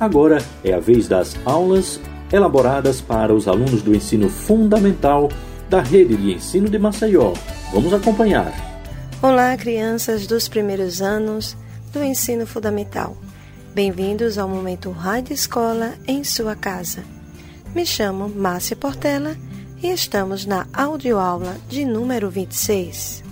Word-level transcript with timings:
Agora 0.00 0.42
é 0.64 0.72
a 0.72 0.80
vez 0.80 1.06
das 1.06 1.36
aulas 1.44 2.00
elaboradas 2.32 3.02
para 3.02 3.34
os 3.34 3.46
alunos 3.46 3.82
do 3.82 3.94
ensino 3.94 4.30
fundamental 4.30 5.28
da 5.68 5.82
rede 5.82 6.16
de 6.16 6.32
ensino 6.32 6.70
de 6.70 6.78
Maceió. 6.78 7.34
Vamos 7.70 7.92
acompanhar. 7.92 8.50
Olá, 9.20 9.54
crianças 9.58 10.26
dos 10.26 10.48
primeiros 10.48 11.02
anos 11.02 11.54
do 11.92 12.02
ensino 12.02 12.46
fundamental. 12.46 13.14
Bem-vindos 13.74 14.38
ao 14.38 14.48
momento 14.48 14.90
Rádio 14.90 15.34
Escola 15.34 15.92
em 16.08 16.24
sua 16.24 16.56
casa. 16.56 17.04
Me 17.74 17.84
chamo 17.84 18.26
Márcia 18.26 18.74
Portela 18.74 19.36
e 19.82 19.88
estamos 19.88 20.46
na 20.46 20.66
audioaula 20.72 21.58
de 21.68 21.84
número 21.84 22.30
26. 22.30 23.22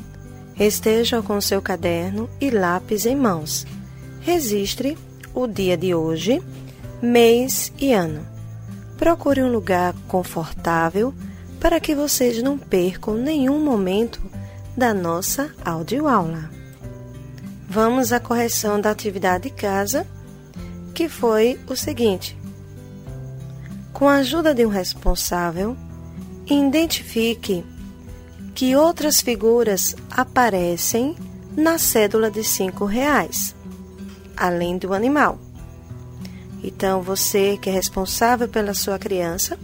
Esteja 0.60 1.22
com 1.22 1.40
seu 1.40 1.62
caderno 1.62 2.28
e 2.38 2.50
lápis 2.50 3.06
em 3.06 3.16
mãos. 3.16 3.66
Registre 4.20 4.98
o 5.34 5.46
dia 5.46 5.76
de 5.76 5.94
hoje, 5.94 6.42
mês 7.00 7.72
e 7.78 7.92
ano. 7.92 8.26
Procure 8.96 9.42
um 9.42 9.52
lugar 9.52 9.94
confortável 10.08 11.14
para 11.60 11.80
que 11.80 11.94
vocês 11.94 12.42
não 12.42 12.58
percam 12.58 13.14
nenhum 13.14 13.62
momento 13.62 14.20
da 14.76 14.92
nossa 14.92 15.50
audioaula. 15.64 16.50
Vamos 17.68 18.12
à 18.12 18.20
correção 18.20 18.80
da 18.80 18.90
atividade 18.90 19.44
de 19.44 19.50
casa, 19.50 20.06
que 20.94 21.08
foi 21.08 21.60
o 21.68 21.76
seguinte: 21.76 22.36
com 23.92 24.08
a 24.08 24.16
ajuda 24.16 24.54
de 24.54 24.64
um 24.64 24.68
responsável, 24.68 25.76
identifique 26.46 27.64
que 28.54 28.74
outras 28.74 29.20
figuras 29.20 29.94
aparecem 30.10 31.14
na 31.56 31.78
cédula 31.78 32.30
de 32.30 32.42
cinco 32.42 32.84
reais, 32.84 33.54
além 34.36 34.78
do 34.78 34.94
animal. 34.94 35.38
Então, 36.62 37.02
você 37.02 37.56
que 37.56 37.70
é 37.70 37.72
responsável 37.72 38.48
pela 38.48 38.74
sua 38.74 38.98
criança, 38.98 39.58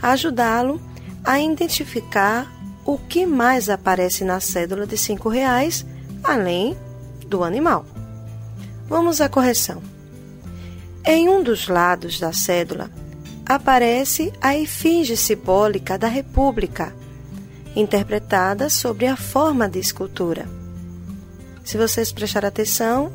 ajudá-lo 0.00 0.80
a 1.24 1.40
identificar 1.40 2.52
o 2.84 2.96
que 2.96 3.26
mais 3.26 3.68
aparece 3.68 4.24
na 4.24 4.38
cédula 4.38 4.86
de 4.86 4.96
cinco 4.96 5.28
reais, 5.28 5.84
além 6.22 6.76
do 7.26 7.42
animal. 7.42 7.84
Vamos 8.88 9.20
à 9.20 9.28
correção. 9.28 9.82
Em 11.04 11.28
um 11.28 11.42
dos 11.42 11.66
lados 11.68 12.20
da 12.20 12.32
cédula 12.32 12.90
aparece 13.44 14.32
a 14.40 14.56
efígie 14.56 15.16
simbólica 15.16 15.98
da 15.98 16.08
República, 16.08 16.94
interpretada 17.74 18.70
sobre 18.70 19.06
a 19.06 19.16
forma 19.16 19.68
de 19.68 19.78
escultura. 19.78 20.48
Se 21.64 21.76
vocês 21.76 22.12
prestarem 22.12 22.48
atenção, 22.48 23.10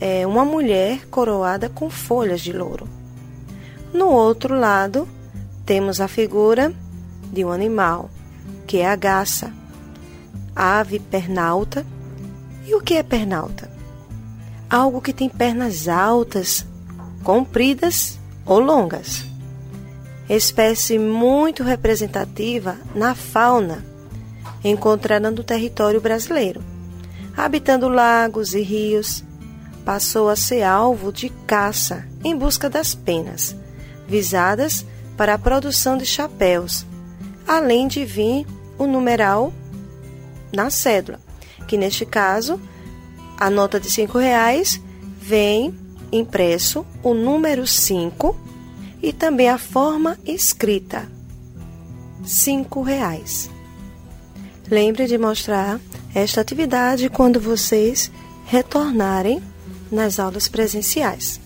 é 0.00 0.26
uma 0.26 0.44
mulher 0.44 1.06
coroada 1.08 1.68
com 1.68 1.90
folhas 1.90 2.40
de 2.40 2.52
louro. 2.52 2.88
No 3.92 4.06
outro 4.08 4.58
lado, 4.58 5.06
temos 5.66 6.00
a 6.00 6.08
figura 6.08 6.72
de 7.32 7.44
um 7.44 7.52
animal, 7.52 8.10
que 8.66 8.78
é 8.78 8.88
a 8.88 8.96
garça, 8.96 9.52
ave 10.56 10.98
pernalta. 10.98 11.84
E 12.66 12.74
o 12.74 12.80
que 12.80 12.94
é 12.94 13.02
pernalta? 13.02 13.70
Algo 14.68 15.00
que 15.00 15.12
tem 15.12 15.28
pernas 15.28 15.88
altas, 15.88 16.64
compridas 17.22 18.18
ou 18.46 18.60
longas. 18.60 19.24
Espécie 20.28 20.98
muito 20.98 21.62
representativa 21.62 22.78
na 22.94 23.14
fauna 23.14 23.84
encontrada 24.62 25.30
no 25.30 25.42
território 25.42 26.00
brasileiro, 26.00 26.62
habitando 27.36 27.88
lagos 27.88 28.54
e 28.54 28.60
rios, 28.60 29.24
passou 29.84 30.28
a 30.28 30.36
ser 30.36 30.62
alvo 30.62 31.12
de 31.12 31.28
caça 31.46 32.06
em 32.22 32.36
busca 32.36 32.68
das 32.68 32.94
penas, 32.94 33.56
visadas 34.06 34.84
para 35.16 35.34
a 35.34 35.38
produção 35.38 35.96
de 35.96 36.06
chapéus, 36.06 36.86
além 37.46 37.88
de 37.88 38.04
vir 38.04 38.46
o 38.78 38.86
numeral 38.86 39.52
na 40.52 40.70
cédula, 40.70 41.20
que 41.66 41.76
neste 41.76 42.04
caso, 42.04 42.60
a 43.38 43.48
nota 43.48 43.78
de 43.78 43.90
cinco 43.90 44.18
reais 44.18 44.80
vem 45.20 45.74
impresso 46.12 46.84
o 47.02 47.14
número 47.14 47.66
5 47.66 48.36
e 49.02 49.12
também 49.12 49.48
a 49.48 49.58
forma 49.58 50.18
escrita, 50.26 51.08
cinco 52.24 52.82
reais. 52.82 53.50
Lembre 54.70 55.06
de 55.06 55.16
mostrar 55.16 55.80
esta 56.14 56.40
atividade 56.40 57.08
quando 57.08 57.40
vocês 57.40 58.10
retornarem 58.46 59.42
nas 59.90 60.18
aulas 60.18 60.48
presenciais, 60.48 61.40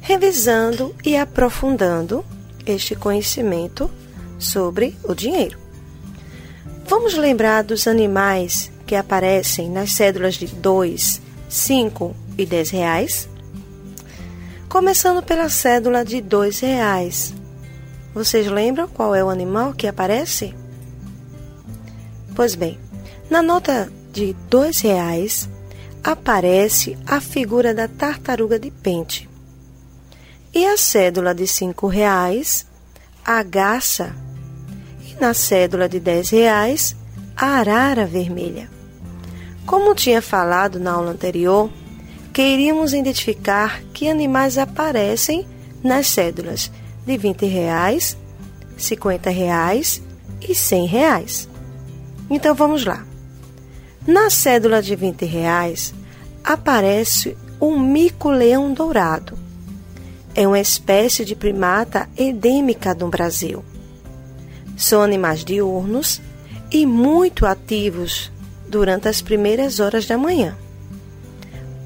revisando 0.00 0.94
e 1.04 1.16
aprofundando 1.16 2.24
este 2.66 2.94
conhecimento 2.94 3.90
sobre 4.38 4.96
o 5.04 5.14
dinheiro. 5.14 5.58
Vamos 6.86 7.14
lembrar 7.14 7.62
dos 7.62 7.86
animais 7.86 8.70
que 8.86 8.94
aparecem 8.94 9.70
nas 9.70 9.92
cédulas 9.92 10.34
de 10.34 10.46
2, 10.46 11.20
5 11.48 12.16
e 12.36 12.46
10 12.46 12.70
reais? 12.70 13.28
Começando 14.68 15.22
pela 15.22 15.48
cédula 15.48 16.04
de 16.04 16.20
2 16.20 16.60
reais. 16.60 17.34
Vocês 18.14 18.46
lembram 18.46 18.88
qual 18.88 19.14
é 19.14 19.22
o 19.22 19.28
animal 19.28 19.72
que 19.72 19.86
aparece? 19.86 20.54
Pois 22.34 22.54
bem, 22.54 22.78
na 23.28 23.42
nota 23.42 23.92
de 24.12 24.32
dois 24.48 24.80
reais 24.80 25.48
aparece 26.02 26.96
a 27.06 27.20
figura 27.20 27.74
da 27.74 27.88
tartaruga 27.88 28.58
de 28.58 28.70
pente. 28.70 29.28
E 30.54 30.64
a 30.66 30.76
cédula 30.76 31.34
de 31.34 31.46
cinco 31.46 31.86
reais, 31.86 32.66
a 33.24 33.42
garça. 33.42 34.14
E 35.06 35.20
na 35.20 35.34
cédula 35.34 35.88
de 35.88 36.00
dez 36.00 36.30
reais, 36.30 36.96
a 37.36 37.58
arara 37.58 38.06
vermelha. 38.06 38.70
Como 39.66 39.94
tinha 39.94 40.22
falado 40.22 40.80
na 40.80 40.92
aula 40.92 41.10
anterior, 41.10 41.70
queríamos 42.32 42.94
identificar 42.94 43.82
que 43.92 44.08
animais 44.08 44.56
aparecem 44.56 45.46
nas 45.82 46.06
cédulas 46.06 46.70
de 47.06 47.16
20 47.16 47.46
reais, 47.46 48.16
50 48.76 49.30
reais 49.30 50.02
e 50.40 50.54
100 50.54 50.86
reais. 50.86 51.48
Então 52.30 52.54
vamos 52.54 52.84
lá. 52.84 53.07
Na 54.08 54.30
cédula 54.30 54.80
de 54.80 54.96
20 54.96 55.26
reais 55.26 55.92
aparece 56.42 57.36
um 57.60 57.78
mico-leão 57.78 58.72
dourado. 58.72 59.38
É 60.34 60.48
uma 60.48 60.58
espécie 60.58 61.26
de 61.26 61.36
primata 61.36 62.08
endêmica 62.16 62.94
do 62.94 63.06
Brasil. 63.08 63.62
São 64.78 65.02
animais 65.02 65.44
diurnos 65.44 66.22
e 66.70 66.86
muito 66.86 67.44
ativos 67.44 68.32
durante 68.66 69.08
as 69.08 69.20
primeiras 69.20 69.78
horas 69.78 70.06
da 70.06 70.16
manhã. 70.16 70.56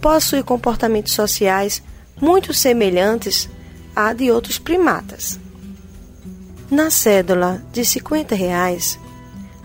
Possui 0.01 0.45
comportamentos 0.45 1.15
sociais 1.15 1.83
muito 2.21 2.55
semelhantes 2.55 3.49
a 3.97 4.13
de 4.13 4.31
outros 4.31 4.61
primatas. 4.61 5.41
Na 6.71 6.89
cédula 6.89 7.61
de 7.73 7.85
50 7.85 8.33
reais 8.37 8.97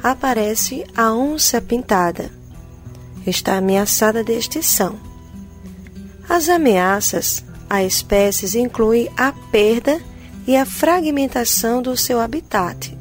aparece 0.01 0.83
a 0.95 1.13
onça 1.13 1.61
pintada, 1.61 2.31
está 3.29 3.57
ameaçada 3.57 4.23
de 4.23 4.33
extinção. 4.33 4.95
As 6.27 6.49
ameaças 6.49 7.43
a 7.69 7.83
espécies 7.83 8.55
incluem 8.55 9.09
a 9.17 9.31
perda 9.51 9.99
e 10.45 10.55
a 10.55 10.65
fragmentação 10.65 11.81
do 11.81 11.95
seu 11.97 12.19
habitat. 12.19 12.97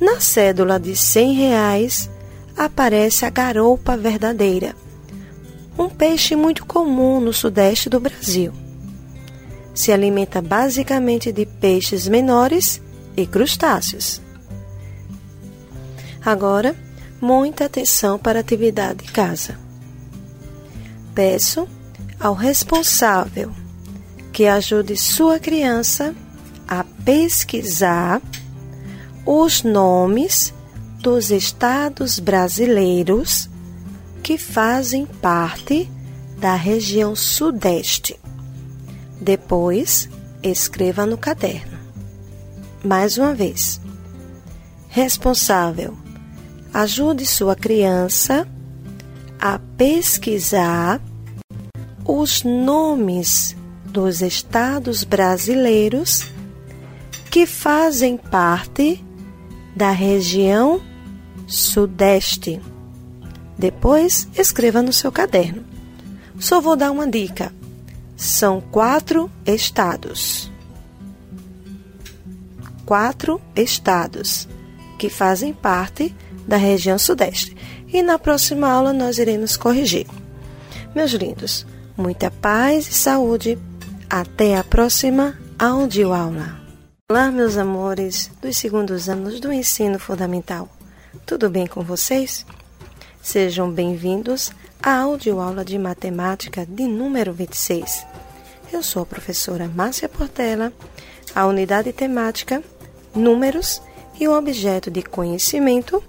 Na 0.00 0.20
cédula 0.20 0.78
de 0.78 0.92
R$ 0.92 1.32
reais 1.34 2.10
aparece 2.56 3.24
a 3.24 3.30
garoupa 3.30 3.96
verdadeira, 3.96 4.74
um 5.78 5.88
peixe 5.88 6.34
muito 6.34 6.66
comum 6.66 7.20
no 7.20 7.32
sudeste 7.32 7.88
do 7.88 8.00
Brasil. 8.00 8.52
Se 9.72 9.92
alimenta 9.92 10.42
basicamente 10.42 11.30
de 11.30 11.46
peixes 11.46 12.08
menores 12.08 12.82
e 13.16 13.24
crustáceos. 13.26 14.20
Agora, 16.24 16.74
muita 17.20 17.64
atenção 17.64 18.18
para 18.18 18.38
a 18.38 18.40
atividade 18.40 19.04
de 19.04 19.12
casa. 19.12 19.58
Peço 21.14 21.68
ao 22.18 22.34
responsável 22.34 23.52
que 24.32 24.46
ajude 24.46 24.96
sua 24.96 25.38
criança 25.38 26.14
a 26.66 26.84
pesquisar 27.04 28.22
os 29.26 29.62
nomes 29.62 30.54
dos 31.00 31.30
estados 31.30 32.18
brasileiros 32.18 33.48
que 34.22 34.36
fazem 34.36 35.06
parte 35.06 35.90
da 36.38 36.54
região 36.54 37.16
Sudeste. 37.16 38.18
Depois, 39.20 40.08
escreva 40.42 41.04
no 41.04 41.18
caderno. 41.18 41.78
Mais 42.84 43.18
uma 43.18 43.34
vez. 43.34 43.80
Responsável 44.88 45.96
ajude 46.78 47.26
sua 47.26 47.56
criança 47.56 48.46
a 49.36 49.58
pesquisar 49.76 51.00
os 52.06 52.44
nomes 52.44 53.56
dos 53.84 54.22
estados 54.22 55.02
brasileiros 55.02 56.30
que 57.32 57.46
fazem 57.46 58.16
parte 58.16 59.04
da 59.74 59.90
região 59.90 60.80
Sudeste. 61.48 62.60
Depois, 63.58 64.28
escreva 64.36 64.80
no 64.80 64.92
seu 64.92 65.10
caderno. 65.10 65.64
Só 66.38 66.60
vou 66.60 66.76
dar 66.76 66.92
uma 66.92 67.08
dica. 67.08 67.52
São 68.16 68.60
quatro 68.60 69.28
estados. 69.44 70.48
Quatro 72.86 73.40
estados 73.56 74.46
que 74.96 75.08
fazem 75.08 75.52
parte 75.52 76.14
da 76.48 76.56
região 76.56 76.98
Sudeste. 76.98 77.54
E 77.86 78.02
na 78.02 78.18
próxima 78.18 78.68
aula 78.68 78.92
nós 78.92 79.18
iremos 79.18 79.56
corrigir. 79.56 80.06
Meus 80.94 81.12
lindos, 81.12 81.66
muita 81.96 82.30
paz 82.30 82.88
e 82.88 82.94
saúde. 82.94 83.58
Até 84.08 84.56
a 84.56 84.64
próxima 84.64 85.38
audioaula. 85.58 86.58
Olá, 87.10 87.30
meus 87.30 87.58
amores 87.58 88.30
dos 88.40 88.56
segundos 88.56 89.06
anos 89.08 89.38
do 89.38 89.52
ensino 89.52 89.98
fundamental. 89.98 90.66
Tudo 91.26 91.50
bem 91.50 91.66
com 91.66 91.82
vocês? 91.82 92.46
Sejam 93.20 93.70
bem-vindos 93.70 94.50
à 94.82 95.00
audioaula 95.00 95.62
de 95.62 95.78
matemática 95.78 96.64
de 96.64 96.84
número 96.84 97.34
26. 97.34 98.06
Eu 98.72 98.82
sou 98.82 99.02
a 99.02 99.06
professora 99.06 99.68
Márcia 99.68 100.08
Portela, 100.08 100.72
a 101.34 101.46
unidade 101.46 101.92
temática 101.92 102.62
Números 103.14 103.82
e 104.18 104.26
o 104.26 104.36
objeto 104.36 104.90
de 104.90 105.02
conhecimento 105.02 106.02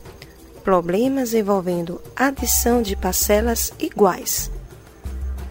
Problemas 0.69 1.33
envolvendo 1.33 1.99
adição 2.15 2.79
de 2.83 2.95
parcelas 2.95 3.73
iguais 3.79 4.51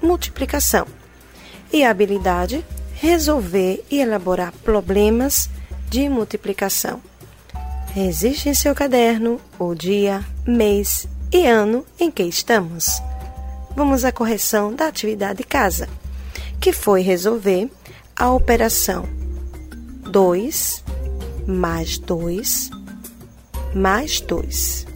multiplicação. 0.00 0.86
E 1.72 1.82
a 1.82 1.90
habilidade, 1.90 2.64
resolver 2.94 3.84
e 3.90 3.98
elaborar 3.98 4.52
problemas 4.62 5.50
de 5.90 6.08
multiplicação. 6.08 7.02
Existe 7.96 8.48
em 8.48 8.54
seu 8.54 8.76
caderno 8.76 9.40
o 9.58 9.74
dia, 9.74 10.24
mês 10.46 11.08
e 11.32 11.48
ano 11.48 11.84
em 11.98 12.12
que 12.12 12.22
estamos. 12.22 13.02
Vamos 13.74 14.04
à 14.04 14.12
correção 14.12 14.72
da 14.72 14.86
atividade 14.86 15.42
casa, 15.42 15.88
que 16.60 16.72
foi 16.72 17.00
resolver 17.00 17.68
a 18.14 18.30
operação 18.30 19.04
2 20.12 20.84
mais 21.44 21.98
2 21.98 22.70
mais 23.74 24.20
2 24.20 24.87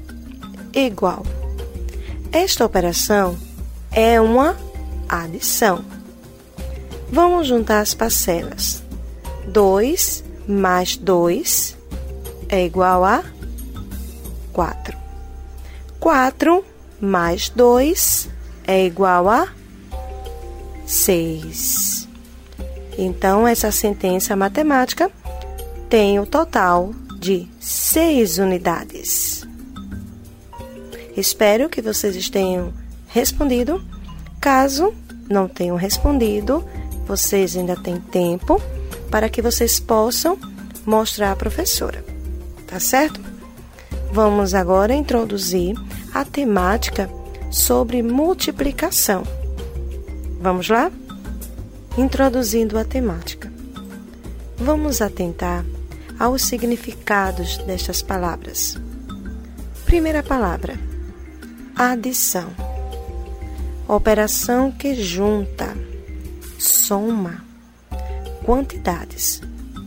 igual. 0.74 1.24
Esta 2.30 2.64
operação 2.64 3.36
é 3.90 4.20
uma 4.20 4.56
adição. 5.08 5.84
Vamos 7.10 7.46
juntar 7.46 7.80
as 7.80 7.94
parcelas. 7.94 8.82
2 9.48 10.24
mais 10.48 10.96
2 10.96 11.76
é 12.48 12.64
igual 12.64 13.04
a 13.04 13.22
4. 14.52 14.96
4 16.00 16.64
mais 17.00 17.48
2 17.50 18.28
é 18.66 18.86
igual 18.86 19.28
a 19.28 19.48
6. 20.86 22.08
Então, 22.98 23.46
essa 23.46 23.70
sentença 23.70 24.36
matemática 24.36 25.10
tem 25.88 26.18
o 26.20 26.26
total 26.26 26.92
de 27.18 27.48
6 27.60 28.38
unidades. 28.38 29.41
Espero 31.16 31.68
que 31.68 31.82
vocês 31.82 32.28
tenham 32.30 32.72
respondido. 33.08 33.82
Caso 34.40 34.92
não 35.28 35.46
tenham 35.48 35.76
respondido, 35.76 36.64
vocês 37.06 37.56
ainda 37.56 37.76
têm 37.76 37.98
tempo 37.98 38.60
para 39.10 39.28
que 39.28 39.42
vocês 39.42 39.78
possam 39.78 40.38
mostrar 40.84 41.32
à 41.32 41.36
professora. 41.36 42.04
Tá 42.66 42.80
certo? 42.80 43.20
Vamos 44.12 44.54
agora 44.54 44.94
introduzir 44.94 45.76
a 46.12 46.24
temática 46.24 47.08
sobre 47.50 48.02
multiplicação. 48.02 49.22
Vamos 50.40 50.68
lá? 50.68 50.90
Introduzindo 51.96 52.78
a 52.78 52.84
temática. 52.84 53.52
Vamos 54.56 55.02
atentar 55.02 55.64
aos 56.18 56.42
significados 56.42 57.58
destas 57.58 58.00
palavras. 58.00 58.78
Primeira 59.84 60.22
palavra: 60.22 60.78
adição 61.74 62.52
operação 63.94 64.72
que 64.72 64.94
junta, 64.94 65.76
soma 66.58 67.44
quantidades 68.44 69.40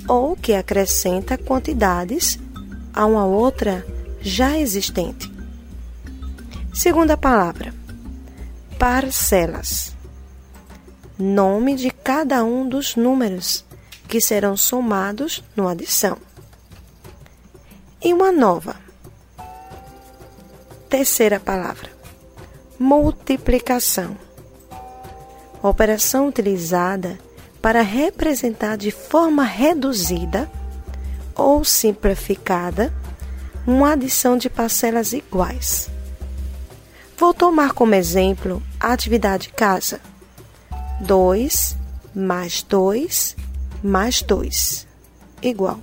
ou 0.07 0.35
que 0.35 0.53
acrescenta 0.53 1.37
quantidades 1.37 2.39
a 2.93 3.05
uma 3.05 3.25
outra 3.25 3.85
já 4.21 4.57
existente. 4.57 5.31
Segunda 6.73 7.17
palavra, 7.17 7.73
parcelas. 8.77 9.93
Nome 11.17 11.75
de 11.75 11.89
cada 11.89 12.43
um 12.43 12.67
dos 12.67 12.95
números 12.95 13.63
que 14.07 14.19
serão 14.19 14.55
somados 14.55 15.43
no 15.55 15.67
adição. 15.67 16.17
E 18.03 18.13
uma 18.13 18.31
nova. 18.31 18.84
Terceira 20.97 21.41
palavra, 21.41 21.89
multiplicação. 22.79 24.15
Operação 25.61 26.29
utilizada 26.29 27.19
para 27.61 27.81
representar 27.81 28.77
de 28.77 28.91
forma 28.91 29.43
reduzida 29.43 30.49
ou 31.35 31.65
simplificada 31.65 32.93
uma 33.67 33.91
adição 33.91 34.37
de 34.37 34.49
parcelas 34.49 35.11
iguais. 35.11 35.89
Vou 37.17 37.33
tomar 37.33 37.73
como 37.73 37.93
exemplo 37.93 38.63
a 38.79 38.93
atividade 38.93 39.49
casa. 39.49 39.99
2 41.01 41.75
mais 42.15 42.63
2 42.63 43.35
mais 43.83 44.21
2 44.21 44.87
igual. 45.41 45.77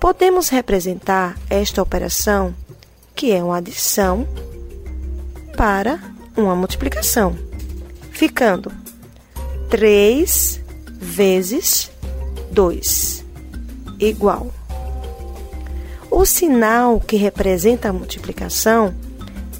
Podemos 0.00 0.48
representar 0.48 1.36
esta 1.50 1.82
operação, 1.82 2.54
que 3.20 3.32
é 3.32 3.44
uma 3.44 3.58
adição, 3.58 4.26
para 5.54 6.00
uma 6.34 6.56
multiplicação, 6.56 7.36
ficando 8.10 8.72
3 9.68 10.58
vezes 10.98 11.90
2 12.50 13.22
igual. 13.98 14.50
O 16.10 16.24
sinal 16.24 16.98
que 16.98 17.16
representa 17.16 17.90
a 17.90 17.92
multiplicação 17.92 18.94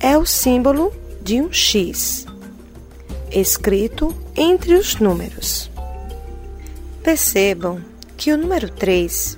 é 0.00 0.16
o 0.16 0.24
símbolo 0.24 0.90
de 1.20 1.42
um 1.42 1.52
X, 1.52 2.24
escrito 3.30 4.16
entre 4.34 4.72
os 4.72 4.96
números. 4.96 5.70
Percebam 7.02 7.78
que 8.16 8.32
o 8.32 8.38
número 8.38 8.70
3 8.70 9.36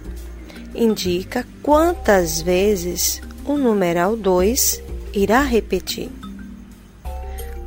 indica 0.77 1.45
quantas 1.61 2.41
vezes 2.41 3.21
o 3.45 3.57
numeral 3.57 4.17
2 4.17 4.83
irá 5.13 5.43
repetir. 5.43 6.11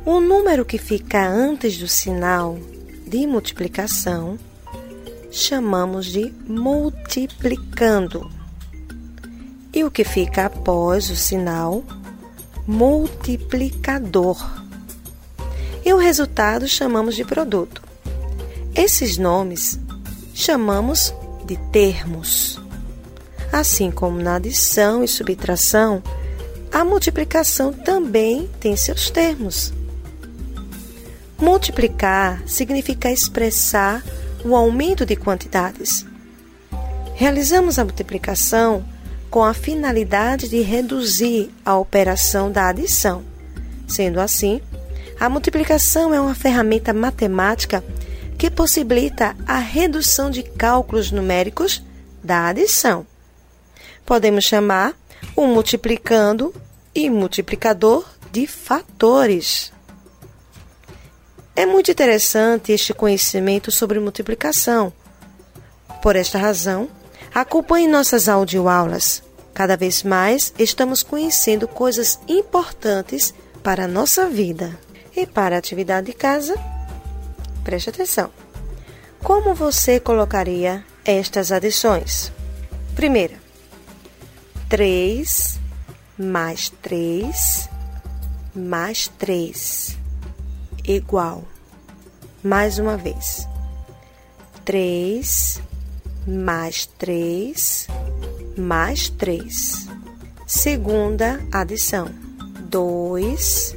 O 0.04 0.20
número 0.20 0.64
que 0.64 0.78
fica 0.78 1.26
antes 1.26 1.78
do 1.78 1.88
sinal 1.88 2.58
de 3.06 3.26
multiplicação 3.26 4.38
chamamos 5.30 6.06
de 6.06 6.32
multiplicando. 6.46 8.30
E 9.72 9.84
o 9.84 9.90
que 9.90 10.04
fica 10.04 10.46
após 10.46 11.10
o 11.10 11.16
sinal 11.16 11.84
multiplicador. 12.66 14.64
E 15.84 15.92
o 15.92 15.98
resultado 15.98 16.66
chamamos 16.66 17.14
de 17.14 17.24
produto. 17.24 17.82
Esses 18.74 19.18
nomes 19.18 19.78
chamamos 20.34 21.14
de 21.44 21.56
termos. 21.70 22.65
Assim 23.56 23.90
como 23.90 24.20
na 24.20 24.34
adição 24.34 25.02
e 25.02 25.08
subtração, 25.08 26.02
a 26.70 26.84
multiplicação 26.84 27.72
também 27.72 28.50
tem 28.60 28.76
seus 28.76 29.08
termos. 29.08 29.72
Multiplicar 31.38 32.42
significa 32.46 33.10
expressar 33.10 34.04
o 34.44 34.54
aumento 34.54 35.06
de 35.06 35.16
quantidades. 35.16 36.04
Realizamos 37.14 37.78
a 37.78 37.84
multiplicação 37.84 38.84
com 39.30 39.42
a 39.42 39.54
finalidade 39.54 40.50
de 40.50 40.60
reduzir 40.60 41.50
a 41.64 41.78
operação 41.78 42.52
da 42.52 42.68
adição. 42.68 43.24
Sendo 43.88 44.20
assim, 44.20 44.60
a 45.18 45.30
multiplicação 45.30 46.12
é 46.12 46.20
uma 46.20 46.34
ferramenta 46.34 46.92
matemática 46.92 47.82
que 48.36 48.50
possibilita 48.50 49.34
a 49.46 49.56
redução 49.56 50.30
de 50.30 50.42
cálculos 50.42 51.10
numéricos 51.10 51.82
da 52.22 52.48
adição. 52.48 53.06
Podemos 54.06 54.44
chamar 54.44 54.94
o 55.34 55.46
multiplicando 55.46 56.54
e 56.94 57.10
multiplicador 57.10 58.06
de 58.30 58.46
fatores. 58.46 59.72
É 61.54 61.66
muito 61.66 61.90
interessante 61.90 62.72
este 62.72 62.94
conhecimento 62.94 63.72
sobre 63.72 63.98
multiplicação. 63.98 64.92
Por 66.02 66.14
esta 66.14 66.38
razão, 66.38 66.88
acompanhe 67.34 67.88
nossas 67.88 68.28
audioaulas. 68.28 69.22
Cada 69.52 69.76
vez 69.76 70.02
mais 70.02 70.54
estamos 70.58 71.02
conhecendo 71.02 71.66
coisas 71.66 72.20
importantes 72.28 73.34
para 73.62 73.84
a 73.84 73.88
nossa 73.88 74.28
vida. 74.28 74.78
E 75.16 75.26
para 75.26 75.56
a 75.56 75.58
atividade 75.58 76.08
de 76.08 76.12
casa, 76.12 76.54
preste 77.64 77.88
atenção. 77.88 78.30
Como 79.24 79.54
você 79.54 79.98
colocaria 79.98 80.84
estas 81.06 81.50
adições? 81.50 82.30
Primeira, 82.94 83.45
3 84.68 85.60
mais 86.18 86.70
3 86.82 87.68
mais 88.52 89.06
3 89.16 89.96
igual. 90.84 91.44
Mais 92.42 92.76
uma 92.80 92.96
vez. 92.96 93.46
3 94.64 95.60
mais 96.26 96.86
3 96.98 97.86
mais 98.58 99.08
3. 99.10 99.88
Segunda 100.48 101.40
adição. 101.52 102.08
2 102.68 103.76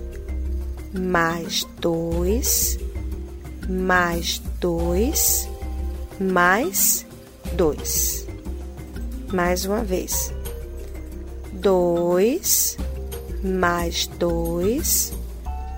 mais 0.92 1.68
2 1.80 2.80
mais 3.70 4.42
2 4.60 5.48
mais 6.20 7.06
2. 7.54 8.28
Mais 9.32 9.66
uma 9.66 9.84
vez. 9.84 10.39
2 11.60 12.78
mais 13.44 14.08
2 14.08 15.14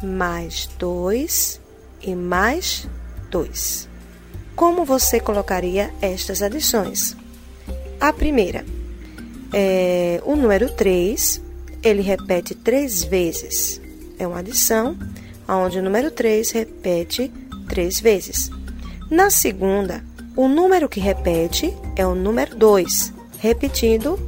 mais 0.03 0.67
2 0.79 1.61
e 2.01 2.15
mais 2.15 2.87
2. 3.29 3.89
Como 4.55 4.83
você 4.85 5.19
colocaria 5.19 5.93
estas 6.01 6.41
adições? 6.41 7.15
A 7.99 8.11
primeira 8.11 8.65
é 9.53 10.21
o 10.25 10.35
número 10.35 10.69
3, 10.71 11.41
ele 11.83 12.01
repete 12.01 12.55
três 12.55 13.03
vezes. 13.03 13.81
É 14.17 14.27
uma 14.27 14.39
adição 14.39 14.97
onde 15.47 15.79
o 15.79 15.83
número 15.83 16.11
3 16.11 16.51
repete 16.51 17.31
três 17.67 17.99
vezes. 17.99 18.49
Na 19.09 19.29
segunda, 19.29 20.03
o 20.35 20.47
número 20.47 20.87
que 20.87 20.99
repete 20.99 21.73
é 21.95 22.05
o 22.05 22.15
número 22.15 22.55
2, 22.55 23.13
repetindo 23.39 24.19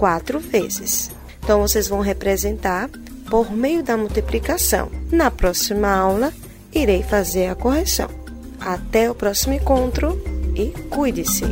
quatro 0.00 0.40
vezes. 0.40 1.10
Então, 1.44 1.60
vocês 1.60 1.86
vão 1.86 2.00
representar 2.00 2.88
por 3.28 3.52
meio 3.52 3.82
da 3.82 3.98
multiplicação. 3.98 4.90
Na 5.12 5.30
próxima 5.30 5.94
aula, 5.94 6.32
irei 6.72 7.02
fazer 7.02 7.48
a 7.48 7.54
correção. 7.54 8.08
Até 8.58 9.10
o 9.10 9.14
próximo 9.14 9.52
encontro 9.52 10.18
e 10.56 10.70
cuide-se! 10.88 11.44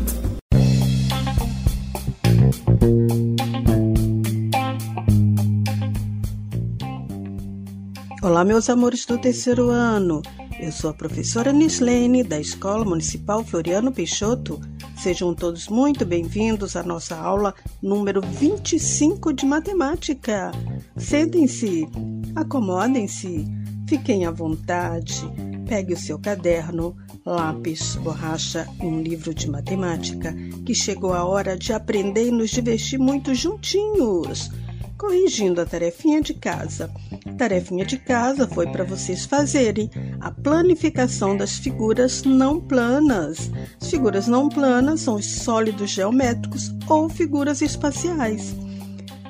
Olá, 8.22 8.46
meus 8.46 8.70
amores 8.70 9.04
do 9.04 9.18
terceiro 9.18 9.68
ano. 9.68 10.22
Eu 10.58 10.72
sou 10.72 10.88
a 10.88 10.94
professora 10.94 11.52
Nislene, 11.52 12.24
da 12.24 12.40
Escola 12.40 12.82
Municipal 12.82 13.44
Floriano 13.44 13.92
Peixoto. 13.92 14.58
Sejam 14.98 15.32
todos 15.32 15.68
muito 15.68 16.04
bem-vindos 16.04 16.74
à 16.74 16.82
nossa 16.82 17.16
aula 17.16 17.54
número 17.80 18.20
25 18.20 19.32
de 19.32 19.46
matemática. 19.46 20.50
Sentem-se, 20.96 21.88
acomodem-se, 22.34 23.46
fiquem 23.88 24.26
à 24.26 24.32
vontade, 24.32 25.22
pegue 25.68 25.94
o 25.94 25.96
seu 25.96 26.18
caderno, 26.18 26.96
lápis, 27.24 27.94
borracha 27.94 28.66
e 28.82 28.86
um 28.86 29.00
livro 29.00 29.32
de 29.32 29.48
matemática, 29.48 30.34
que 30.66 30.74
chegou 30.74 31.12
a 31.12 31.24
hora 31.24 31.56
de 31.56 31.72
aprender 31.72 32.26
e 32.26 32.32
nos 32.32 32.50
divertir 32.50 32.98
muito 32.98 33.32
juntinhos 33.36 34.50
corrigindo 34.98 35.60
a 35.60 35.64
tarefinha 35.64 36.20
de 36.20 36.34
casa. 36.34 36.90
A 37.24 37.32
tarefinha 37.34 37.86
de 37.86 37.96
casa 37.96 38.48
foi 38.48 38.66
para 38.66 38.82
vocês 38.84 39.24
fazerem 39.24 39.88
a 40.20 40.30
planificação 40.30 41.36
das 41.36 41.56
figuras 41.56 42.24
não 42.24 42.60
planas. 42.60 43.50
As 43.80 43.88
figuras 43.88 44.26
não 44.26 44.48
planas 44.48 45.02
são 45.02 45.14
os 45.14 45.24
sólidos 45.24 45.90
geométricos 45.90 46.74
ou 46.88 47.08
figuras 47.08 47.62
espaciais. 47.62 48.54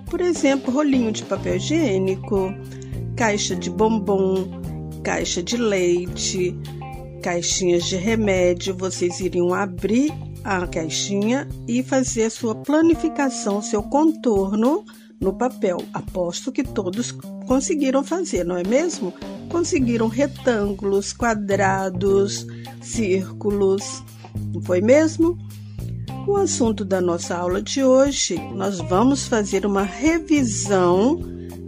Por 0.06 0.22
exemplo, 0.22 0.72
rolinho 0.72 1.12
de 1.12 1.22
papel 1.22 1.56
higiênico, 1.56 2.52
caixa 3.14 3.54
de 3.54 3.68
bombom, 3.68 4.48
caixa 5.04 5.42
de 5.42 5.58
leite, 5.58 6.58
caixinhas 7.22 7.84
de 7.84 7.96
remédio. 7.96 8.74
Vocês 8.74 9.20
iriam 9.20 9.52
abrir 9.52 10.10
a 10.42 10.66
caixinha 10.66 11.46
e 11.66 11.82
fazer 11.82 12.24
a 12.24 12.30
sua 12.30 12.54
planificação, 12.54 13.60
seu 13.60 13.82
contorno 13.82 14.86
no 15.20 15.32
papel. 15.32 15.78
Aposto 15.92 16.52
que 16.52 16.62
todos 16.62 17.12
conseguiram 17.46 18.04
fazer, 18.04 18.44
não 18.44 18.56
é 18.56 18.64
mesmo? 18.64 19.12
Conseguiram 19.50 20.08
retângulos, 20.08 21.12
quadrados, 21.12 22.46
círculos, 22.80 24.02
não 24.52 24.62
foi 24.62 24.80
mesmo? 24.80 25.38
O 26.26 26.36
assunto 26.36 26.84
da 26.84 27.00
nossa 27.00 27.36
aula 27.36 27.62
de 27.62 27.82
hoje, 27.82 28.38
nós 28.54 28.78
vamos 28.78 29.26
fazer 29.26 29.64
uma 29.64 29.82
revisão 29.82 31.18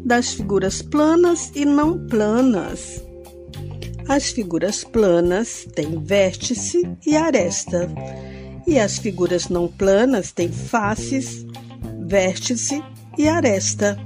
das 0.05 0.33
figuras 0.33 0.83
planas 0.83 1.51
e 1.55 1.65
não 1.65 2.07
planas. 2.07 3.03
As 4.07 4.31
figuras 4.31 4.85
planas 4.85 5.67
têm 5.75 6.03
vértice 6.03 6.83
e 7.07 7.17
aresta, 7.17 7.89
e 8.67 8.79
as 8.79 8.99
figuras 8.99 9.49
não 9.49 9.69
planas 9.69 10.33
têm 10.33 10.51
faces, 10.51 11.47
vértice 12.07 12.83
e 13.17 13.29
aresta. 13.29 13.99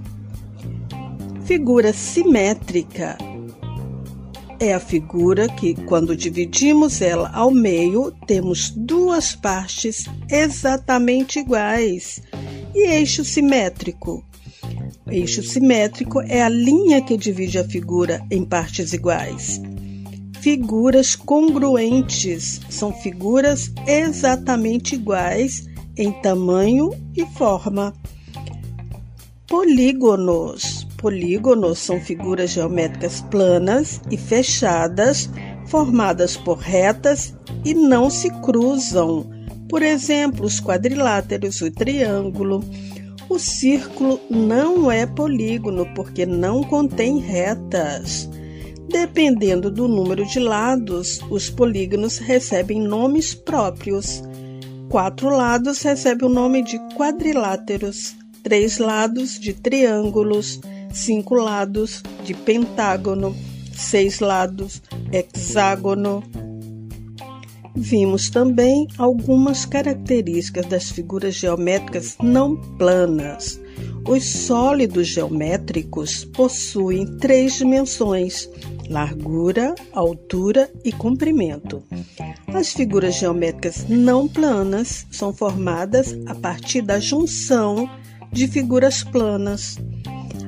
Figura 1.44 1.92
simétrica 1.92 3.18
é 4.58 4.72
a 4.72 4.80
figura 4.80 5.48
que, 5.48 5.74
quando 5.74 6.16
dividimos 6.16 7.02
ela 7.02 7.30
ao 7.34 7.50
meio, 7.50 8.12
temos 8.26 8.70
duas 8.70 9.34
partes 9.34 10.04
exatamente 10.30 11.38
iguais. 11.38 12.22
E 12.74 12.88
eixo 12.88 13.24
simétrico? 13.24 14.24
Eixo 15.06 15.42
simétrico 15.42 16.20
é 16.22 16.42
a 16.42 16.48
linha 16.48 17.02
que 17.02 17.16
divide 17.16 17.58
a 17.58 17.64
figura 17.64 18.24
em 18.30 18.44
partes 18.44 18.92
iguais. 18.92 19.60
Figuras 20.40 21.14
congruentes 21.14 22.60
são 22.68 22.92
figuras 22.92 23.72
exatamente 23.86 24.94
iguais 24.94 25.66
em 25.96 26.10
tamanho 26.10 26.90
e 27.14 27.24
forma. 27.26 27.92
Polígonos. 29.46 30.86
Polígonos 30.96 31.78
são 31.78 32.00
figuras 32.00 32.50
geométricas 32.50 33.20
planas 33.30 34.00
e 34.10 34.16
fechadas, 34.16 35.28
formadas 35.66 36.34
por 36.34 36.56
retas 36.56 37.34
e 37.62 37.74
não 37.74 38.08
se 38.08 38.30
cruzam. 38.40 39.30
Por 39.68 39.82
exemplo, 39.82 40.46
os 40.46 40.60
quadriláteros, 40.60 41.60
o 41.60 41.70
triângulo. 41.70 42.64
O 43.28 43.38
círculo 43.38 44.18
não 44.30 44.90
é 44.90 45.06
polígono 45.06 45.86
porque 45.94 46.24
não 46.24 46.62
contém 46.62 47.18
retas. 47.18 48.30
Dependendo 48.88 49.70
do 49.70 49.86
número 49.86 50.24
de 50.24 50.38
lados, 50.38 51.20
os 51.28 51.50
polígonos 51.50 52.16
recebem 52.16 52.80
nomes 52.80 53.34
próprios. 53.34 54.22
Quatro 54.88 55.28
lados 55.28 55.82
recebem 55.82 56.28
o 56.28 56.32
nome 56.32 56.62
de 56.62 56.78
quadriláteros 56.96 58.23
três 58.44 58.76
lados 58.76 59.40
de 59.40 59.54
triângulos, 59.54 60.60
cinco 60.92 61.34
lados 61.34 62.02
de 62.22 62.34
pentágono, 62.34 63.34
seis 63.72 64.20
lados 64.20 64.82
hexágono. 65.10 66.22
Vimos 67.74 68.30
também 68.30 68.86
algumas 68.98 69.64
características 69.64 70.66
das 70.66 70.90
figuras 70.90 71.34
geométricas 71.34 72.16
não 72.22 72.54
planas. 72.76 73.58
Os 74.06 74.24
sólidos 74.24 75.08
geométricos 75.08 76.24
possuem 76.26 77.16
três 77.16 77.54
dimensões: 77.54 78.48
largura, 78.90 79.74
altura 79.92 80.70
e 80.84 80.92
comprimento. 80.92 81.82
As 82.48 82.72
figuras 82.72 83.16
geométricas 83.16 83.86
não 83.88 84.28
planas 84.28 85.06
são 85.10 85.32
formadas 85.32 86.14
a 86.26 86.34
partir 86.34 86.82
da 86.82 87.00
junção 87.00 87.88
de 88.34 88.48
figuras 88.48 89.04
planas. 89.04 89.78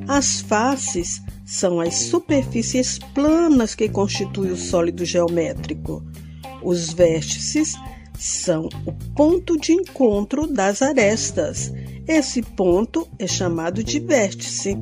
As 0.08 0.40
faces 0.40 1.22
são 1.44 1.80
as 1.80 1.94
superfícies 1.94 2.98
planas 3.14 3.74
que 3.76 3.88
constituem 3.88 4.50
o 4.50 4.56
sólido 4.56 5.04
geométrico. 5.04 6.04
Os 6.62 6.92
vértices 6.92 7.74
são 8.18 8.68
o 8.84 8.92
ponto 9.14 9.56
de 9.56 9.72
encontro 9.72 10.48
das 10.48 10.82
arestas. 10.82 11.72
Esse 12.08 12.42
ponto 12.42 13.06
é 13.18 13.26
chamado 13.26 13.84
de 13.84 14.00
vértice. 14.00 14.76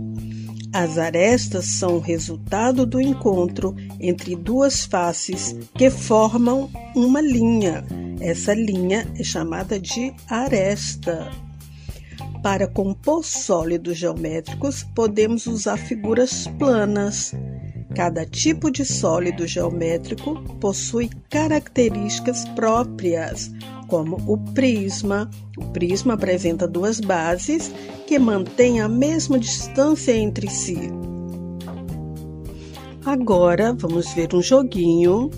As 0.73 0.96
arestas 0.96 1.66
são 1.66 1.96
o 1.96 2.00
resultado 2.00 2.87
do 2.87 3.00
encontro 3.00 3.76
entre 4.00 4.34
duas 4.34 4.84
faces 4.87 5.54
que 5.75 5.90
formam 5.90 6.70
uma 6.96 7.20
linha. 7.20 7.84
Essa 8.18 8.54
linha 8.54 9.06
é 9.18 9.23
chamada 9.23 9.78
de 9.78 10.12
aresta. 10.28 11.43
Para 12.44 12.66
compor 12.66 13.24
sólidos 13.24 13.96
geométricos, 13.96 14.84
podemos 14.94 15.46
usar 15.46 15.78
figuras 15.78 16.46
planas. 16.58 17.32
Cada 17.96 18.26
tipo 18.26 18.70
de 18.70 18.84
sólido 18.84 19.46
geométrico 19.46 20.34
possui 20.60 21.08
características 21.30 22.46
próprias, 22.50 23.50
como 23.88 24.18
o 24.30 24.36
prisma. 24.52 25.30
O 25.56 25.64
prisma 25.70 26.12
apresenta 26.12 26.68
duas 26.68 27.00
bases 27.00 27.72
que 28.06 28.18
mantêm 28.18 28.78
a 28.82 28.88
mesma 28.90 29.38
distância 29.38 30.14
entre 30.14 30.50
si. 30.50 30.76
Agora 33.06 33.72
vamos 33.72 34.12
ver 34.12 34.34
um 34.34 34.42
joguinho 34.42 35.30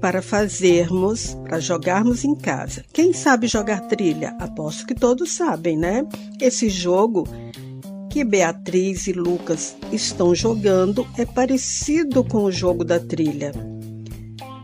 para 0.00 0.22
fazermos, 0.22 1.36
para 1.44 1.60
jogarmos 1.60 2.24
em 2.24 2.34
casa. 2.34 2.84
Quem 2.92 3.12
sabe 3.12 3.46
jogar 3.46 3.80
trilha? 3.82 4.34
Aposto 4.40 4.86
que 4.86 4.94
todos 4.94 5.32
sabem, 5.32 5.76
né? 5.76 6.06
Esse 6.40 6.68
jogo 6.68 7.28
que 8.08 8.24
Beatriz 8.24 9.06
e 9.06 9.12
Lucas 9.12 9.76
estão 9.92 10.34
jogando 10.34 11.06
é 11.16 11.24
parecido 11.24 12.24
com 12.24 12.44
o 12.44 12.52
jogo 12.52 12.84
da 12.84 12.98
trilha. 12.98 13.52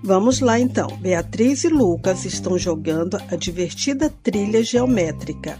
Vamos 0.02 0.40
lá 0.40 0.58
então. 0.58 0.88
Beatriz 0.98 1.64
e 1.64 1.68
Lucas 1.68 2.24
estão 2.24 2.58
jogando 2.58 3.16
a 3.28 3.36
divertida 3.36 4.12
trilha 4.22 4.62
geométrica. 4.62 5.58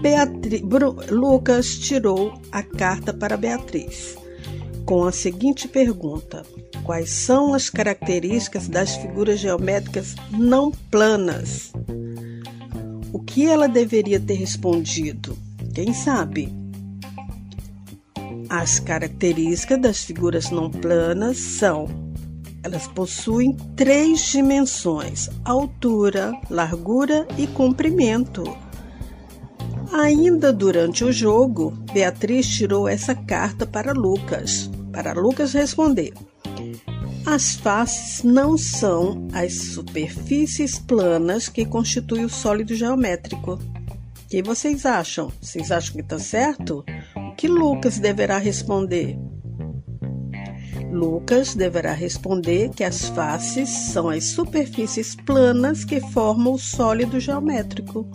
Beatri... 0.00 0.64
Lucas 1.10 1.78
tirou 1.78 2.34
a 2.50 2.62
carta 2.62 3.12
para 3.12 3.36
Beatriz 3.36 4.16
com 4.84 5.04
a 5.04 5.12
seguinte 5.12 5.68
pergunta: 5.68 6.44
Quais 6.84 7.10
são 7.10 7.54
as 7.54 7.70
características 7.70 8.66
das 8.66 8.96
figuras 8.96 9.38
geométricas 9.38 10.16
não 10.30 10.72
planas? 10.90 11.72
O 13.12 13.20
que 13.20 13.46
ela 13.46 13.68
deveria 13.68 14.18
ter 14.18 14.34
respondido? 14.34 15.38
Quem 15.74 15.94
sabe? 15.94 16.52
As 18.48 18.80
características 18.80 19.80
das 19.80 20.04
figuras 20.04 20.50
não 20.50 20.70
planas 20.70 21.38
são: 21.38 21.88
elas 22.64 22.86
possuem 22.88 23.56
três 23.76 24.20
dimensões: 24.30 25.30
altura, 25.44 26.32
largura 26.50 27.26
e 27.38 27.46
comprimento. 27.46 28.42
Ainda 29.92 30.52
durante 30.52 31.04
o 31.04 31.12
jogo, 31.12 31.70
Beatriz 31.92 32.46
tirou 32.48 32.88
essa 32.88 33.14
carta 33.14 33.66
para 33.66 33.92
Lucas, 33.92 34.70
para 34.92 35.12
Lucas 35.12 35.52
responder. 35.52 36.12
As 37.24 37.54
faces 37.54 38.24
não 38.24 38.58
são 38.58 39.28
as 39.32 39.54
superfícies 39.54 40.78
planas 40.78 41.48
que 41.48 41.64
constituem 41.64 42.24
o 42.24 42.28
sólido 42.28 42.74
geométrico. 42.74 43.54
O 43.54 44.28
que 44.28 44.42
vocês 44.42 44.84
acham? 44.84 45.32
Vocês 45.40 45.70
acham 45.70 45.94
que 45.94 46.00
está 46.00 46.18
certo? 46.18 46.84
O 47.16 47.34
que 47.36 47.46
Lucas 47.46 47.98
deverá 47.98 48.38
responder? 48.38 49.16
Lucas 50.90 51.54
deverá 51.54 51.92
responder 51.92 52.70
que 52.70 52.82
as 52.82 53.08
faces 53.08 53.68
são 53.68 54.10
as 54.10 54.24
superfícies 54.24 55.14
planas 55.14 55.84
que 55.84 56.00
formam 56.00 56.54
o 56.54 56.58
sólido 56.58 57.20
geométrico. 57.20 58.06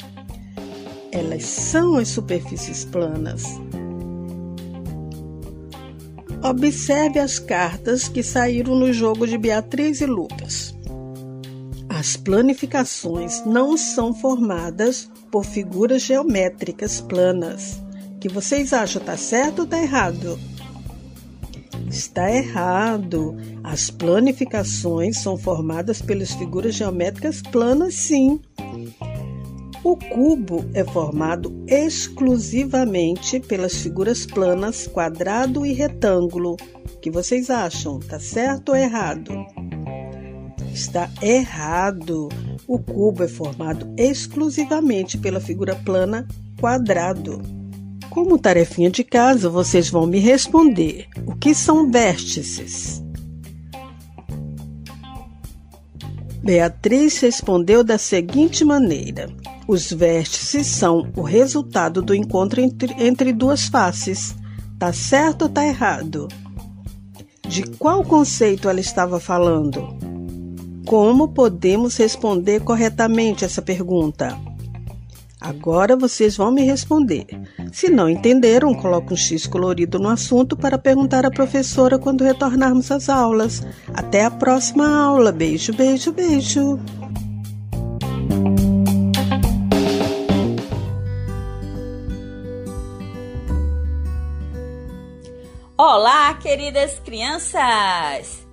Elas 1.12 1.46
são 1.46 1.96
as 1.96 2.10
superfícies 2.10 2.84
planas. 2.84 3.44
Observe 6.44 7.20
as 7.20 7.40
cartas 7.40 8.08
que 8.08 8.22
saíram 8.22 8.76
no 8.76 8.94
jogo 8.94 9.26
de 9.26 9.38
Beatriz 9.38 10.02
e 10.02 10.06
Lucas. 10.06 10.76
As 11.90 12.16
planificações 12.16 13.44
não 13.44 13.76
são 13.76 14.14
formadas 14.14 15.10
por 15.32 15.44
figuras 15.44 16.04
geométricas 16.04 17.02
planas. 17.02 17.82
O 18.16 18.20
que 18.20 18.30
vocês 18.30 18.72
acham? 18.72 19.00
Está 19.00 19.18
certo 19.18 19.60
ou 19.60 19.66
está 19.66 19.82
errado? 19.82 20.40
Está 21.90 22.32
errado. 22.32 23.36
As 23.64 23.90
planificações 23.90 25.18
são 25.18 25.38
formadas 25.38 26.02
pelas 26.02 26.32
figuras 26.34 26.76
geométricas 26.76 27.42
planas, 27.42 27.96
sim. 27.96 28.40
O 29.88 29.96
cubo 29.96 30.66
é 30.74 30.84
formado 30.84 31.64
exclusivamente 31.66 33.40
pelas 33.40 33.76
figuras 33.76 34.26
planas 34.26 34.86
quadrado 34.86 35.66
e 35.66 35.72
retângulo. 35.72 36.58
O 36.94 37.00
que 37.00 37.10
vocês 37.10 37.50
acham? 37.50 37.98
Tá 37.98 38.20
certo 38.20 38.74
ou 38.74 38.76
errado? 38.76 39.32
Está 40.74 41.10
errado. 41.22 42.28
O 42.68 42.78
cubo 42.78 43.24
é 43.24 43.30
formado 43.30 43.90
exclusivamente 43.96 45.18
pela 45.18 45.40
figura 45.40 45.74
plana 45.74 46.28
quadrado. 46.60 47.42
Como 48.10 48.38
tarefinha 48.38 48.92
de 48.92 49.06
casa, 49.06 49.50
vocês 49.50 49.90
vão 49.90 50.06
me 50.06 50.20
responder: 50.20 51.08
o 51.26 51.34
que 51.34 51.56
são 51.56 51.90
vértices? 51.90 53.02
Beatriz 56.44 57.22
respondeu 57.22 57.86
da 57.86 57.98
seguinte 57.98 58.66
maneira: 58.66 59.30
os 59.68 59.92
vértices 59.92 60.66
são 60.68 61.12
o 61.16 61.22
resultado 61.22 62.02
do 62.02 62.16
encontro 62.16 62.62
entre, 62.62 62.96
entre 62.98 63.34
duas 63.34 63.68
faces. 63.68 64.34
Tá 64.80 64.94
certo 64.94 65.44
ou 65.44 65.50
tá 65.50 65.66
errado? 65.66 66.28
De 67.48 67.64
qual 67.64 68.04
conceito 68.04 68.70
ela 68.70 68.80
estava 68.80 69.20
falando? 69.20 69.96
Como 70.86 71.28
podemos 71.28 71.98
responder 71.98 72.62
corretamente 72.62 73.44
essa 73.44 73.62
pergunta? 73.62 74.38
Agora 75.40 75.96
vocês 75.96 76.38
vão 76.38 76.52
me 76.52 76.64
responder. 76.64 77.26
Se 77.72 77.90
não 77.90 78.10
entenderam, 78.10 78.74
coloque 78.74 79.14
um 79.14 79.18
X 79.18 79.46
colorido 79.46 80.00
no 80.00 80.10
assunto 80.10 80.56
para 80.56 80.78
perguntar 80.78 81.26
à 81.26 81.32
professora 81.32 82.00
quando 82.00 82.24
retornarmos 82.24 82.90
às 82.90 83.10
aulas. 83.10 83.62
Até 83.94 84.26
a 84.26 84.32
próxima 84.32 84.88
aula. 84.88 85.32
Beijo, 85.32 85.74
beijo, 85.74 86.12
beijo. 86.12 86.80
Olá, 95.80 96.34
queridas 96.34 96.98
crianças! 97.06 98.48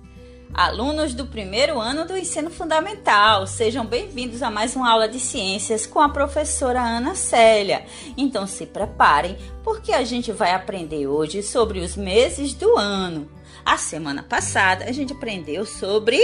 Alunos 0.53 1.15
do 1.15 1.25
primeiro 1.25 1.81
ano 1.81 2.05
do 2.05 2.15
ensino 2.15 2.51
fundamental, 2.51 3.47
sejam 3.47 3.83
bem-vindos 3.83 4.43
a 4.43 4.51
mais 4.51 4.75
uma 4.75 4.91
aula 4.91 5.09
de 5.09 5.19
ciências 5.19 5.87
com 5.87 5.99
a 5.99 6.07
professora 6.07 6.79
Ana 6.79 7.15
Célia. 7.15 7.83
Então 8.15 8.45
se 8.45 8.67
preparem, 8.67 9.39
porque 9.63 9.91
a 9.91 10.03
gente 10.03 10.31
vai 10.31 10.53
aprender 10.53 11.07
hoje 11.07 11.41
sobre 11.41 11.79
os 11.79 11.97
meses 11.97 12.53
do 12.53 12.77
ano. 12.77 13.27
A 13.65 13.75
semana 13.75 14.21
passada 14.21 14.85
a 14.85 14.91
gente 14.91 15.11
aprendeu 15.11 15.65
sobre 15.65 16.19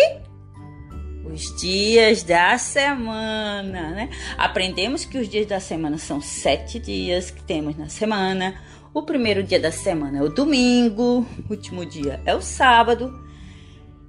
os 1.26 1.60
dias 1.60 2.22
da 2.22 2.60
semana, 2.60 3.90
né? 3.90 4.10
Aprendemos 4.38 5.04
que 5.04 5.18
os 5.18 5.28
dias 5.28 5.48
da 5.48 5.60
semana 5.60 5.98
são 5.98 6.22
sete 6.22 6.78
dias 6.78 7.32
que 7.32 7.42
temos 7.42 7.76
na 7.76 7.90
semana. 7.90 8.54
O 8.94 9.04
primeiro 9.04 9.42
dia 9.42 9.58
da 9.58 9.72
semana 9.72 10.18
é 10.18 10.22
o 10.22 10.28
domingo, 10.28 11.26
o 11.48 11.52
último 11.52 11.86
dia 11.86 12.22
é 12.26 12.36
o 12.36 12.42
sábado. 12.42 13.26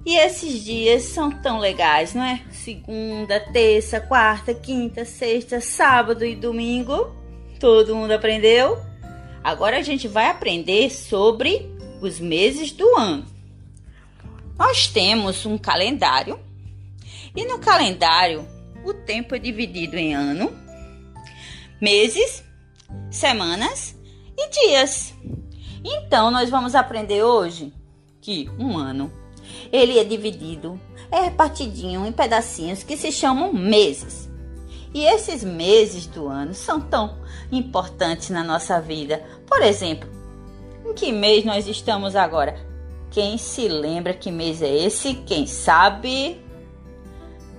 E 0.05 0.17
esses 0.17 0.61
dias 0.61 1.03
são 1.03 1.31
tão 1.31 1.57
legais, 1.57 2.13
não 2.13 2.21
é? 2.21 2.41
Segunda, 2.51 3.39
terça, 3.39 4.01
quarta, 4.01 4.53
quinta, 4.53 5.05
sexta, 5.05 5.61
sábado 5.61 6.25
e 6.25 6.35
domingo. 6.35 7.15
Todo 7.61 7.95
mundo 7.95 8.11
aprendeu? 8.11 8.77
Agora 9.41 9.77
a 9.77 9.81
gente 9.81 10.05
vai 10.05 10.27
aprender 10.27 10.89
sobre 10.89 11.65
os 12.01 12.19
meses 12.19 12.73
do 12.73 12.97
ano. 12.97 13.25
Nós 14.59 14.87
temos 14.87 15.45
um 15.45 15.57
calendário 15.57 16.37
e 17.33 17.45
no 17.45 17.57
calendário 17.57 18.45
o 18.83 18.93
tempo 18.93 19.33
é 19.33 19.39
dividido 19.39 19.97
em 19.97 20.13
ano, 20.13 20.51
meses, 21.79 22.43
semanas 23.09 23.95
e 24.43 24.49
dias. 24.49 25.13
Então, 25.83 26.31
nós 26.31 26.49
vamos 26.49 26.75
aprender 26.75 27.23
hoje 27.23 27.73
que 28.21 28.49
um 28.57 28.77
ano 28.77 29.11
ele 29.71 29.99
é 29.99 30.03
dividido, 30.03 30.79
é 31.11 31.21
repartidinho 31.21 32.05
em 32.05 32.11
pedacinhos 32.11 32.83
que 32.83 32.95
se 32.95 33.11
chamam 33.11 33.53
meses. 33.53 34.29
E 34.93 35.03
esses 35.05 35.43
meses 35.43 36.05
do 36.05 36.27
ano 36.27 36.53
são 36.53 36.79
tão 36.79 37.17
importantes 37.51 38.29
na 38.29 38.43
nossa 38.43 38.79
vida. 38.79 39.23
Por 39.47 39.61
exemplo, 39.61 40.07
em 40.85 40.93
que 40.93 41.11
mês 41.11 41.43
nós 41.43 41.67
estamos 41.67 42.15
agora? 42.15 42.55
Quem 43.09 43.37
se 43.37 43.67
lembra 43.67 44.13
que 44.13 44.31
mês 44.31 44.61
é 44.61 44.73
esse? 44.73 45.15
Quem 45.15 45.47
sabe? 45.47 46.39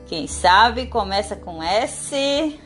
Quem 0.07 0.27
sabe 0.27 0.87
começa 0.87 1.35
com 1.35 1.63
S. 1.63 2.59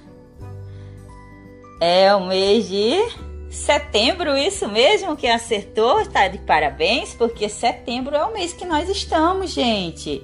É 1.81 2.15
o 2.15 2.27
mês 2.27 2.69
de 2.69 3.28
Setembro, 3.51 4.37
isso 4.37 4.69
mesmo, 4.69 5.17
quem 5.17 5.31
acertou 5.31 6.01
está 6.01 6.29
de 6.29 6.39
parabéns, 6.39 7.15
porque 7.15 7.49
setembro 7.49 8.15
é 8.15 8.25
o 8.25 8.33
mês 8.33 8.53
que 8.53 8.67
nós 8.67 8.89
estamos, 8.89 9.53
gente. 9.53 10.23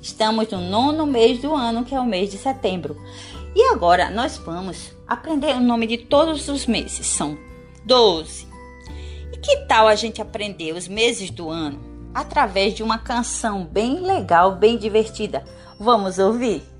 Estamos 0.00 0.48
no 0.50 0.60
nono 0.60 1.06
mês 1.06 1.40
do 1.40 1.54
ano, 1.54 1.84
que 1.84 1.94
é 1.94 2.00
o 2.00 2.06
mês 2.06 2.30
de 2.30 2.38
setembro. 2.38 2.96
E 3.56 3.62
agora 3.72 4.10
nós 4.10 4.36
vamos 4.36 4.92
aprender 5.06 5.56
o 5.56 5.60
nome 5.60 5.86
de 5.86 5.98
todos 5.98 6.48
os 6.48 6.66
meses. 6.66 7.06
São 7.06 7.36
12. 7.84 8.46
E 9.32 9.36
que 9.38 9.56
tal 9.66 9.88
a 9.88 9.94
gente 9.94 10.22
aprender 10.22 10.74
os 10.74 10.86
meses 10.86 11.30
do 11.30 11.50
ano 11.50 11.80
através 12.14 12.74
de 12.74 12.82
uma 12.82 12.98
canção 12.98 13.64
bem 13.64 14.00
legal, 14.00 14.56
bem 14.56 14.78
divertida? 14.78 15.44
Vamos 15.78 16.18
ouvir? 16.18 16.73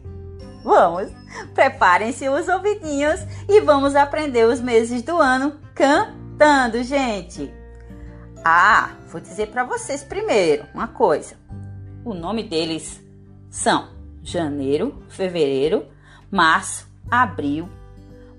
Vamos! 0.65 1.13
Preparem-se 1.53 2.27
os 2.27 2.49
ouvidinhos 2.49 3.21
e 3.47 3.61
vamos 3.61 3.95
aprender 3.95 4.47
os 4.47 4.61
meses 4.61 5.03
do 5.03 5.19
ano 5.19 5.61
cantando, 5.75 6.83
gente. 6.83 7.53
Ah, 8.43 8.93
vou 9.09 9.21
dizer 9.21 9.49
para 9.49 9.63
vocês 9.63 10.03
primeiro 10.03 10.65
uma 10.75 10.89
coisa. 10.89 11.37
O 12.03 12.15
nome 12.15 12.43
deles 12.43 12.99
são 13.51 13.89
janeiro, 14.23 15.03
fevereiro, 15.11 15.87
março, 16.31 16.89
abril, 17.11 17.69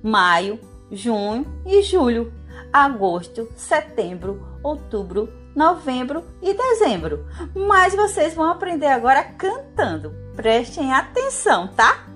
maio, 0.01 0.59
junho 0.91 1.45
e 1.63 1.83
julho, 1.83 2.33
agosto, 2.73 3.47
setembro, 3.55 4.59
outubro, 4.63 5.31
novembro 5.55 6.23
e 6.41 6.53
dezembro. 6.55 7.25
Mas 7.55 7.93
vocês 7.93 8.33
vão 8.33 8.49
aprender 8.49 8.88
agora 8.88 9.23
cantando. 9.23 10.11
Prestem 10.35 10.91
atenção, 10.91 11.67
tá? 11.67 12.14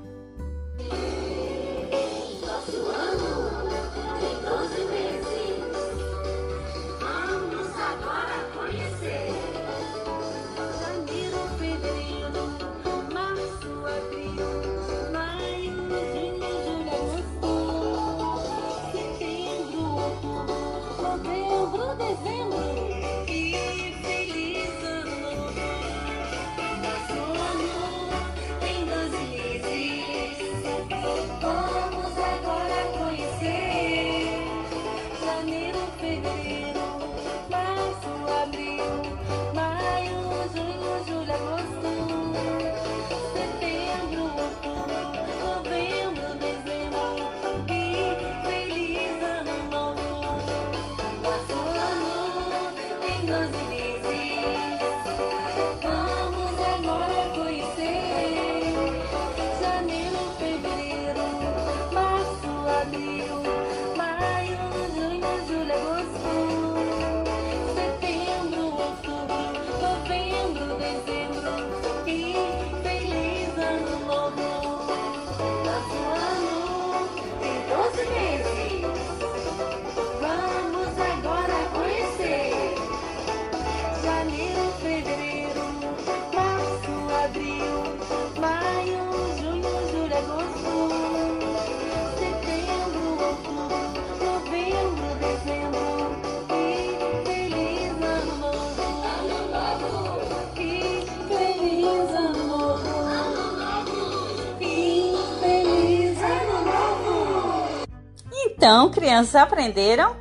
Crianças 109.19 109.35
aprenderam? 109.35 110.15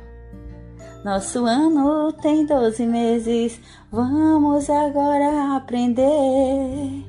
Nosso 1.05 1.45
ano 1.45 2.11
tem 2.11 2.45
12 2.45 2.85
meses, 2.85 3.59
vamos 3.89 4.69
agora 4.69 5.55
aprender. 5.55 7.05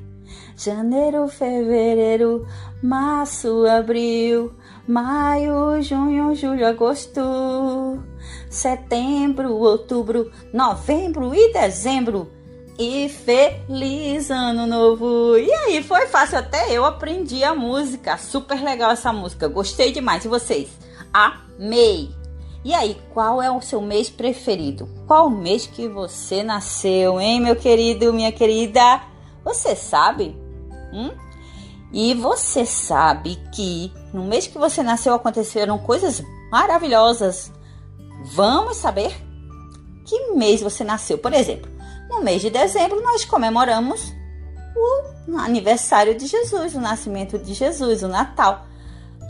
Janeiro, 0.55 1.27
fevereiro, 1.27 2.47
março, 2.81 3.65
abril, 3.65 4.53
maio, 4.87 5.81
junho, 5.81 6.33
julho, 6.33 6.65
agosto, 6.65 7.21
setembro, 8.49 9.53
outubro, 9.55 10.31
novembro 10.53 11.35
e 11.35 11.51
dezembro. 11.51 12.31
E 12.79 13.09
feliz 13.09 14.31
ano 14.31 14.65
novo! 14.65 15.37
E 15.37 15.51
aí, 15.51 15.83
foi 15.83 16.07
fácil, 16.07 16.37
até 16.37 16.71
eu 16.71 16.85
aprendi 16.85 17.43
a 17.43 17.53
música. 17.53 18.17
Super 18.17 18.63
legal 18.63 18.91
essa 18.91 19.11
música, 19.11 19.49
gostei 19.49 19.91
demais. 19.91 20.23
E 20.23 20.29
vocês? 20.29 20.69
Amei! 21.13 22.13
E 22.63 22.73
aí, 22.73 22.95
qual 23.13 23.41
é 23.41 23.49
o 23.49 23.61
seu 23.61 23.81
mês 23.81 24.09
preferido? 24.09 24.87
Qual 25.07 25.29
mês 25.29 25.65
que 25.65 25.87
você 25.87 26.43
nasceu, 26.43 27.19
hein, 27.19 27.41
meu 27.41 27.55
querido, 27.55 28.13
minha 28.13 28.31
querida? 28.31 29.01
Você 29.43 29.75
sabe? 29.75 30.35
Hum? 30.93 31.11
E 31.91 32.13
você 32.13 32.65
sabe 32.65 33.37
que 33.53 33.91
no 34.13 34.23
mês 34.23 34.47
que 34.47 34.57
você 34.57 34.83
nasceu 34.83 35.13
aconteceram 35.13 35.77
coisas 35.79 36.23
maravilhosas. 36.51 37.51
Vamos 38.33 38.77
saber 38.77 39.11
que 40.05 40.33
mês 40.33 40.61
você 40.61 40.83
nasceu. 40.83 41.17
Por 41.17 41.33
exemplo, 41.33 41.69
no 42.09 42.21
mês 42.21 42.41
de 42.41 42.49
dezembro 42.49 43.01
nós 43.01 43.25
comemoramos 43.25 44.13
o 45.27 45.37
aniversário 45.37 46.15
de 46.15 46.27
Jesus, 46.27 46.75
o 46.75 46.79
nascimento 46.79 47.39
de 47.39 47.53
Jesus, 47.53 48.03
o 48.03 48.07
Natal. 48.07 48.67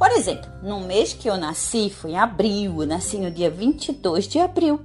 Por 0.01 0.11
exemplo, 0.13 0.49
no 0.63 0.79
mês 0.79 1.13
que 1.13 1.29
eu 1.29 1.37
nasci, 1.37 1.87
foi 1.91 2.13
em 2.13 2.17
abril, 2.17 2.81
eu 2.81 2.87
nasci 2.87 3.19
no 3.19 3.29
dia 3.29 3.51
22 3.51 4.27
de 4.27 4.39
abril. 4.39 4.81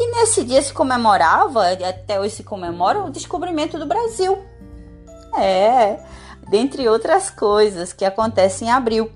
E 0.00 0.10
nesse 0.12 0.44
dia 0.44 0.62
se 0.62 0.72
comemorava, 0.72 1.72
até 1.72 2.18
hoje 2.18 2.36
se 2.36 2.42
comemora, 2.42 3.04
o 3.04 3.10
descobrimento 3.10 3.78
do 3.78 3.84
Brasil. 3.84 4.38
É, 5.38 5.98
dentre 6.48 6.88
outras 6.88 7.28
coisas 7.28 7.92
que 7.92 8.02
acontecem 8.02 8.68
em 8.68 8.70
abril. 8.70 9.12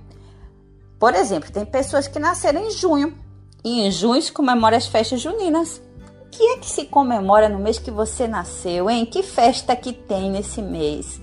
Por 0.98 1.14
exemplo, 1.14 1.50
tem 1.50 1.64
pessoas 1.64 2.06
que 2.06 2.18
nasceram 2.18 2.60
em 2.60 2.70
junho, 2.70 3.16
e 3.64 3.86
em 3.86 3.90
junho 3.90 4.20
se 4.20 4.30
comemora 4.30 4.76
as 4.76 4.86
festas 4.86 5.22
juninas. 5.22 5.80
O 6.26 6.28
que 6.30 6.42
é 6.48 6.58
que 6.58 6.68
se 6.68 6.84
comemora 6.84 7.48
no 7.48 7.58
mês 7.58 7.78
que 7.78 7.90
você 7.90 8.28
nasceu, 8.28 8.90
hein? 8.90 9.06
Que 9.06 9.22
festa 9.22 9.74
que 9.74 9.94
tem 9.94 10.30
nesse 10.30 10.60
mês? 10.60 11.18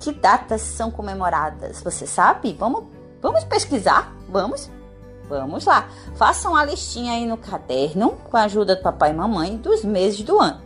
Que 0.00 0.12
datas 0.12 0.62
são 0.62 0.90
comemoradas? 0.90 1.82
Você 1.82 2.06
sabe? 2.06 2.56
Vamos, 2.58 2.84
vamos 3.20 3.44
pesquisar? 3.44 4.12
Vamos? 4.28 4.70
Vamos 5.28 5.66
lá. 5.66 5.88
Façam 6.16 6.56
a 6.56 6.64
listinha 6.64 7.12
aí 7.12 7.26
no 7.26 7.36
caderno, 7.36 8.18
com 8.30 8.36
a 8.36 8.42
ajuda 8.42 8.74
do 8.74 8.82
papai 8.82 9.10
e 9.10 9.14
mamãe, 9.14 9.56
dos 9.56 9.84
meses 9.84 10.22
do 10.22 10.40
ano. 10.40 10.60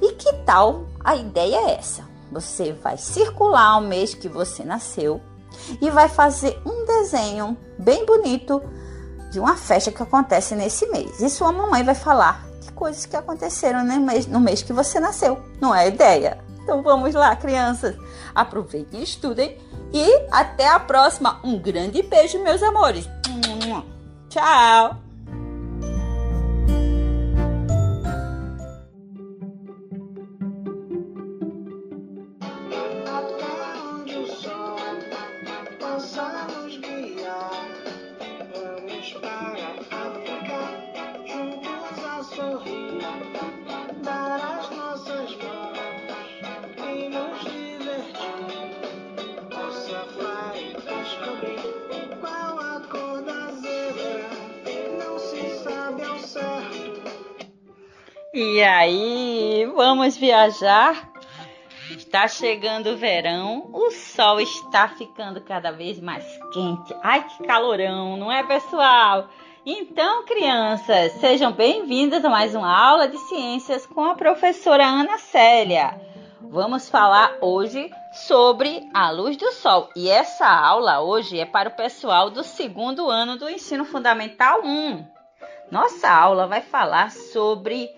E 0.00 0.12
que 0.12 0.32
tal 0.44 0.86
a 1.04 1.16
ideia 1.16 1.56
é 1.56 1.74
essa? 1.74 2.08
Você 2.32 2.72
vai 2.72 2.96
circular 2.96 3.76
o 3.76 3.82
mês 3.82 4.14
que 4.14 4.28
você 4.28 4.64
nasceu 4.64 5.20
e 5.80 5.90
vai 5.90 6.08
fazer 6.08 6.58
um 6.64 6.86
desenho 6.86 7.56
bem 7.76 8.06
bonito 8.06 8.62
de 9.30 9.38
uma 9.38 9.56
festa 9.56 9.92
que 9.92 10.02
acontece 10.02 10.54
nesse 10.54 10.86
mês. 10.86 11.20
E 11.20 11.28
sua 11.28 11.52
mamãe 11.52 11.82
vai 11.82 11.94
falar 11.94 12.46
que 12.60 12.72
coisas 12.72 13.04
que 13.04 13.16
aconteceram 13.16 13.84
no 13.84 14.00
mês, 14.00 14.26
no 14.26 14.40
mês 14.40 14.62
que 14.62 14.72
você 14.72 14.98
nasceu. 15.00 15.38
Não 15.60 15.74
é 15.74 15.88
ideia? 15.88 16.38
Então 16.62 16.82
vamos 16.82 17.14
lá, 17.14 17.34
crianças. 17.36 17.96
Aproveitem 18.34 19.00
e 19.00 19.04
estudem. 19.04 19.58
E 19.92 20.26
até 20.30 20.68
a 20.68 20.78
próxima. 20.78 21.40
Um 21.42 21.58
grande 21.58 22.02
beijo, 22.02 22.42
meus 22.42 22.62
amores. 22.62 23.08
Tchau! 24.28 25.09
E 58.52 58.64
aí, 58.64 59.64
vamos 59.76 60.16
viajar? 60.16 61.08
Está 61.88 62.26
chegando 62.26 62.90
o 62.90 62.96
verão, 62.96 63.70
o 63.72 63.92
sol 63.92 64.40
está 64.40 64.88
ficando 64.88 65.40
cada 65.40 65.70
vez 65.70 66.00
mais 66.00 66.24
quente. 66.52 66.92
Ai, 67.00 67.24
que 67.28 67.44
calorão, 67.44 68.16
não 68.16 68.30
é, 68.30 68.42
pessoal? 68.42 69.28
Então, 69.64 70.24
crianças, 70.24 71.12
sejam 71.20 71.52
bem-vindas 71.52 72.24
a 72.24 72.28
mais 72.28 72.52
uma 72.52 72.76
aula 72.76 73.06
de 73.06 73.16
ciências 73.28 73.86
com 73.86 74.02
a 74.04 74.16
professora 74.16 74.84
Ana 74.84 75.16
Célia. 75.18 76.00
Vamos 76.40 76.88
falar 76.88 77.36
hoje 77.40 77.88
sobre 78.26 78.82
a 78.92 79.12
luz 79.12 79.36
do 79.36 79.52
sol. 79.52 79.90
E 79.94 80.10
essa 80.10 80.48
aula 80.48 81.00
hoje 81.00 81.38
é 81.38 81.46
para 81.46 81.68
o 81.68 81.76
pessoal 81.76 82.30
do 82.30 82.42
segundo 82.42 83.08
ano 83.08 83.38
do 83.38 83.48
ensino 83.48 83.84
fundamental 83.84 84.62
1. 84.64 85.06
Nossa 85.70 86.10
aula 86.10 86.48
vai 86.48 86.62
falar 86.62 87.12
sobre 87.12 87.88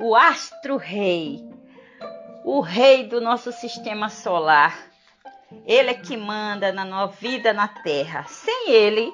o 0.00 0.16
astro-rei, 0.16 1.46
o 2.44 2.60
rei 2.60 3.06
do 3.06 3.20
nosso 3.20 3.52
sistema 3.52 4.08
solar. 4.08 4.88
Ele 5.66 5.90
é 5.90 5.94
que 5.94 6.16
manda 6.16 6.72
na 6.72 6.84
nossa 6.84 7.14
vida 7.16 7.52
na 7.52 7.68
Terra. 7.68 8.24
Sem 8.24 8.70
ele, 8.70 9.12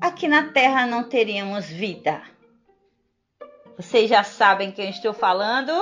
aqui 0.00 0.28
na 0.28 0.52
Terra 0.52 0.86
não 0.86 1.04
teríamos 1.04 1.66
vida. 1.66 2.22
Vocês 3.76 4.08
já 4.08 4.22
sabem 4.22 4.70
quem 4.70 4.90
estou 4.90 5.12
falando? 5.12 5.72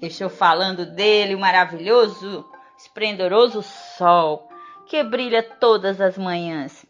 Estou 0.00 0.28
falando 0.28 0.86
dele, 0.86 1.34
o 1.34 1.38
maravilhoso, 1.38 2.44
esplendoroso 2.78 3.62
sol 3.62 4.48
que 4.86 5.02
brilha 5.02 5.42
todas 5.42 6.00
as 6.00 6.18
manhãs. 6.18 6.84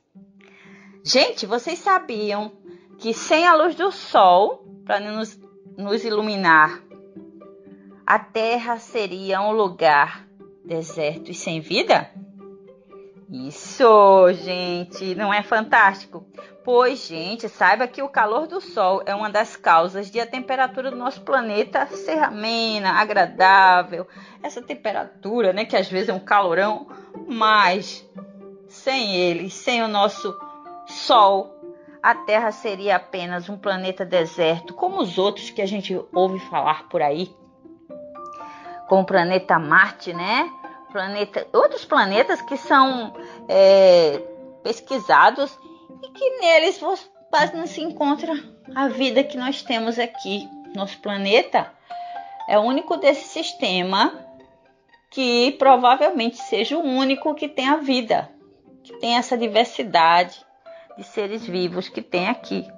Gente, 1.04 1.46
vocês 1.46 1.78
sabiam 1.78 2.52
que 2.98 3.12
sem 3.12 3.46
a 3.46 3.54
luz 3.54 3.74
do 3.74 3.92
sol 3.92 4.64
para 4.84 4.98
nos, 5.00 5.38
nos 5.80 6.04
iluminar, 6.04 6.80
a 8.06 8.18
Terra 8.18 8.78
seria 8.78 9.40
um 9.40 9.52
lugar 9.52 10.26
deserto 10.64 11.30
e 11.30 11.34
sem 11.34 11.60
vida? 11.60 12.10
Isso, 13.32 14.32
gente, 14.32 15.14
não 15.14 15.32
é 15.32 15.40
fantástico? 15.40 16.26
Pois, 16.64 17.06
gente, 17.06 17.48
saiba 17.48 17.86
que 17.86 18.02
o 18.02 18.08
calor 18.08 18.48
do 18.48 18.60
Sol 18.60 19.02
é 19.06 19.14
uma 19.14 19.30
das 19.30 19.54
causas 19.54 20.10
de 20.10 20.18
a 20.18 20.26
temperatura 20.26 20.90
do 20.90 20.96
nosso 20.96 21.20
planeta 21.22 21.86
ser 21.86 22.18
amena, 22.18 22.90
agradável. 22.90 24.06
Essa 24.42 24.60
temperatura, 24.60 25.52
né, 25.52 25.64
que 25.64 25.76
às 25.76 25.88
vezes 25.88 26.08
é 26.08 26.12
um 26.12 26.18
calorão, 26.18 26.88
mas 27.28 28.04
sem 28.66 29.14
ele, 29.14 29.48
sem 29.48 29.82
o 29.82 29.88
nosso 29.88 30.36
Sol, 30.86 31.59
a 32.02 32.14
Terra 32.14 32.52
seria 32.52 32.96
apenas 32.96 33.48
um 33.48 33.58
planeta 33.58 34.04
deserto, 34.04 34.74
como 34.74 35.00
os 35.00 35.18
outros 35.18 35.50
que 35.50 35.60
a 35.60 35.66
gente 35.66 35.98
ouve 36.12 36.38
falar 36.38 36.88
por 36.88 37.02
aí. 37.02 37.34
Como 38.88 39.02
o 39.02 39.06
planeta 39.06 39.58
Marte, 39.58 40.12
né? 40.12 40.50
planeta, 40.90 41.46
outros 41.52 41.84
planetas 41.84 42.42
que 42.42 42.56
são 42.56 43.14
é, 43.48 44.20
pesquisados 44.62 45.56
e 46.02 46.08
que 46.08 46.40
neles 46.40 46.80
quase 47.30 47.56
não 47.56 47.66
se 47.66 47.80
encontra 47.80 48.32
a 48.74 48.88
vida 48.88 49.24
que 49.24 49.36
nós 49.36 49.62
temos 49.62 49.98
aqui. 49.98 50.48
Nosso 50.74 50.98
planeta 50.98 51.72
é 52.48 52.58
o 52.58 52.62
único 52.62 52.96
desse 52.96 53.28
sistema 53.28 54.12
que 55.10 55.52
provavelmente 55.52 56.36
seja 56.36 56.76
o 56.76 56.82
único 56.82 57.34
que 57.34 57.48
tem 57.48 57.68
a 57.68 57.76
vida, 57.76 58.30
que 58.84 58.92
tem 58.98 59.16
essa 59.16 59.36
diversidade 59.36 60.44
de 61.00 61.06
seres 61.06 61.46
vivos 61.46 61.88
que 61.88 62.02
tem 62.02 62.28
aqui. 62.28 62.70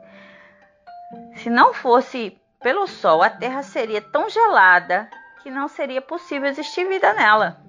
Se 1.34 1.50
não 1.50 1.74
fosse 1.74 2.40
pelo 2.62 2.86
Sol, 2.86 3.20
a 3.20 3.28
Terra 3.28 3.64
seria 3.64 4.00
tão 4.00 4.30
gelada 4.30 5.10
que 5.42 5.50
não 5.50 5.66
seria 5.66 6.00
possível 6.00 6.48
existir 6.48 6.86
vida 6.86 7.12
nela. 7.14 7.60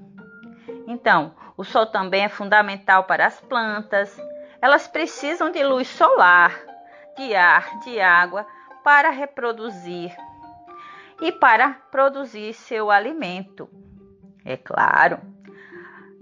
Então, 0.85 1.33
o 1.57 1.63
sol 1.63 1.87
também 1.87 2.23
é 2.23 2.29
fundamental 2.29 3.05
para 3.05 3.25
as 3.25 3.41
plantas. 3.41 4.15
Elas 4.61 4.87
precisam 4.87 5.49
de 5.49 5.63
luz 5.63 5.87
solar, 5.87 6.55
de 7.17 7.33
ar, 7.33 7.79
de 7.79 7.99
água 7.99 8.45
para 8.83 9.09
reproduzir 9.09 10.15
e 11.19 11.31
para 11.31 11.71
produzir 11.89 12.53
seu 12.53 12.91
alimento. 12.91 13.67
É 14.45 14.55
claro. 14.55 15.19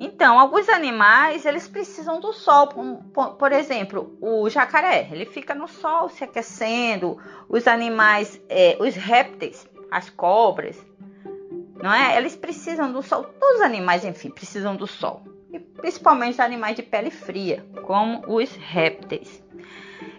Então, 0.04 0.40
alguns 0.40 0.68
animais, 0.68 1.46
eles 1.46 1.68
precisam 1.68 2.20
do 2.20 2.34
sol. 2.34 2.70
Por 3.38 3.52
exemplo, 3.52 4.18
o 4.20 4.50
jacaré, 4.50 5.08
ele 5.12 5.28
fica 5.28 5.54
no 5.54 5.68
sol 5.68 6.10
se 6.10 6.24
aquecendo. 6.24 7.20
Os 7.48 7.68
animais, 7.68 8.42
é, 8.50 8.76
os 8.80 8.96
répteis, 8.96 9.70
as 9.92 10.10
cobras, 10.10 10.84
não 11.84 11.94
é? 11.94 12.18
Eles 12.18 12.36
precisam 12.36 12.92
do 12.92 13.04
sol. 13.04 13.26
Todos 13.40 13.58
os 13.58 13.62
animais, 13.62 14.04
enfim, 14.04 14.32
precisam 14.32 14.76
do 14.76 14.88
sol. 14.88 15.22
E 15.54 15.60
principalmente 15.60 16.34
os 16.34 16.40
animais 16.40 16.76
de 16.76 16.82
pele 16.82 17.12
fria, 17.12 17.64
como 17.84 18.24
os 18.26 18.50
répteis. 18.56 19.44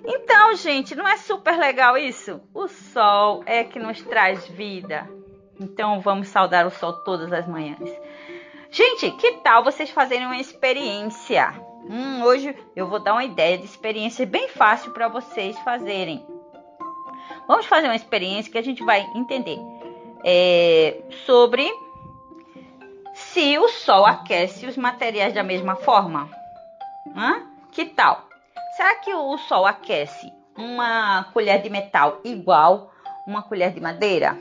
Então, 0.05 0.55
gente, 0.55 0.95
não 0.95 1.09
é 1.09 1.16
super 1.16 1.59
legal 1.59 1.99
isso? 1.99 2.40
O 2.55 2.68
sol 2.68 3.42
é 3.47 3.64
que 3.64 3.81
nos 3.81 4.01
traz 4.03 4.47
vida. 4.47 5.11
Então, 5.59 6.01
vamos 6.01 6.29
saudar 6.29 6.68
o 6.68 6.71
sol 6.71 6.92
todas 7.03 7.33
as 7.33 7.49
manhãs. 7.49 7.90
Gente, 8.73 9.11
que 9.11 9.33
tal 9.33 9.63
vocês 9.63 9.91
fazerem 9.91 10.25
uma 10.25 10.41
experiência? 10.41 11.53
Hum, 11.85 12.23
hoje 12.23 12.57
eu 12.75 12.87
vou 12.87 12.99
dar 12.99 13.13
uma 13.13 13.23
ideia 13.23 13.59
de 13.59 13.67
experiência 13.67 14.25
bem 14.25 14.49
fácil 14.49 14.93
para 14.93 15.09
vocês 15.09 15.59
fazerem. 15.59 16.27
Vamos 17.47 17.67
fazer 17.67 17.89
uma 17.89 17.95
experiência 17.95 18.51
que 18.51 18.57
a 18.57 18.63
gente 18.63 18.83
vai 18.83 19.03
entender 19.15 19.59
é, 20.25 21.03
sobre 21.27 21.71
se 23.13 23.59
o 23.59 23.69
Sol 23.69 24.07
aquece 24.07 24.65
os 24.65 24.79
materiais 24.79 25.35
da 25.35 25.43
mesma 25.43 25.77
forma. 25.77 26.31
Hã? 27.15 27.43
Que 27.73 27.85
tal? 27.85 28.27
Será 28.75 28.95
que 28.95 29.13
o 29.13 29.37
Sol 29.37 29.67
aquece 29.67 30.33
uma 30.57 31.25
colher 31.35 31.61
de 31.61 31.69
metal 31.69 32.23
igual 32.25 32.91
uma 33.27 33.43
colher 33.43 33.71
de 33.71 33.83
madeira? 33.83 34.39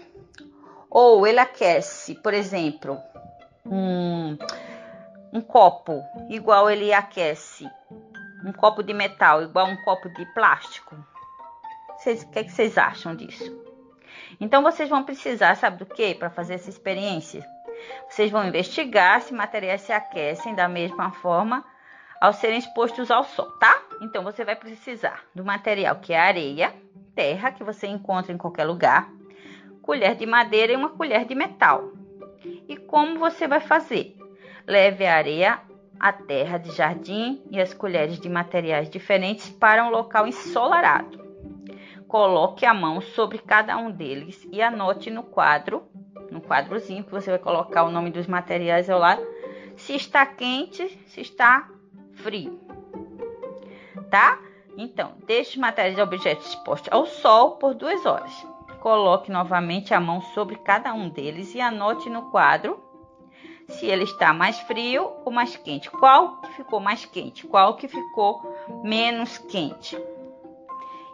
Ou 0.89 1.27
ele 1.27 1.39
aquece, 1.39 2.15
por 2.15 2.33
exemplo, 2.33 2.97
um, 3.65 4.37
um 5.33 5.41
copo 5.41 6.03
igual 6.29 6.69
ele 6.69 6.93
aquece 6.93 7.69
um 8.45 8.51
copo 8.51 8.81
de 8.81 8.93
metal 8.93 9.43
igual 9.43 9.67
um 9.67 9.77
copo 9.83 10.09
de 10.09 10.25
plástico? 10.33 10.95
O 10.95 12.31
que, 12.31 12.39
é 12.39 12.43
que 12.43 12.51
vocês 12.51 12.77
acham 12.77 13.15
disso? 13.15 13.61
Então 14.39 14.63
vocês 14.63 14.89
vão 14.89 15.03
precisar, 15.03 15.55
sabe 15.55 15.77
do 15.77 15.85
que, 15.85 16.15
para 16.15 16.29
fazer 16.29 16.55
essa 16.55 16.69
experiência? 16.69 17.47
Vocês 18.09 18.31
vão 18.31 18.47
investigar 18.47 19.21
se 19.21 19.33
materiais 19.33 19.81
se 19.81 19.91
aquecem 19.91 20.55
da 20.55 20.67
mesma 20.67 21.11
forma 21.11 21.63
ao 22.19 22.33
serem 22.33 22.59
expostos 22.59 23.09
ao 23.09 23.23
sol, 23.23 23.49
tá? 23.59 23.81
Então 24.01 24.23
você 24.23 24.45
vai 24.45 24.55
precisar 24.55 25.23
do 25.33 25.43
material 25.43 25.95
que 25.97 26.13
é 26.13 26.19
areia, 26.19 26.73
terra, 27.15 27.51
que 27.51 27.63
você 27.63 27.87
encontra 27.87 28.31
em 28.31 28.37
qualquer 28.37 28.65
lugar, 28.65 29.09
colher 29.81 30.15
de 30.15 30.25
madeira 30.25 30.73
e 30.73 30.75
uma 30.75 30.89
colher 30.89 31.25
de 31.25 31.35
metal. 31.35 31.91
E 32.71 32.77
como 32.77 33.19
você 33.19 33.49
vai 33.49 33.59
fazer? 33.59 34.15
Leve 34.65 35.05
a 35.05 35.17
areia, 35.17 35.59
a 35.99 36.13
terra 36.13 36.57
de 36.57 36.71
jardim 36.71 37.43
e 37.51 37.59
as 37.59 37.73
colheres 37.73 38.17
de 38.17 38.29
materiais 38.29 38.89
diferentes 38.89 39.49
para 39.49 39.83
um 39.83 39.89
local 39.89 40.25
ensolarado. 40.25 41.19
Coloque 42.07 42.65
a 42.65 42.73
mão 42.73 43.01
sobre 43.01 43.39
cada 43.39 43.75
um 43.75 43.91
deles 43.91 44.47
e 44.53 44.61
anote 44.61 45.11
no 45.11 45.21
quadro, 45.21 45.83
no 46.31 46.39
quadrozinho 46.39 47.03
que 47.03 47.11
você 47.11 47.29
vai 47.31 47.39
colocar 47.39 47.83
o 47.83 47.91
nome 47.91 48.09
dos 48.09 48.25
materiais 48.25 48.89
ao 48.89 48.99
lado, 48.99 49.21
se 49.75 49.93
está 49.93 50.25
quente, 50.25 50.97
se 51.07 51.19
está 51.19 51.69
frio. 52.13 52.57
Tá? 54.09 54.39
Então, 54.77 55.15
deixe 55.27 55.49
os 55.49 55.57
materiais 55.57 55.97
e 55.97 56.01
objetos 56.01 56.47
expostos 56.47 56.87
ao 56.89 57.05
sol 57.05 57.57
por 57.57 57.73
duas 57.73 58.05
horas. 58.05 58.31
Coloque 58.81 59.31
novamente 59.31 59.93
a 59.93 59.99
mão 59.99 60.21
sobre 60.21 60.55
cada 60.55 60.91
um 60.91 61.07
deles 61.07 61.53
e 61.53 61.61
anote 61.61 62.09
no 62.09 62.31
quadro 62.31 62.83
se 63.69 63.85
ele 63.85 64.03
está 64.03 64.33
mais 64.33 64.59
frio 64.61 65.13
ou 65.23 65.31
mais 65.31 65.55
quente. 65.55 65.89
Qual 65.89 66.41
que 66.41 66.51
ficou 66.53 66.79
mais 66.79 67.05
quente? 67.05 67.45
Qual 67.45 67.75
que 67.75 67.87
ficou 67.87 68.41
menos 68.83 69.37
quente? 69.37 69.97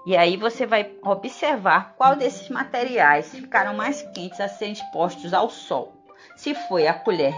E 0.06 0.16
aí 0.16 0.38
você 0.38 0.66
vai 0.66 0.96
observar 1.04 1.94
qual 1.98 2.16
desses 2.16 2.48
materiais 2.50 3.36
ficaram 3.36 3.76
mais 3.76 4.02
quentes 4.14 4.40
a 4.40 4.48
serem 4.48 4.72
expostos 4.72 5.34
ao 5.34 5.50
sol. 5.50 5.94
Se 6.38 6.56
foi 6.56 6.88
a 6.88 6.94
colher 6.94 7.36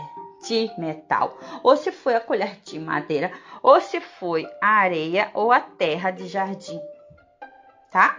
de 0.48 0.72
metal, 0.78 1.36
ou 1.64 1.76
se 1.76 1.92
foi 1.92 2.16
a 2.16 2.22
colher 2.22 2.60
de 2.64 2.80
madeira, 2.80 3.32
ou 3.64 3.82
se 3.82 4.00
foi 4.00 4.48
a 4.62 4.68
areia 4.68 5.32
ou 5.34 5.52
a 5.52 5.60
terra 5.60 6.12
de 6.12 6.28
jardim. 6.28 6.80
Tá? 7.90 8.16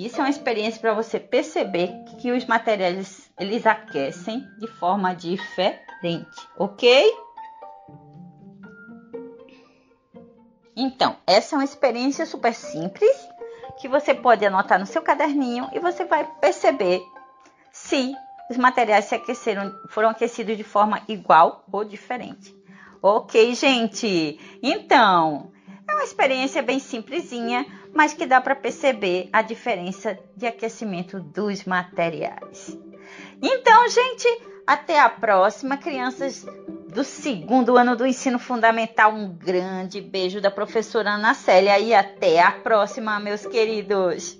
Isso 0.00 0.16
é 0.16 0.24
uma 0.24 0.30
experiência 0.30 0.80
para 0.80 0.94
você 0.94 1.20
perceber 1.20 1.92
que 2.18 2.32
os 2.32 2.46
materiais 2.46 3.30
eles 3.38 3.66
aquecem 3.66 4.48
de 4.58 4.66
forma 4.66 5.14
diferente, 5.14 6.48
ok? 6.56 7.04
Então, 10.74 11.18
essa 11.26 11.54
é 11.54 11.58
uma 11.58 11.64
experiência 11.64 12.24
super 12.24 12.54
simples 12.54 13.14
que 13.78 13.88
você 13.88 14.14
pode 14.14 14.42
anotar 14.46 14.78
no 14.78 14.86
seu 14.86 15.02
caderninho 15.02 15.68
e 15.70 15.78
você 15.78 16.06
vai 16.06 16.24
perceber 16.40 17.02
se 17.70 18.14
os 18.50 18.56
materiais 18.56 19.04
se 19.04 19.14
aqueceram, 19.14 19.70
foram 19.90 20.08
aquecidos 20.08 20.56
de 20.56 20.64
forma 20.64 21.02
igual 21.08 21.62
ou 21.70 21.84
diferente. 21.84 22.56
Ok, 23.02 23.54
gente? 23.54 24.40
Então, 24.62 25.52
é 25.86 25.92
uma 25.92 26.04
experiência 26.04 26.62
bem 26.62 26.78
simplesinha, 26.78 27.66
mas 27.94 28.12
que 28.12 28.26
dá 28.26 28.40
para 28.40 28.54
perceber 28.54 29.28
a 29.32 29.42
diferença 29.42 30.18
de 30.36 30.46
aquecimento 30.46 31.20
dos 31.20 31.64
materiais. 31.64 32.76
Então, 33.42 33.88
gente, 33.88 34.28
até 34.66 35.00
a 35.00 35.08
próxima, 35.08 35.76
crianças 35.76 36.46
do 36.92 37.04
segundo 37.04 37.76
ano 37.76 37.96
do 37.96 38.06
ensino 38.06 38.38
fundamental. 38.38 39.12
Um 39.12 39.32
grande 39.32 40.00
beijo 40.00 40.40
da 40.40 40.50
professora 40.50 41.12
Ana 41.12 41.34
Célia 41.34 41.78
e 41.78 41.94
até 41.94 42.40
a 42.40 42.52
próxima, 42.52 43.18
meus 43.20 43.46
queridos. 43.46 44.38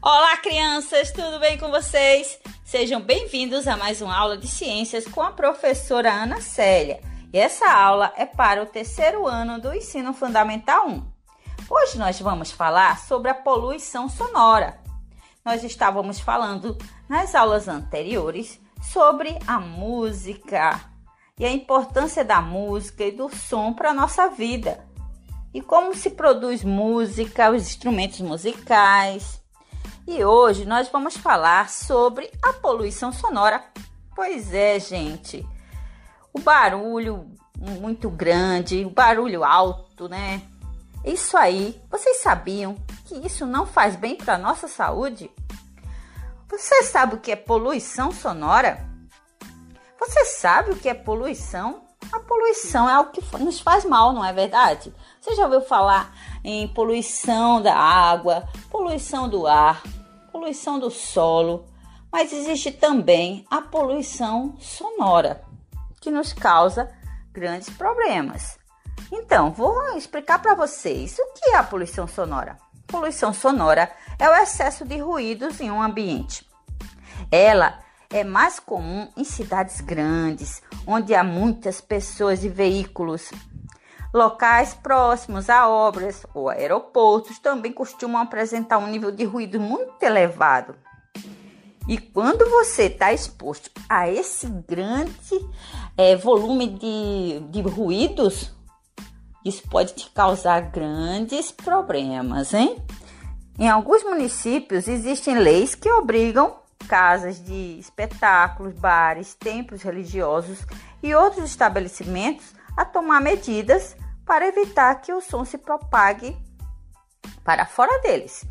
Olá, 0.00 0.36
crianças, 0.38 1.12
tudo 1.12 1.38
bem 1.38 1.58
com 1.58 1.70
vocês? 1.70 2.40
Sejam 2.68 3.00
bem-vindos 3.00 3.66
a 3.66 3.78
mais 3.78 4.02
uma 4.02 4.14
aula 4.14 4.36
de 4.36 4.46
ciências 4.46 5.06
com 5.06 5.22
a 5.22 5.30
professora 5.30 6.12
Ana 6.12 6.42
Célia. 6.42 7.00
E 7.32 7.38
essa 7.38 7.66
aula 7.72 8.12
é 8.14 8.26
para 8.26 8.62
o 8.62 8.66
terceiro 8.66 9.26
ano 9.26 9.58
do 9.58 9.74
ensino 9.74 10.12
fundamental 10.12 10.86
1. 10.86 11.02
Hoje 11.66 11.96
nós 11.96 12.20
vamos 12.20 12.50
falar 12.50 12.98
sobre 12.98 13.30
a 13.30 13.34
poluição 13.34 14.06
sonora. 14.06 14.78
Nós 15.42 15.64
estávamos 15.64 16.20
falando 16.20 16.76
nas 17.08 17.34
aulas 17.34 17.68
anteriores 17.68 18.60
sobre 18.82 19.38
a 19.46 19.58
música 19.58 20.78
e 21.38 21.46
a 21.46 21.50
importância 21.50 22.22
da 22.22 22.42
música 22.42 23.02
e 23.02 23.12
do 23.12 23.34
som 23.34 23.72
para 23.72 23.92
a 23.92 23.94
nossa 23.94 24.28
vida. 24.28 24.86
E 25.54 25.62
como 25.62 25.94
se 25.94 26.10
produz 26.10 26.62
música, 26.62 27.50
os 27.50 27.62
instrumentos 27.62 28.20
musicais. 28.20 29.37
E 30.10 30.24
hoje 30.24 30.64
nós 30.64 30.88
vamos 30.88 31.18
falar 31.18 31.68
sobre 31.68 32.30
a 32.42 32.54
poluição 32.54 33.12
sonora. 33.12 33.62
Pois 34.16 34.54
é, 34.54 34.80
gente. 34.80 35.46
O 36.32 36.40
barulho 36.40 37.30
muito 37.54 38.08
grande, 38.08 38.86
o 38.86 38.90
barulho 38.90 39.44
alto, 39.44 40.08
né? 40.08 40.40
Isso 41.04 41.36
aí, 41.36 41.78
vocês 41.90 42.22
sabiam 42.22 42.74
que 43.04 43.16
isso 43.16 43.44
não 43.44 43.66
faz 43.66 43.96
bem 43.96 44.16
para 44.16 44.36
a 44.36 44.38
nossa 44.38 44.66
saúde? 44.66 45.30
Você 46.48 46.84
sabe 46.84 47.16
o 47.16 47.20
que 47.20 47.30
é 47.30 47.36
poluição 47.36 48.10
sonora? 48.10 48.88
Você 50.00 50.24
sabe 50.24 50.70
o 50.70 50.76
que 50.76 50.88
é 50.88 50.94
poluição? 50.94 51.82
A 52.10 52.18
poluição 52.20 52.88
é 52.88 52.94
algo 52.94 53.10
que 53.10 53.20
nos 53.36 53.60
faz 53.60 53.84
mal, 53.84 54.14
não 54.14 54.24
é 54.24 54.32
verdade? 54.32 54.90
Você 55.20 55.34
já 55.34 55.44
ouviu 55.44 55.60
falar 55.60 56.16
em 56.42 56.66
poluição 56.68 57.60
da 57.60 57.76
água, 57.76 58.48
poluição 58.70 59.28
do 59.28 59.46
ar, 59.46 59.82
poluição 60.38 60.78
do 60.78 60.88
solo, 60.88 61.66
mas 62.12 62.32
existe 62.32 62.70
também 62.70 63.44
a 63.50 63.60
poluição 63.60 64.54
sonora, 64.60 65.42
que 66.00 66.12
nos 66.12 66.32
causa 66.32 66.88
grandes 67.32 67.68
problemas. 67.68 68.56
Então, 69.10 69.50
vou 69.50 69.96
explicar 69.96 70.40
para 70.40 70.54
vocês 70.54 71.18
o 71.18 71.32
que 71.34 71.50
é 71.50 71.56
a 71.56 71.64
poluição 71.64 72.06
sonora. 72.06 72.56
Poluição 72.86 73.32
sonora 73.32 73.90
é 74.16 74.30
o 74.30 74.34
excesso 74.36 74.84
de 74.84 74.98
ruídos 74.98 75.60
em 75.60 75.72
um 75.72 75.82
ambiente. 75.82 76.48
Ela 77.32 77.80
é 78.08 78.22
mais 78.22 78.60
comum 78.60 79.10
em 79.16 79.24
cidades 79.24 79.80
grandes, 79.80 80.62
onde 80.86 81.16
há 81.16 81.24
muitas 81.24 81.80
pessoas 81.80 82.44
e 82.44 82.48
veículos. 82.48 83.32
Locais 84.12 84.74
próximos 84.74 85.50
a 85.50 85.68
obras 85.68 86.24
ou 86.32 86.48
aeroportos 86.48 87.38
também 87.38 87.72
costumam 87.72 88.22
apresentar 88.22 88.78
um 88.78 88.86
nível 88.86 89.10
de 89.10 89.24
ruído 89.24 89.60
muito 89.60 90.02
elevado. 90.02 90.74
E 91.86 91.98
quando 91.98 92.48
você 92.50 92.84
está 92.84 93.12
exposto 93.12 93.70
a 93.88 94.08
esse 94.10 94.46
grande 94.46 95.14
é, 95.96 96.16
volume 96.16 96.68
de, 96.68 97.40
de 97.50 97.62
ruídos, 97.62 98.52
isso 99.44 99.62
pode 99.68 99.94
te 99.94 100.10
causar 100.10 100.60
grandes 100.70 101.50
problemas, 101.50 102.52
hein? 102.52 102.76
Em 103.58 103.68
alguns 103.68 104.04
municípios 104.04 104.86
existem 104.86 105.38
leis 105.38 105.74
que 105.74 105.90
obrigam 105.90 106.56
casas 106.86 107.42
de 107.42 107.78
espetáculos, 107.78 108.74
bares, 108.74 109.34
templos 109.34 109.82
religiosos 109.82 110.58
e 111.02 111.14
outros 111.14 111.44
estabelecimentos 111.44 112.57
a 112.78 112.84
tomar 112.84 113.20
medidas 113.20 113.96
para 114.24 114.46
evitar 114.46 114.94
que 115.00 115.12
o 115.12 115.20
som 115.20 115.44
se 115.44 115.58
propague 115.58 116.36
para 117.42 117.66
fora 117.66 118.00
deles. 118.02 118.44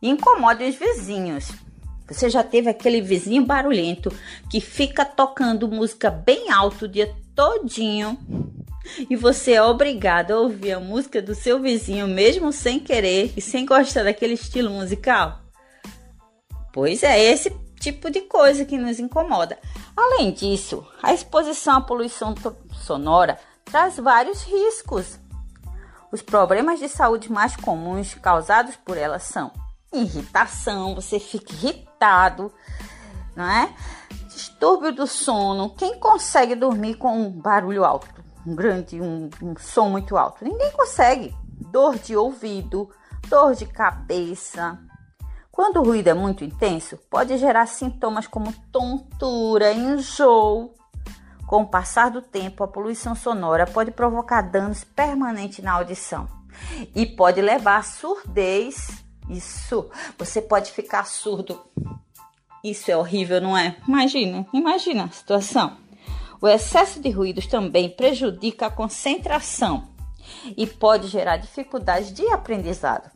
Incomode 0.00 0.64
os 0.64 0.76
vizinhos. 0.76 1.52
Você 2.08 2.30
já 2.30 2.42
teve 2.42 2.70
aquele 2.70 3.02
vizinho 3.02 3.44
barulhento 3.44 4.10
que 4.50 4.62
fica 4.62 5.04
tocando 5.04 5.68
música 5.68 6.10
bem 6.10 6.50
alto 6.50 6.86
o 6.86 6.88
dia 6.88 7.14
todinho 7.34 8.18
e 9.10 9.14
você 9.14 9.52
é 9.52 9.62
obrigado 9.62 10.32
a 10.32 10.40
ouvir 10.40 10.72
a 10.72 10.80
música 10.80 11.20
do 11.20 11.34
seu 11.34 11.60
vizinho 11.60 12.08
mesmo 12.08 12.50
sem 12.50 12.80
querer 12.80 13.32
e 13.36 13.42
sem 13.42 13.66
gostar 13.66 14.04
daquele 14.04 14.34
estilo 14.34 14.70
musical? 14.70 15.38
Pois 16.72 17.02
é, 17.02 17.22
esse 17.22 17.50
tipo 17.82 18.10
de 18.10 18.22
coisa 18.22 18.64
que 18.64 18.78
nos 18.78 18.98
incomoda. 18.98 19.58
Além 19.96 20.32
disso, 20.32 20.86
a 21.02 21.12
exposição 21.12 21.76
à 21.76 21.80
poluição 21.80 22.34
sonora 22.72 23.38
traz 23.64 23.96
vários 23.96 24.42
riscos. 24.42 25.18
Os 26.10 26.22
problemas 26.22 26.78
de 26.78 26.88
saúde 26.88 27.30
mais 27.30 27.56
comuns 27.56 28.14
causados 28.14 28.76
por 28.76 28.96
ela 28.96 29.18
são 29.18 29.50
irritação, 29.92 30.94
você 30.94 31.18
fica 31.18 31.52
irritado, 31.52 32.52
não 33.36 33.44
é? 33.44 33.74
Distúrbio 34.28 34.92
do 34.92 35.06
sono. 35.06 35.74
Quem 35.74 35.98
consegue 35.98 36.54
dormir 36.54 36.94
com 36.94 37.18
um 37.18 37.30
barulho 37.30 37.84
alto? 37.84 38.22
um 38.46 38.54
grande, 38.54 39.00
um, 39.00 39.30
um 39.42 39.54
som 39.58 39.88
muito 39.88 40.16
alto. 40.16 40.44
Ninguém 40.44 40.70
consegue. 40.72 41.34
Dor 41.70 41.96
de 41.98 42.16
ouvido, 42.16 42.90
dor 43.28 43.54
de 43.54 43.66
cabeça. 43.66 44.78
Quando 45.62 45.76
o 45.76 45.84
ruído 45.84 46.08
é 46.08 46.12
muito 46.12 46.42
intenso, 46.42 46.98
pode 47.08 47.38
gerar 47.38 47.66
sintomas 47.66 48.26
como 48.26 48.52
tontura, 48.72 49.72
enjoo. 49.72 50.74
Com 51.46 51.62
o 51.62 51.68
passar 51.68 52.10
do 52.10 52.20
tempo, 52.20 52.64
a 52.64 52.66
poluição 52.66 53.14
sonora 53.14 53.64
pode 53.64 53.92
provocar 53.92 54.40
danos 54.42 54.82
permanentes 54.82 55.62
na 55.62 55.74
audição 55.74 56.26
e 56.96 57.06
pode 57.06 57.40
levar 57.40 57.76
à 57.76 57.82
surdez. 57.84 59.04
Isso, 59.30 59.88
você 60.18 60.42
pode 60.42 60.72
ficar 60.72 61.06
surdo. 61.06 61.64
Isso 62.64 62.90
é 62.90 62.96
horrível, 62.96 63.40
não 63.40 63.56
é? 63.56 63.76
Imagina, 63.86 64.44
imagina 64.52 65.04
a 65.04 65.10
situação. 65.10 65.76
O 66.40 66.48
excesso 66.48 66.98
de 66.98 67.08
ruídos 67.08 67.46
também 67.46 67.88
prejudica 67.88 68.66
a 68.66 68.70
concentração 68.70 69.90
e 70.56 70.66
pode 70.66 71.06
gerar 71.06 71.36
dificuldades 71.36 72.12
de 72.12 72.26
aprendizado. 72.32 73.08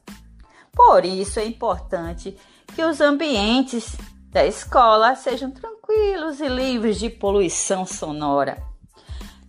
Por 0.76 1.06
isso 1.06 1.40
é 1.40 1.46
importante 1.46 2.36
que 2.74 2.84
os 2.84 3.00
ambientes 3.00 3.96
da 4.30 4.44
escola 4.44 5.16
sejam 5.16 5.50
tranquilos 5.50 6.40
e 6.40 6.48
livres 6.48 6.98
de 6.98 7.08
poluição 7.08 7.86
sonora. 7.86 8.62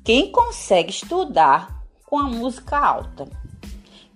Quem 0.06 0.32
consegue 0.32 0.90
estudar 0.90 1.84
com 2.06 2.18
a 2.18 2.24
música 2.24 2.78
alta? 2.78 3.28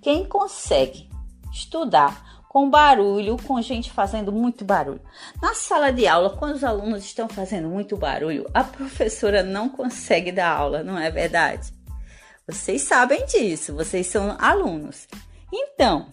Quem 0.02 0.26
consegue 0.26 1.10
estudar 1.52 2.42
com 2.48 2.70
barulho, 2.70 3.38
com 3.46 3.62
gente 3.62 3.92
fazendo 3.92 4.32
muito 4.32 4.64
barulho. 4.64 5.02
Na 5.42 5.54
sala 5.54 5.92
de 5.92 6.08
aula, 6.08 6.30
quando 6.30 6.56
os 6.56 6.64
alunos 6.64 7.04
estão 7.04 7.28
fazendo 7.28 7.68
muito 7.68 7.98
barulho, 7.98 8.50
a 8.54 8.64
professora 8.64 9.44
não 9.44 9.68
consegue 9.68 10.32
dar 10.32 10.56
aula, 10.56 10.82
não 10.82 10.98
é 10.98 11.12
verdade? 11.12 11.74
Vocês 12.48 12.82
sabem 12.84 13.26
disso, 13.26 13.76
vocês 13.76 14.08
são 14.08 14.38
alunos. 14.40 15.08
Então, 15.52 16.08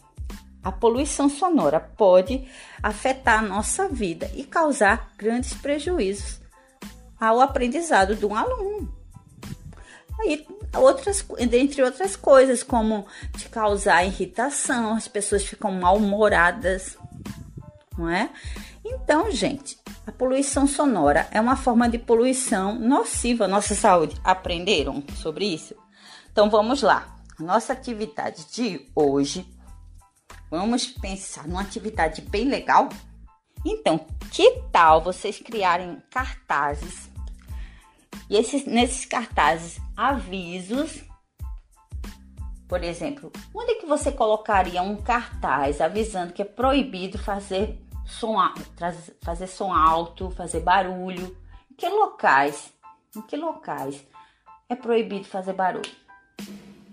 a 0.63 0.73
poluição 0.73 1.29
sonora 1.29 1.81
pode 1.81 2.49
afetar 2.83 3.41
a 3.41 3.47
nossa 3.47 3.89
vida 3.89 4.31
e 4.35 4.45
causar 4.45 5.13
grandes 5.17 5.55
prejuízos 5.55 6.41
ao 7.21 7.41
aprendizado 7.41 8.15
de 8.15 8.27
um 8.27 8.35
aluno. 8.35 8.93
Aí 10.21 10.47
outras, 10.77 11.25
dentre 11.49 11.83
outras 11.83 12.17
coisas, 12.17 12.63
como 12.63 13.07
te 13.37 13.49
causar 13.49 14.05
irritação, 14.05 14.95
as 14.95 15.07
pessoas 15.07 15.45
ficam 15.45 15.71
mal-humoradas, 15.71 16.99
não 17.97 18.09
é? 18.11 18.31
Então, 18.85 19.31
gente, 19.31 19.79
a 20.07 20.13
poluição 20.13 20.67
sonora 20.67 21.29
é 21.31 21.41
uma 21.41 21.57
forma 21.57 21.89
de 21.89 21.99
poluição 21.99 22.75
nociva 22.75 23.45
à 23.45 23.49
nossa 23.49 23.75
saúde. 23.75 24.17
Aprenderam 24.25 25.05
sobre 25.15 25.45
isso? 25.45 25.75
Então 26.33 26.49
vamos 26.49 26.83
lá. 26.83 27.17
Nossa 27.39 27.73
atividade 27.73 28.47
de 28.53 28.91
hoje, 28.97 29.47
vamos 30.51 30.87
pensar 30.87 31.47
numa 31.47 31.63
atividade 31.63 32.23
bem 32.23 32.49
legal. 32.49 32.89
Então, 33.65 34.07
que 34.31 34.63
tal 34.73 35.03
vocês 35.03 35.39
criarem 35.39 36.01
cartazes 36.11 37.09
e 38.31 38.37
esses, 38.37 38.65
nesses 38.67 39.05
cartazes 39.07 39.81
avisos 39.97 41.03
Por 42.69 42.85
exemplo, 42.85 43.33
onde 43.55 43.77
que 43.77 43.87
você 43.87 44.13
colocaria 44.13 44.83
um 44.83 44.97
cartaz 44.97 45.81
avisando 45.81 46.35
que 46.35 46.43
é 46.43 46.45
proibido 46.45 47.17
fazer 47.19 47.83
som, 48.05 48.37
fazer 49.23 49.47
som 49.47 49.73
alto, 49.73 50.31
fazer 50.31 50.61
barulho? 50.61 51.35
Em 51.71 51.75
que 51.75 51.89
locais? 51.89 52.71
Em 53.17 53.23
que 53.23 53.37
locais 53.37 54.07
é 54.69 54.77
proibido 54.77 55.25
fazer 55.25 55.55
barulho? 55.55 55.91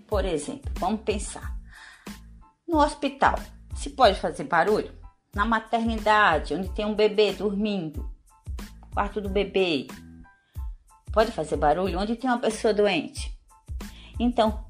Por 0.07 0.23
exemplo, 0.23 0.71
vamos 0.75 1.01
pensar. 1.01 1.53
No 2.67 2.79
hospital, 2.79 3.35
se 3.75 3.91
pode 3.91 4.19
fazer 4.19 4.45
barulho? 4.45 4.91
Na 5.35 5.45
maternidade, 5.45 6.55
onde 6.55 6.69
tem 6.69 6.83
um 6.83 6.95
bebê 6.95 7.31
dormindo, 7.31 8.09
quarto 8.91 9.21
do 9.21 9.29
bebê, 9.29 9.85
pode 11.11 11.31
fazer 11.31 11.57
barulho? 11.57 11.99
Onde 11.99 12.15
tem 12.15 12.27
uma 12.27 12.39
pessoa 12.39 12.73
doente? 12.73 13.37
Então, 14.19 14.65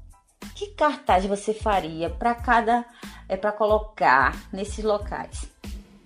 que 0.54 0.68
cartaz 0.74 1.24
você 1.24 1.54
faria 1.54 2.10
para 2.10 2.34
cada 2.34 2.84
é 3.28 3.36
para 3.36 3.52
colocar 3.52 4.48
nesses 4.52 4.84
locais? 4.84 5.50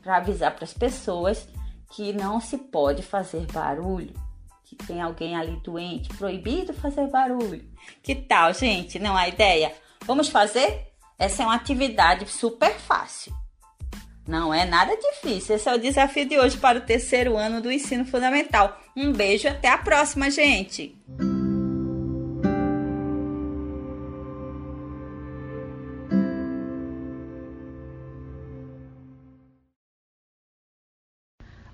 Para 0.02 0.18
avisar 0.18 0.54
para 0.54 0.64
as 0.64 0.72
pessoas 0.72 1.48
que 1.90 2.12
não 2.12 2.40
se 2.40 2.56
pode 2.56 3.02
fazer 3.02 3.46
barulho, 3.52 4.14
que 4.64 4.76
tem 4.76 5.02
alguém 5.02 5.34
ali 5.34 5.56
doente, 5.56 6.08
proibido 6.10 6.72
fazer 6.72 7.08
barulho. 7.08 7.68
Que 8.00 8.14
tal, 8.14 8.54
gente? 8.54 8.98
Não 9.00 9.16
há 9.16 9.26
ideia? 9.28 9.74
Vamos 10.06 10.28
fazer? 10.28 10.89
Essa 11.20 11.42
é 11.42 11.46
uma 11.46 11.54
atividade 11.54 12.26
super 12.30 12.72
fácil. 12.78 13.30
Não 14.26 14.54
é 14.54 14.64
nada 14.64 14.96
difícil. 14.96 15.54
Esse 15.54 15.68
é 15.68 15.74
o 15.74 15.78
desafio 15.78 16.26
de 16.26 16.38
hoje 16.38 16.56
para 16.56 16.78
o 16.78 16.80
terceiro 16.80 17.36
ano 17.36 17.60
do 17.60 17.70
ensino 17.70 18.06
fundamental. 18.06 18.80
Um 18.96 19.12
beijo, 19.12 19.46
até 19.46 19.68
a 19.68 19.76
próxima, 19.76 20.30
gente! 20.30 20.96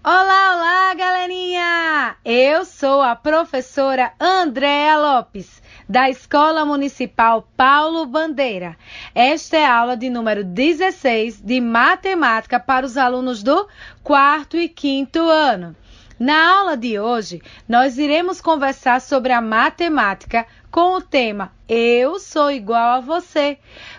Olá, 0.02 0.56
olá, 0.56 0.94
galerinha! 0.94 2.16
Eu 2.24 2.64
sou 2.64 3.00
a 3.00 3.14
professora 3.14 4.12
Andréa 4.18 4.96
Lopes, 4.98 5.62
da 5.88 6.10
Escola 6.10 6.64
Municipal 6.64 7.48
Paulo 7.56 8.06
Bandeira. 8.06 8.76
Esta 9.14 9.56
é 9.56 9.64
a 9.64 9.74
aula 9.76 9.96
de 9.96 10.10
número 10.10 10.42
16 10.42 11.40
de 11.40 11.60
matemática 11.60 12.58
para 12.58 12.84
os 12.84 12.96
alunos 12.96 13.42
do 13.42 13.68
quarto 14.02 14.56
e 14.56 14.68
quinto 14.68 15.20
ano. 15.20 15.76
Na 16.18 16.58
aula 16.58 16.76
de 16.76 16.98
hoje, 16.98 17.42
nós 17.68 17.98
iremos 17.98 18.40
conversar 18.40 19.00
sobre 19.00 19.32
a 19.32 19.40
matemática 19.40 20.46
com 20.70 20.96
o 20.96 21.00
tema 21.00 21.52
Eu 21.68 22.18
sou 22.18 22.50
igual 22.50 22.96
a 22.96 23.00
você, 23.00 23.58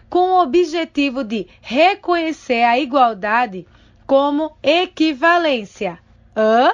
com 0.09 0.31
o 0.31 0.41
objetivo 0.41 1.23
de 1.23 1.47
reconhecer 1.61 2.63
a 2.63 2.77
igualdade 2.79 3.67
como 4.05 4.57
equivalência. 4.63 5.99
Hã? 6.35 6.73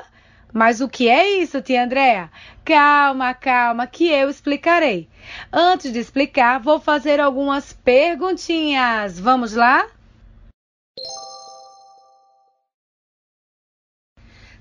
Mas 0.54 0.82
o 0.82 0.88
que 0.88 1.10
é 1.10 1.42
isso, 1.42 1.62
tia 1.62 1.84
Andréa? 1.84 2.30
Calma, 2.66 3.34
calma, 3.34 3.86
que 3.86 4.08
eu 4.08 4.30
explicarei. 4.30 5.10
Antes 5.52 5.92
de 5.92 6.00
explicar, 6.00 6.62
vou 6.62 6.80
fazer 6.80 7.20
algumas 7.20 7.74
perguntinhas. 7.74 9.20
Vamos 9.20 9.54
lá? 9.54 9.86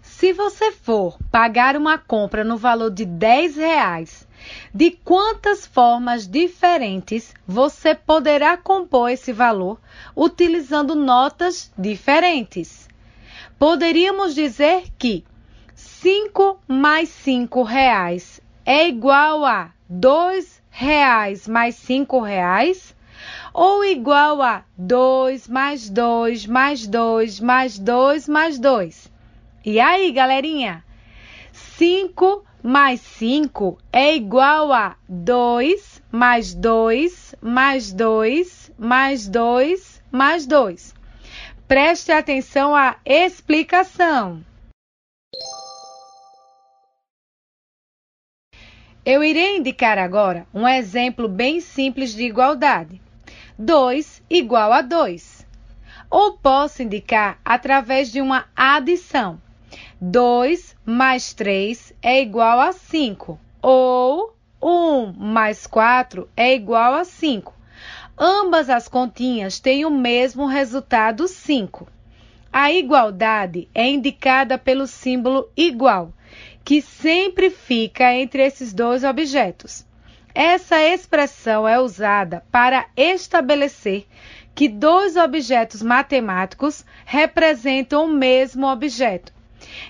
Se 0.01 0.33
você 0.33 0.73
for 0.73 1.17
pagar 1.31 1.77
uma 1.77 1.97
compra 1.97 2.43
no 2.43 2.57
valor 2.57 2.91
de 2.91 3.05
10 3.05 3.57
reais, 3.57 4.27
de 4.75 4.91
quantas 4.91 5.65
formas 5.65 6.27
diferentes 6.27 7.33
você 7.47 7.95
poderá 7.95 8.57
compor 8.57 9.11
esse 9.11 9.33
valor 9.33 9.81
utilizando 10.17 10.97
notas 10.97 11.73
diferentes? 11.79 12.89
Poderíamos 13.59 14.35
dizer 14.35 14.85
que 14.99 15.25
5 16.03 16.59
mais 16.67 17.11
5 17.11 17.63
reais 17.63 18.41
é 18.67 18.89
igual 18.89 19.45
a 19.45 19.71
2 19.89 20.61
reais 20.69 21.47
mais 21.47 21.77
5 21.77 22.19
reais? 22.19 22.93
Ou 23.55 23.85
igual 23.85 24.43
a 24.43 24.65
2 24.77 25.47
mais 25.47 25.89
2 25.89 26.49
mais 26.49 26.89
2 26.89 27.39
mais 27.39 27.79
2 27.79 28.27
mais 28.27 28.59
2? 28.59 29.13
E 29.65 29.79
aí, 29.79 30.11
galerinha? 30.11 30.85
5 31.53 32.45
mais 32.65 33.01
5 33.01 33.79
é 33.93 34.17
igual 34.17 34.73
a 34.73 34.97
2 35.09 36.03
mais 36.11 36.53
2 36.53 37.37
mais 37.41 37.93
2 37.93 38.73
mais 38.77 39.29
2 39.29 40.03
mais 40.11 40.47
2. 40.49 40.95
Preste 41.69 42.11
atenção 42.11 42.75
à 42.75 42.97
explicação. 43.05 44.43
Eu 49.05 49.25
irei 49.25 49.57
indicar 49.57 49.99
agora 49.99 50.47
um 50.55 50.67
exemplo 50.67 51.27
bem 51.27 51.61
simples 51.61 52.15
de 52.15 52.23
igualdade. 52.23 53.03
2 53.59 54.23
igual 54.31 54.73
a 54.73 54.81
2. 54.81 55.45
Ou 56.09 56.35
posso 56.35 56.85
indicar 56.85 57.37
através 57.45 58.13
de 58.13 58.21
uma 58.21 58.45
adição. 58.55 59.43
2 60.01 60.77
mais 60.87 61.35
3 61.35 61.93
é 62.01 62.23
igual 62.23 62.61
a 62.61 62.73
5. 62.73 63.41
Ou 63.61 64.37
1 64.63 65.13
mais 65.19 65.67
4 65.67 66.29
é 66.37 66.55
igual 66.55 66.95
a 66.95 67.05
5. 67.05 67.53
Ambas 68.17 68.71
as 68.71 68.87
continhas 68.87 69.59
têm 69.59 69.85
o 69.85 69.91
mesmo 69.91 70.47
resultado 70.47 71.27
5. 71.27 71.89
A 72.53 72.71
igualdade 72.71 73.69
é 73.75 73.89
indicada 73.89 74.57
pelo 74.57 74.87
símbolo 74.87 75.51
igual 75.57 76.13
que 76.65 76.81
sempre 76.81 77.51
fica 77.51 78.13
entre 78.15 78.43
esses 78.45 78.73
dois 78.73 79.05
objetos. 79.05 79.85
Essa 80.35 80.81
expressão 80.81 81.69
é 81.69 81.79
usada 81.79 82.43
para 82.51 82.87
estabelecer 82.97 84.07
que 84.55 84.69
dois 84.69 85.17
objetos 85.17 85.83
matemáticos 85.83 86.85
representam 87.05 88.05
o 88.05 88.09
mesmo 88.09 88.67
objeto. 88.67 89.33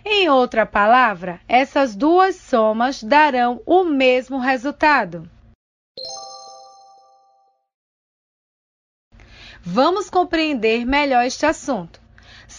Em 0.04 0.28
outra 0.28 0.66
palavra, 0.66 1.40
essas 1.48 1.94
duas 1.94 2.36
somas 2.36 3.02
darão 3.02 3.62
o 3.64 3.84
mesmo 3.84 4.38
resultado. 4.38 5.28
Vamos 9.64 10.10
compreender 10.10 10.84
melhor 10.84 11.24
este 11.24 11.46
assunto. 11.46 12.01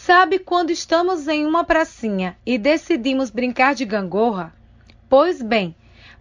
Sabe 0.05 0.37
quando 0.37 0.69
estamos 0.69 1.29
em 1.29 1.45
uma 1.45 1.63
pracinha 1.63 2.35
e 2.45 2.57
decidimos 2.57 3.29
brincar 3.29 3.73
de 3.73 3.85
gangorra? 3.85 4.53
Pois 5.07 5.41
bem, 5.41 5.73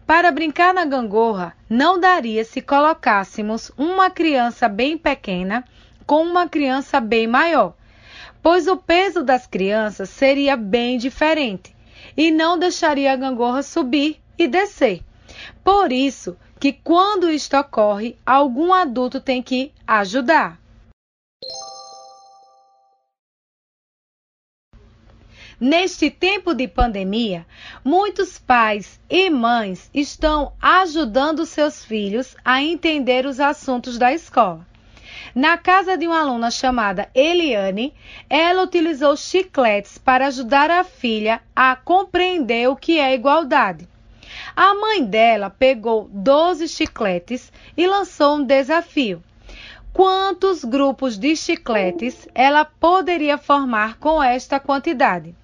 para 0.07 0.30
brincar 0.30 0.72
na 0.72 0.85
gangorra, 0.85 1.53
não 1.68 1.99
daria 1.99 2.45
se 2.45 2.62
colocássemos 2.62 3.72
uma 3.76 4.09
criança 4.09 4.68
bem 4.68 4.97
pequena 4.97 5.64
com 6.07 6.22
uma 6.22 6.49
criança 6.49 7.01
bem 7.01 7.26
maior, 7.26 7.74
pois 8.41 8.68
o 8.68 8.76
peso 8.76 9.24
das 9.24 9.49
crianças 9.49 10.11
seria 10.11 10.57
bem 10.57 10.97
diferente 10.97 11.74
e 12.16 12.30
não 12.30 12.57
deixaria 12.57 13.12
a 13.12 13.16
gangorra 13.16 13.64
subir 13.64 14.22
e 14.39 14.47
descer. 14.47 15.03
Por 15.64 15.91
isso 15.91 16.37
que 16.61 16.72
quando 16.72 17.28
isto 17.28 17.57
ocorre, 17.57 18.16
algum 18.24 18.72
adulto 18.72 19.20
tem 19.20 19.43
que 19.43 19.72
ajudar. 19.85 20.61
Neste 25.64 26.10
tempo 26.10 26.54
de 26.54 26.66
pandemia, 26.66 27.46
muitos 27.84 28.36
pais 28.36 28.98
e 29.08 29.30
mães 29.30 29.88
estão 29.94 30.54
ajudando 30.60 31.46
seus 31.46 31.84
filhos 31.84 32.34
a 32.44 32.60
entender 32.60 33.26
os 33.26 33.38
assuntos 33.38 33.96
da 33.96 34.12
escola. 34.12 34.66
Na 35.32 35.56
casa 35.56 35.96
de 35.96 36.04
uma 36.04 36.18
aluna 36.18 36.50
chamada 36.50 37.08
Eliane, 37.14 37.94
ela 38.28 38.64
utilizou 38.64 39.16
chicletes 39.16 39.98
para 39.98 40.26
ajudar 40.26 40.68
a 40.68 40.82
filha 40.82 41.40
a 41.54 41.76
compreender 41.76 42.68
o 42.68 42.74
que 42.74 42.98
é 42.98 43.14
igualdade. 43.14 43.88
A 44.56 44.74
mãe 44.74 45.04
dela 45.04 45.48
pegou 45.48 46.10
12 46.12 46.66
chicletes 46.66 47.52
e 47.76 47.86
lançou 47.86 48.38
um 48.38 48.44
desafio. 48.44 49.22
Quantos 49.92 50.64
grupos 50.64 51.16
de 51.16 51.36
chicletes 51.36 52.26
ela 52.34 52.64
poderia 52.64 53.38
formar 53.38 53.96
com 53.98 54.20
esta 54.20 54.58
quantidade? 54.58 55.36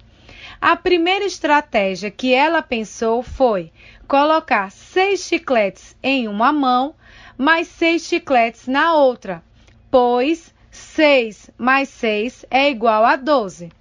A 0.61 0.75
primeira 0.75 1.23
estratégia 1.23 2.11
que 2.11 2.33
ela 2.33 2.61
pensou 2.61 3.23
foi 3.23 3.71
colocar 4.05 4.69
seis 4.69 5.21
chicletes 5.21 5.95
em 6.03 6.27
uma 6.27 6.51
mão, 6.51 6.95
mais 7.37 7.69
seis 7.69 8.01
chicletes 8.05 8.67
na 8.67 8.93
outra, 8.93 9.41
pois 9.89 10.53
6 10.69 11.51
mais 11.57 11.87
6 11.87 12.45
é 12.51 12.69
igual 12.69 13.05
a 13.05 13.15
12. 13.15 13.71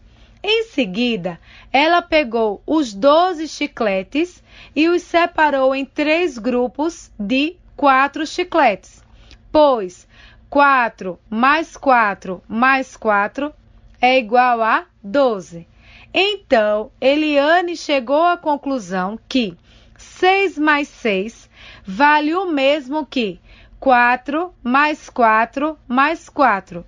Em 0.40 0.62
seguida, 0.64 1.40
ela 1.72 2.00
pegou 2.00 2.62
os 2.64 2.94
12 2.94 3.48
chicletes 3.48 4.40
e 4.74 4.88
os 4.88 5.02
separou 5.02 5.74
em 5.74 5.84
três 5.84 6.38
grupos 6.38 7.10
de 7.18 7.56
quatro 7.76 8.24
chicletes. 8.24 9.02
pois 9.50 10.06
4 10.48 11.18
mais 11.28 11.76
4 11.76 12.40
mais 12.46 12.96
4 12.96 13.52
é 14.00 14.16
igual 14.16 14.62
a 14.62 14.86
12. 15.02 15.66
Então, 16.12 16.90
Eliane 17.00 17.76
chegou 17.76 18.24
à 18.24 18.36
conclusão 18.36 19.18
que 19.28 19.56
6 19.96 20.58
mais 20.58 20.88
6 20.88 21.50
vale 21.84 22.34
o 22.34 22.46
mesmo 22.46 23.04
que 23.04 23.40
4 23.78 24.54
mais 24.62 25.10
4 25.10 25.78
mais 25.86 26.28
4, 26.28 26.84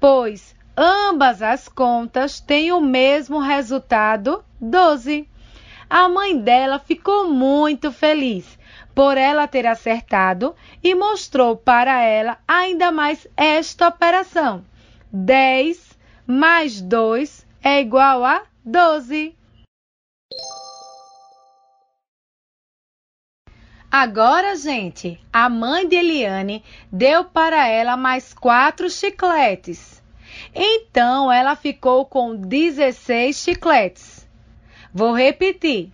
pois 0.00 0.56
ambas 0.76 1.40
as 1.40 1.68
contas 1.68 2.40
têm 2.40 2.72
o 2.72 2.80
mesmo 2.80 3.38
resultado, 3.38 4.44
12. 4.60 5.28
A 5.88 6.08
mãe 6.08 6.36
dela 6.36 6.78
ficou 6.78 7.28
muito 7.28 7.92
feliz 7.92 8.58
por 8.94 9.16
ela 9.16 9.46
ter 9.46 9.66
acertado 9.66 10.54
e 10.82 10.94
mostrou 10.94 11.56
para 11.56 12.02
ela 12.02 12.38
ainda 12.48 12.90
mais 12.90 13.26
esta 13.36 13.88
operação. 13.88 14.64
10 15.12 15.96
mais 16.26 16.80
2 16.80 17.46
é 17.62 17.80
igual 17.80 18.24
a 18.24 18.42
12. 18.66 19.36
Agora, 23.90 24.56
gente, 24.56 25.20
a 25.30 25.50
mãe 25.50 25.86
de 25.86 25.96
Eliane 25.96 26.64
deu 26.90 27.26
para 27.26 27.68
ela 27.68 27.94
mais 27.94 28.32
quatro 28.32 28.88
chicletes. 28.88 30.02
Então, 30.54 31.30
ela 31.30 31.54
ficou 31.54 32.06
com 32.06 32.34
16 32.34 33.36
chicletes. 33.36 34.26
Vou 34.92 35.12
repetir. 35.14 35.92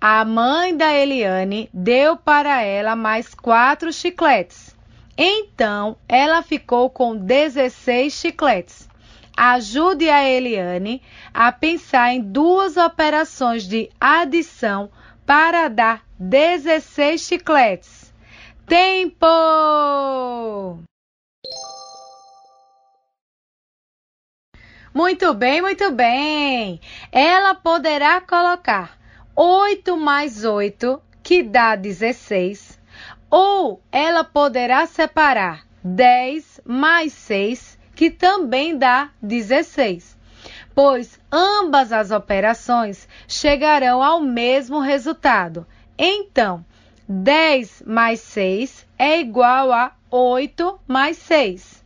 A 0.00 0.24
mãe 0.24 0.74
da 0.74 0.94
Eliane 0.94 1.68
deu 1.70 2.16
para 2.16 2.62
ela 2.62 2.96
mais 2.96 3.34
quatro 3.34 3.92
chicletes. 3.92 4.74
Então, 5.18 5.98
ela 6.08 6.42
ficou 6.42 6.88
com 6.88 7.14
16 7.14 8.10
chicletes. 8.10 8.89
Ajude 9.36 10.08
a 10.10 10.28
Eliane 10.28 11.02
a 11.32 11.50
pensar 11.50 12.12
em 12.12 12.20
duas 12.20 12.76
operações 12.76 13.64
de 13.64 13.90
adição 14.00 14.90
para 15.24 15.68
dar 15.68 16.04
16 16.18 17.20
chicletes. 17.20 18.12
Tempo! 18.66 19.26
Muito 24.92 25.32
bem, 25.34 25.62
muito 25.62 25.92
bem. 25.92 26.80
Ela 27.12 27.54
poderá 27.54 28.20
colocar 28.20 28.98
8 29.36 29.96
mais 29.96 30.44
8, 30.44 31.00
que 31.22 31.44
dá 31.44 31.76
16, 31.76 32.78
ou 33.30 33.80
ela 33.92 34.24
poderá 34.24 34.86
separar 34.86 35.64
10 35.82 36.60
mais 36.64 37.12
6, 37.12 37.78
que 38.00 38.10
também 38.10 38.78
dá 38.78 39.10
16 39.20 40.16
pois 40.74 41.20
ambas 41.30 41.92
as 41.92 42.10
operações 42.10 43.06
chegarão 43.28 44.02
ao 44.02 44.22
mesmo 44.22 44.80
resultado. 44.80 45.66
Então, 45.98 46.64
10 47.06 47.82
mais 47.86 48.20
6 48.20 48.86
é 48.98 49.20
igual 49.20 49.70
a 49.70 49.92
8 50.10 50.80
mais 50.88 51.18
6. 51.18 51.84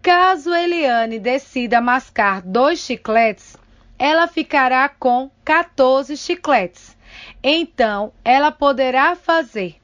Caso 0.00 0.54
Eliane 0.54 1.18
decida 1.18 1.82
mascar 1.82 2.40
dois 2.40 2.78
chicletes, 2.78 3.54
ela 3.98 4.26
ficará 4.26 4.88
com 4.88 5.30
14 5.44 6.16
chicletes. 6.16 6.96
Então, 7.42 8.10
ela 8.24 8.50
poderá 8.50 9.14
fazer 9.14 9.76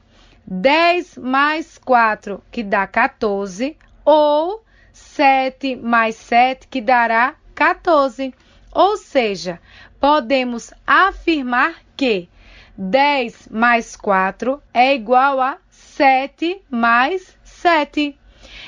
10 0.47 1.19
mais 1.19 1.77
4, 1.77 2.43
que 2.51 2.63
dá 2.63 2.87
14, 2.87 3.77
ou 4.03 4.65
7 4.99 5.77
mais 5.77 6.17
7, 6.17 6.69
que 6.69 6.81
dará 6.81 7.35
14. 7.55 8.35
Ou 8.73 8.97
seja, 8.97 9.61
podemos 10.01 10.73
afirmar 10.87 11.77
que 11.97 12.29
10 12.77 13.49
mais 13.51 13.97
4 13.97 14.63
é 14.73 14.95
igual 14.95 15.41
a 15.41 15.59
7 15.71 16.63
mais 16.71 17.37
7. 17.43 18.17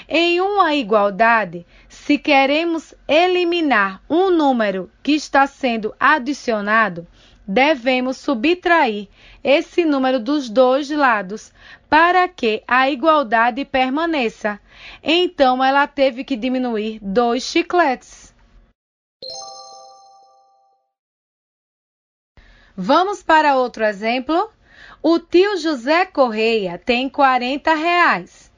Em 0.09 0.41
uma 0.41 0.75
igualdade, 0.75 1.65
se 1.89 2.19
queremos 2.19 2.95
eliminar 3.07 4.03
um 4.09 4.31
número 4.31 4.91
que 5.03 5.13
está 5.13 5.47
sendo 5.47 5.95
adicionado, 6.01 7.07
devemos 7.47 8.17
subtrair 8.17 9.09
esse 9.43 9.85
número 9.85 10.19
dos 10.19 10.49
dois 10.51 10.91
lados 10.91 11.53
para 11.91 12.29
que 12.29 12.63
a 12.69 12.89
igualdade 12.89 13.65
permaneça. 13.65 14.61
Então, 15.03 15.63
ela 15.63 15.89
teve 15.89 16.23
que 16.23 16.37
diminuir 16.37 17.01
dois 17.03 17.43
chicletes. 17.43 18.33
Vamos 22.77 23.25
para 23.25 23.57
outro 23.57 23.85
exemplo? 23.85 24.51
O 25.03 25.19
tio 25.19 25.57
José 25.57 26.07
Correia 26.07 26.79
tem 26.79 27.09
40 27.09 27.75
reais. 27.75 28.53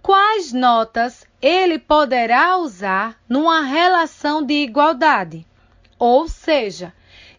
Quais 0.00 0.50
notas 0.50 1.26
ele 1.42 1.78
poderá 1.78 2.56
usar 2.56 3.20
numa 3.28 3.60
relação 3.60 4.42
de 4.42 4.54
igualdade? 4.54 5.46
Ou 5.98 6.26
seja, 6.26 6.94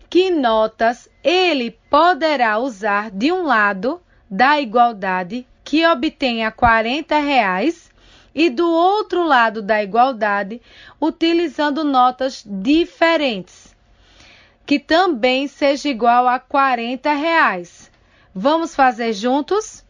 que 0.07 0.29
notas 0.29 1.09
ele 1.23 1.71
poderá 1.89 2.59
usar 2.59 3.09
de 3.09 3.31
um 3.31 3.43
lado 3.43 3.99
da 4.31 4.61
igualdade 4.61 5.45
que 5.61 5.85
obtenha 5.85 6.49
40 6.49 7.19
reais 7.19 7.91
e 8.33 8.49
do 8.49 8.71
outro 8.71 9.25
lado 9.25 9.61
da 9.61 9.83
igualdade 9.83 10.61
utilizando 11.01 11.83
notas 11.83 12.41
diferentes 12.47 13.75
que 14.65 14.79
também 14.79 15.49
seja 15.49 15.89
igual 15.89 16.29
a 16.29 16.39
40 16.39 17.11
reais. 17.13 17.91
Vamos 18.33 18.73
fazer 18.73 19.11
juntos? 19.11 19.83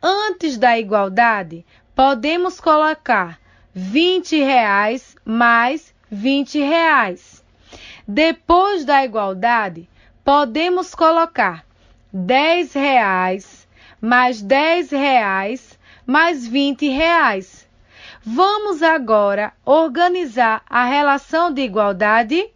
Antes 0.00 0.56
da 0.56 0.78
igualdade, 0.78 1.66
podemos 1.92 2.60
colocar 2.60 3.40
20 3.74 4.40
reais 4.40 5.16
mais 5.24 5.92
20 6.08 6.60
reais. 6.60 7.42
Depois 8.06 8.84
da 8.84 9.04
igualdade, 9.04 9.88
podemos 10.24 10.94
colocar 10.94 11.64
10 12.12 12.74
reais 12.74 13.61
mais 14.02 14.42
10 14.42 14.90
reais 14.90 15.78
mais 16.06 16.46
20 16.46 16.88
reais. 16.88 17.68
Vamos 18.24 18.82
agora 18.82 19.52
organizar 19.64 20.62
a 20.68 20.84
relação 20.84 21.52
de 21.52 21.62
igualdade 21.62 22.50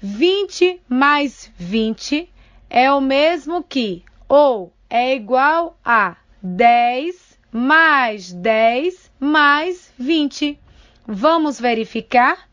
20 0.00 0.80
mais 0.88 1.52
20 1.56 2.28
é 2.68 2.92
o 2.92 3.00
mesmo 3.00 3.62
que, 3.62 4.04
ou 4.28 4.72
é 4.88 5.14
igual 5.14 5.78
a 5.84 6.16
10 6.42 7.38
mais 7.52 8.32
10 8.32 9.12
mais 9.20 9.92
20. 9.98 10.58
Vamos 11.06 11.60
verificar? 11.60 12.48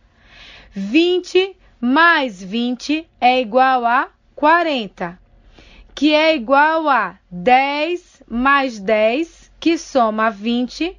20 0.71 1.55
mais 1.81 2.43
20 2.43 3.09
é 3.19 3.41
igual 3.41 3.85
a 3.85 4.09
40, 4.35 5.19
que 5.99 6.13
é 6.13 6.33
igual 6.33 6.87
a 6.87 7.19
10 7.29 8.23
mais 8.25 8.79
10, 8.79 9.51
que 9.59 9.77
soma 9.77 10.31
20, 10.31 10.97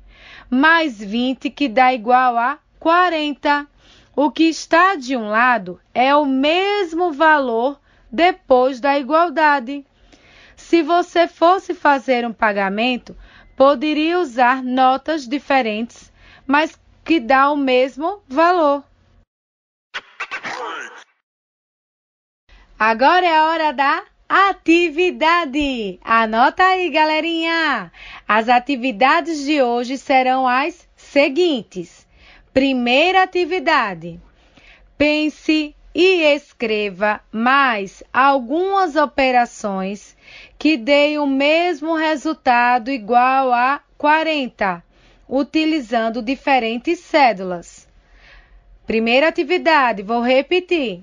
mais 0.50 0.98
20, 0.98 1.48
que 1.48 1.70
dá 1.70 1.94
igual 1.94 2.36
a 2.36 2.58
40. 2.78 3.66
O 4.14 4.30
que 4.30 4.42
está 4.42 4.96
de 4.96 5.16
um 5.16 5.30
lado 5.30 5.80
é 5.94 6.14
o 6.14 6.26
mesmo 6.26 7.14
valor 7.14 7.80
depois 8.12 8.78
da 8.78 8.98
igualdade. 8.98 9.86
Se 10.54 10.82
você 10.82 11.26
fosse 11.26 11.72
fazer 11.72 12.26
um 12.26 12.32
pagamento, 12.34 13.16
poderia 13.56 14.18
usar 14.18 14.62
notas 14.62 15.26
diferentes, 15.26 16.12
mas 16.46 16.78
que 17.02 17.18
dá 17.18 17.50
o 17.50 17.56
mesmo 17.56 18.22
valor. 18.28 18.84
Agora 22.78 23.24
é 23.24 23.34
a 23.34 23.44
hora 23.46 23.72
da 23.72 24.10
atividade. 24.30 25.98
Anota 26.04 26.62
aí, 26.62 26.88
galerinha. 26.88 27.90
As 28.28 28.48
atividades 28.48 29.44
de 29.44 29.60
hoje 29.60 29.98
serão 29.98 30.46
as 30.46 30.88
seguintes. 30.94 32.06
Primeira 32.54 33.24
atividade: 33.24 34.20
pense 34.96 35.74
e 35.92 36.22
escreva 36.22 37.20
mais 37.32 38.04
algumas 38.12 38.94
operações 38.94 40.16
que 40.56 40.76
deem 40.76 41.18
o 41.18 41.26
mesmo 41.26 41.96
resultado 41.96 42.88
igual 42.88 43.52
a 43.52 43.80
40, 43.98 44.80
utilizando 45.28 46.22
diferentes 46.22 47.00
cédulas. 47.00 47.88
Primeira 48.86 49.26
atividade, 49.26 50.04
vou 50.04 50.20
repetir. 50.22 51.02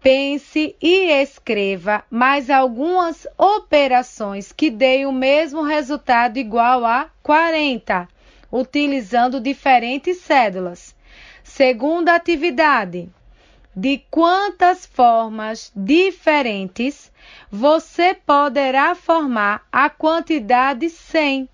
Pense 0.00 0.76
e 0.80 1.10
escreva 1.10 2.04
mais 2.08 2.50
algumas 2.50 3.26
operações 3.36 4.52
que 4.52 4.70
deem 4.70 5.06
o 5.06 5.12
mesmo 5.12 5.62
resultado 5.62 6.38
igual 6.38 6.84
a 6.84 7.10
40 7.22 8.08
utilizando 8.50 9.40
diferentes 9.40 10.18
cédulas. 10.18 10.94
Segunda 11.42 12.14
atividade: 12.14 13.08
de 13.74 13.98
quantas 14.08 14.86
formas 14.86 15.72
diferentes 15.74 17.10
você 17.50 18.14
poderá 18.14 18.94
formar 18.94 19.66
a 19.72 19.90
quantidade 19.90 20.88
100? 20.90 21.48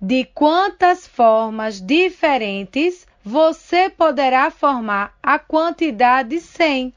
De 0.00 0.24
quantas 0.34 1.06
formas 1.06 1.80
diferentes 1.80 3.06
você 3.24 3.88
poderá 3.88 4.50
formar 4.50 5.16
a 5.22 5.38
quantidade 5.38 6.40
100? 6.40 6.92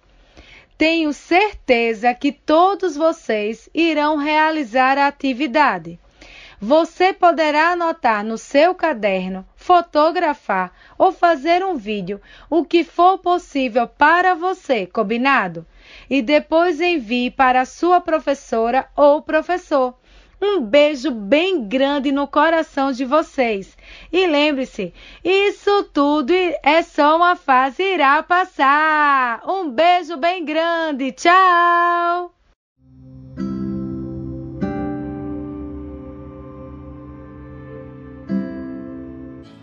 Tenho 0.82 1.14
certeza 1.14 2.12
que 2.12 2.32
todos 2.32 2.98
vocês 2.98 3.70
irão 3.72 4.18
realizar 4.18 4.98
a 4.98 5.06
atividade. 5.06 6.00
Você 6.60 7.14
poderá 7.14 7.74
anotar 7.74 8.26
no 8.26 8.36
seu 8.36 8.74
caderno, 8.74 9.48
fotografar 9.56 10.74
ou 10.98 11.12
fazer 11.12 11.64
um 11.64 11.76
vídeo, 11.76 12.20
o 12.50 12.66
que 12.66 12.84
for 12.84 13.20
possível 13.20 13.88
para 13.88 14.34
você, 14.34 14.88
combinado? 14.88 15.68
E 16.10 16.20
depois 16.20 16.82
envie 16.82 17.30
para 17.30 17.64
sua 17.64 18.02
professora 18.02 18.90
ou 18.96 19.22
professor. 19.22 19.94
Um 20.44 20.60
beijo 20.60 21.12
bem 21.12 21.68
grande 21.68 22.12
no 22.12 22.28
coração 22.28 22.92
de 22.92 23.06
vocês. 23.06 23.78
E 24.12 24.26
lembre-se, 24.26 24.92
isso 25.24 25.84
tudo 25.94 26.34
é 26.64 26.82
só 26.82 27.16
uma 27.16 27.36
fase, 27.36 27.84
irá 27.84 28.24
passar. 28.24 29.44
Um 29.48 29.70
beijo 29.70 30.18
bem 30.18 30.44
grande. 30.44 31.12
Tchau! 31.12 32.34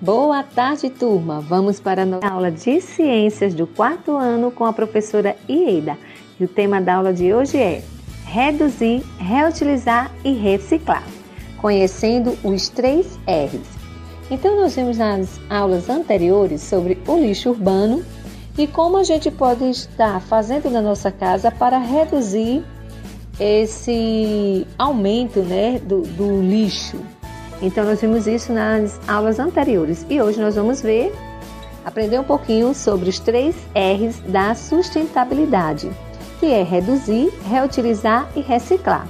Boa 0.00 0.44
tarde, 0.44 0.88
turma! 0.90 1.40
Vamos 1.40 1.80
para 1.80 2.04
a 2.22 2.30
aula 2.30 2.52
de 2.52 2.80
ciências 2.80 3.52
do 3.52 3.66
quarto 3.66 4.16
ano 4.16 4.52
com 4.52 4.64
a 4.64 4.72
professora 4.72 5.36
Ieda. 5.48 5.98
E 6.38 6.44
o 6.44 6.48
tema 6.48 6.80
da 6.80 6.94
aula 6.94 7.12
de 7.12 7.34
hoje 7.34 7.58
é 7.58 7.82
reduzir, 8.30 9.02
reutilizar 9.18 10.10
e 10.22 10.32
reciclar, 10.32 11.02
conhecendo 11.56 12.36
os 12.44 12.68
três 12.68 13.18
R's. 13.26 13.78
Então, 14.30 14.60
nós 14.60 14.76
vimos 14.76 14.98
nas 14.98 15.40
aulas 15.48 15.88
anteriores 15.88 16.60
sobre 16.60 16.98
o 17.06 17.16
lixo 17.16 17.50
urbano 17.50 18.04
e 18.58 18.66
como 18.66 18.98
a 18.98 19.04
gente 19.04 19.30
pode 19.30 19.64
estar 19.70 20.20
fazendo 20.20 20.68
na 20.70 20.82
nossa 20.82 21.10
casa 21.10 21.50
para 21.50 21.78
reduzir 21.78 22.62
esse 23.40 24.66
aumento 24.76 25.40
né, 25.40 25.78
do, 25.78 26.02
do 26.02 26.42
lixo. 26.42 26.98
Então, 27.62 27.84
nós 27.84 28.00
vimos 28.00 28.26
isso 28.26 28.52
nas 28.52 29.00
aulas 29.08 29.38
anteriores 29.38 30.04
e 30.10 30.20
hoje 30.20 30.38
nós 30.38 30.54
vamos 30.54 30.82
ver, 30.82 31.14
aprender 31.82 32.18
um 32.18 32.24
pouquinho 32.24 32.74
sobre 32.74 33.08
os 33.08 33.18
três 33.18 33.56
R's 33.74 34.20
da 34.30 34.54
sustentabilidade 34.54 35.90
que 36.38 36.46
é 36.46 36.62
reduzir, 36.62 37.32
reutilizar 37.48 38.28
e 38.34 38.40
reciclar. 38.40 39.06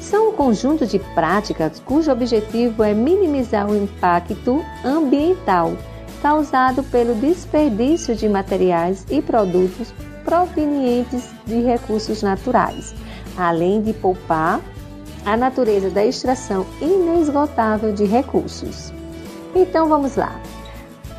São 0.00 0.30
um 0.30 0.32
conjunto 0.32 0.86
de 0.86 0.98
práticas 0.98 1.80
cujo 1.84 2.10
objetivo 2.10 2.82
é 2.82 2.94
minimizar 2.94 3.68
o 3.68 3.76
impacto 3.76 4.64
ambiental 4.84 5.76
causado 6.22 6.82
pelo 6.84 7.14
desperdício 7.14 8.14
de 8.14 8.28
materiais 8.28 9.04
e 9.10 9.20
produtos 9.20 9.92
provenientes 10.24 11.28
de 11.46 11.60
recursos 11.62 12.22
naturais, 12.22 12.94
além 13.36 13.80
de 13.82 13.92
poupar 13.92 14.60
a 15.24 15.36
natureza 15.36 15.90
da 15.90 16.04
extração 16.04 16.66
inesgotável 16.80 17.92
de 17.92 18.04
recursos. 18.04 18.92
Então 19.54 19.88
vamos 19.88 20.16
lá. 20.16 20.40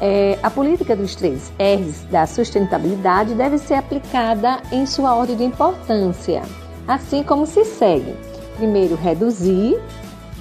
É, 0.01 0.39
a 0.41 0.49
política 0.49 0.95
dos 0.95 1.13
três 1.13 1.51
R's 1.59 2.05
da 2.09 2.25
sustentabilidade 2.25 3.33
deve 3.33 3.57
ser 3.57 3.73
aplicada 3.73 4.61
em 4.71 4.85
sua 4.85 5.13
ordem 5.13 5.35
de 5.35 5.43
importância, 5.43 6.41
assim 6.87 7.21
como 7.21 7.45
se 7.45 7.65
segue: 7.65 8.15
primeiro, 8.55 8.95
reduzir, 8.95 9.77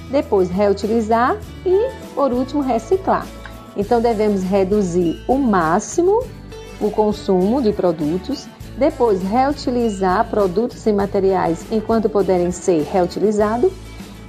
depois, 0.09 0.49
reutilizar 0.49 1.37
e, 1.65 1.89
por 2.15 2.31
último, 2.31 2.61
reciclar. 2.61 3.27
Então, 3.75 4.01
devemos 4.01 4.43
reduzir 4.43 5.21
o 5.27 5.37
máximo 5.37 6.23
o 6.79 6.89
consumo 6.89 7.61
de 7.61 7.73
produtos, 7.73 8.47
depois, 8.77 9.21
reutilizar 9.21 10.29
produtos 10.29 10.85
e 10.85 10.93
materiais 10.93 11.65
enquanto 11.69 12.09
puderem 12.09 12.51
ser 12.51 12.83
reutilizados 12.83 13.71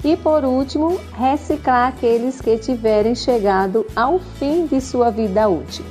e 0.03 0.16
por 0.16 0.44
último, 0.44 0.98
reciclar 1.12 1.88
aqueles 1.88 2.40
que 2.40 2.57
tiverem 2.59 3.14
chegado 3.14 3.86
ao 3.94 4.18
fim 4.18 4.66
de 4.66 4.80
sua 4.80 5.11
vida 5.11 5.48
útil. 5.48 5.84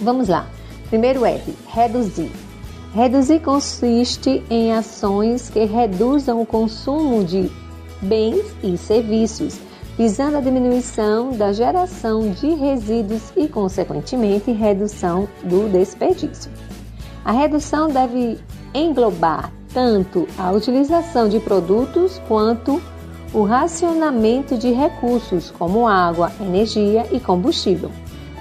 Vamos 0.00 0.28
lá. 0.28 0.46
Primeiro 0.88 1.24
R, 1.24 1.54
reduzir. 1.68 2.30
Reduzir 2.94 3.40
consiste 3.40 4.42
em 4.48 4.72
ações 4.72 5.50
que 5.50 5.64
reduzam 5.64 6.40
o 6.40 6.46
consumo 6.46 7.24
de 7.24 7.50
bens 8.00 8.44
e 8.62 8.76
serviços, 8.76 9.58
visando 9.96 10.36
a 10.36 10.40
diminuição 10.40 11.30
da 11.32 11.52
geração 11.52 12.30
de 12.30 12.54
resíduos 12.54 13.22
e, 13.36 13.48
consequentemente, 13.48 14.50
redução 14.52 15.28
do 15.42 15.68
desperdício. 15.68 16.50
A 17.24 17.32
redução 17.32 17.88
deve 17.88 18.38
englobar 18.72 19.52
tanto 19.72 20.26
a 20.38 20.52
utilização 20.52 21.28
de 21.28 21.40
produtos 21.40 22.20
quanto 22.28 22.80
o 23.32 23.42
racionamento 23.42 24.56
de 24.56 24.70
recursos 24.70 25.50
como 25.50 25.86
água, 25.86 26.32
energia 26.40 27.06
e 27.12 27.20
combustível. 27.20 27.90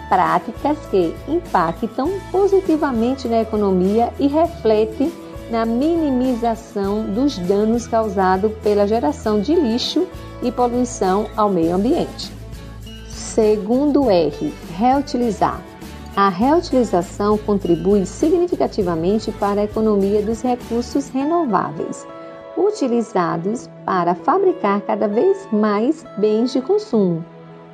Práticas 0.07 0.77
que 0.91 1.13
impactam 1.27 2.11
positivamente 2.31 3.27
na 3.27 3.41
economia 3.41 4.13
e 4.19 4.27
refletem 4.27 5.11
na 5.49 5.65
minimização 5.65 7.03
dos 7.05 7.37
danos 7.37 7.87
causados 7.87 8.51
pela 8.63 8.87
geração 8.87 9.39
de 9.39 9.55
lixo 9.55 10.07
e 10.41 10.51
poluição 10.51 11.27
ao 11.35 11.49
meio 11.49 11.75
ambiente. 11.75 12.31
Segundo 13.07 14.09
R, 14.09 14.53
reutilizar. 14.77 15.61
A 16.15 16.29
reutilização 16.29 17.37
contribui 17.37 18.05
significativamente 18.05 19.31
para 19.33 19.61
a 19.61 19.65
economia 19.65 20.21
dos 20.21 20.41
recursos 20.41 21.09
renováveis 21.09 22.07
utilizados 22.57 23.69
para 23.85 24.15
fabricar 24.15 24.81
cada 24.81 25.07
vez 25.07 25.47
mais 25.51 26.05
bens 26.17 26.53
de 26.53 26.61
consumo, 26.61 27.23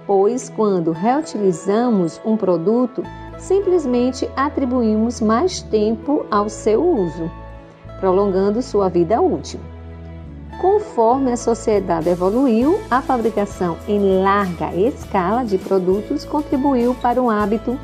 pois 0.05 0.49
quando 0.49 0.91
reutilizamos 0.91 2.19
um 2.25 2.35
produto, 2.35 3.03
simplesmente 3.37 4.29
atribuímos 4.35 5.21
mais 5.21 5.61
tempo 5.61 6.25
ao 6.29 6.49
seu 6.49 6.83
uso, 6.83 7.29
prolongando 7.99 8.61
sua 8.61 8.89
vida 8.89 9.21
útil. 9.21 9.59
Conforme 10.59 11.31
a 11.31 11.37
sociedade 11.37 12.09
evoluiu, 12.09 12.79
a 12.89 13.01
fabricação 13.01 13.77
em 13.87 14.21
larga 14.21 14.75
escala 14.75 15.43
de 15.43 15.57
produtos 15.57 16.23
contribuiu 16.23 16.93
para 16.95 17.21
um 17.21 17.29
hábito 17.29 17.79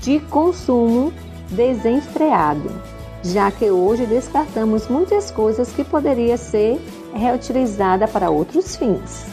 de 0.00 0.20
consumo 0.20 1.12
desenfreado 1.50 2.89
já 3.22 3.50
que 3.50 3.70
hoje 3.70 4.06
descartamos 4.06 4.88
muitas 4.88 5.30
coisas 5.30 5.70
que 5.72 5.84
poderia 5.84 6.36
ser 6.36 6.80
reutilizada 7.12 8.08
para 8.08 8.30
outros 8.30 8.76
fins. 8.76 9.26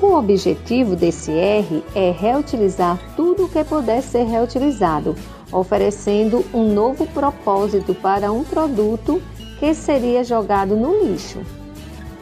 O 0.00 0.14
objetivo 0.14 0.96
desse 0.96 1.30
R 1.30 1.84
é 1.94 2.10
reutilizar 2.10 2.98
tudo 3.14 3.44
o 3.44 3.48
que 3.48 3.62
puder 3.62 4.02
ser 4.02 4.24
reutilizado, 4.24 5.14
oferecendo 5.52 6.44
um 6.52 6.72
novo 6.72 7.06
propósito 7.06 7.94
para 7.94 8.32
um 8.32 8.42
produto 8.42 9.22
que 9.60 9.72
seria 9.74 10.24
jogado 10.24 10.74
no 10.74 11.04
lixo. 11.04 11.40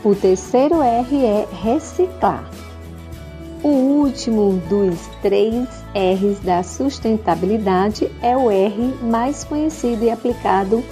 O 0.05 0.15
terceiro 0.15 0.83
R 0.83 1.25
é 1.25 1.47
reciclar. 1.63 2.60
O 3.63 3.69
último 3.69 4.55
dos 4.71 5.07
três 5.21 5.69
R's 5.95 6.41
da 6.41 6.63
sustentabilidade 6.63 8.11
é 8.23 8.35
o 8.35 8.51
R 8.51 8.95
mais 9.03 9.45
conhecido 9.45 10.03
e 10.03 10.11
aplicado 10.11 10.83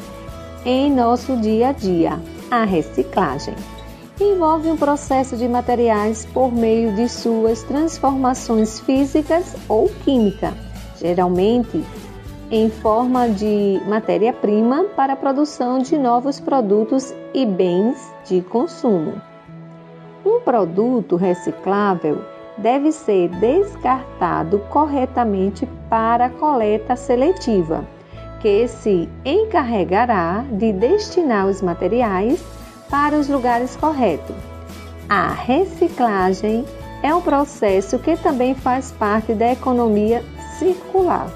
em 0.67 0.93
nosso 0.93 1.35
dia 1.39 1.69
a 1.69 1.73
dia, 1.73 2.21
a 2.51 2.65
reciclagem. 2.65 3.55
Envolve 4.21 4.69
um 4.69 4.77
processo 4.77 5.35
de 5.35 5.49
materiais 5.49 6.27
por 6.27 6.53
meio 6.53 6.95
de 6.95 7.09
suas 7.09 7.63
transformações 7.63 8.81
físicas 8.81 9.57
ou 9.67 9.89
química, 10.05 10.53
geralmente 11.01 11.83
em 12.51 12.69
forma 12.69 13.31
de 13.31 13.81
matéria-prima 13.89 14.85
para 14.95 15.15
a 15.15 15.17
produção 15.17 15.79
de 15.79 15.97
novos 15.97 16.39
produtos 16.39 17.15
e 17.33 17.47
bens 17.47 18.13
de 18.27 18.43
consumo. 18.43 19.15
Um 20.23 20.41
produto 20.41 21.17
reciclável 21.17 22.21
deve 22.59 22.93
ser 22.93 23.29
descartado 23.29 24.59
corretamente 24.71 25.67
para 25.89 26.29
coleta 26.29 26.97
seletiva, 26.97 27.87
que 28.41 28.67
se 28.69 29.09
encarregará 29.25 30.45
de 30.53 30.73
destinar 30.73 31.47
os 31.47 31.63
materiais 31.63 32.45
para 32.91 33.17
os 33.17 33.29
lugares 33.29 33.77
corretos. 33.77 34.37
A 35.09 35.33
reciclagem 35.33 36.65
é 37.03 37.15
um 37.15 37.21
processo 37.21 37.99
que 37.99 38.17
também 38.17 38.55
faz 38.55 38.93
parte 38.93 39.35
da 39.35 39.53
economia 39.53 40.23
circular, 40.59 41.31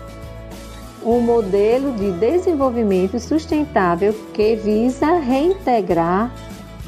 um 1.05 1.21
modelo 1.21 1.93
de 1.93 2.13
desenvolvimento 2.13 3.19
sustentável 3.19 4.15
que 4.35 4.57
visa 4.57 5.19
reintegrar 5.19 6.31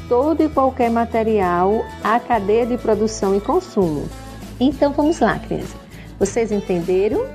todo 0.07 0.43
e 0.43 0.49
qualquer 0.49 0.89
material 0.89 1.83
à 2.03 2.19
cadeia 2.19 2.65
de 2.65 2.77
produção 2.77 3.35
e 3.35 3.41
consumo. 3.41 4.07
Então 4.59 4.93
vamos 4.93 5.19
lá, 5.19 5.37
crianças. 5.39 5.75
Vocês 6.19 6.51
entenderam 6.51 7.25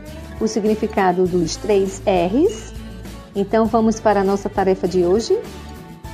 o 0.40 0.46
significado 0.46 1.26
dos 1.26 1.56
três 1.56 2.00
R's? 2.06 2.72
Então 3.34 3.66
vamos 3.66 4.00
para 4.00 4.20
a 4.20 4.24
nossa 4.24 4.48
tarefa 4.48 4.88
de 4.88 5.04
hoje? 5.04 5.38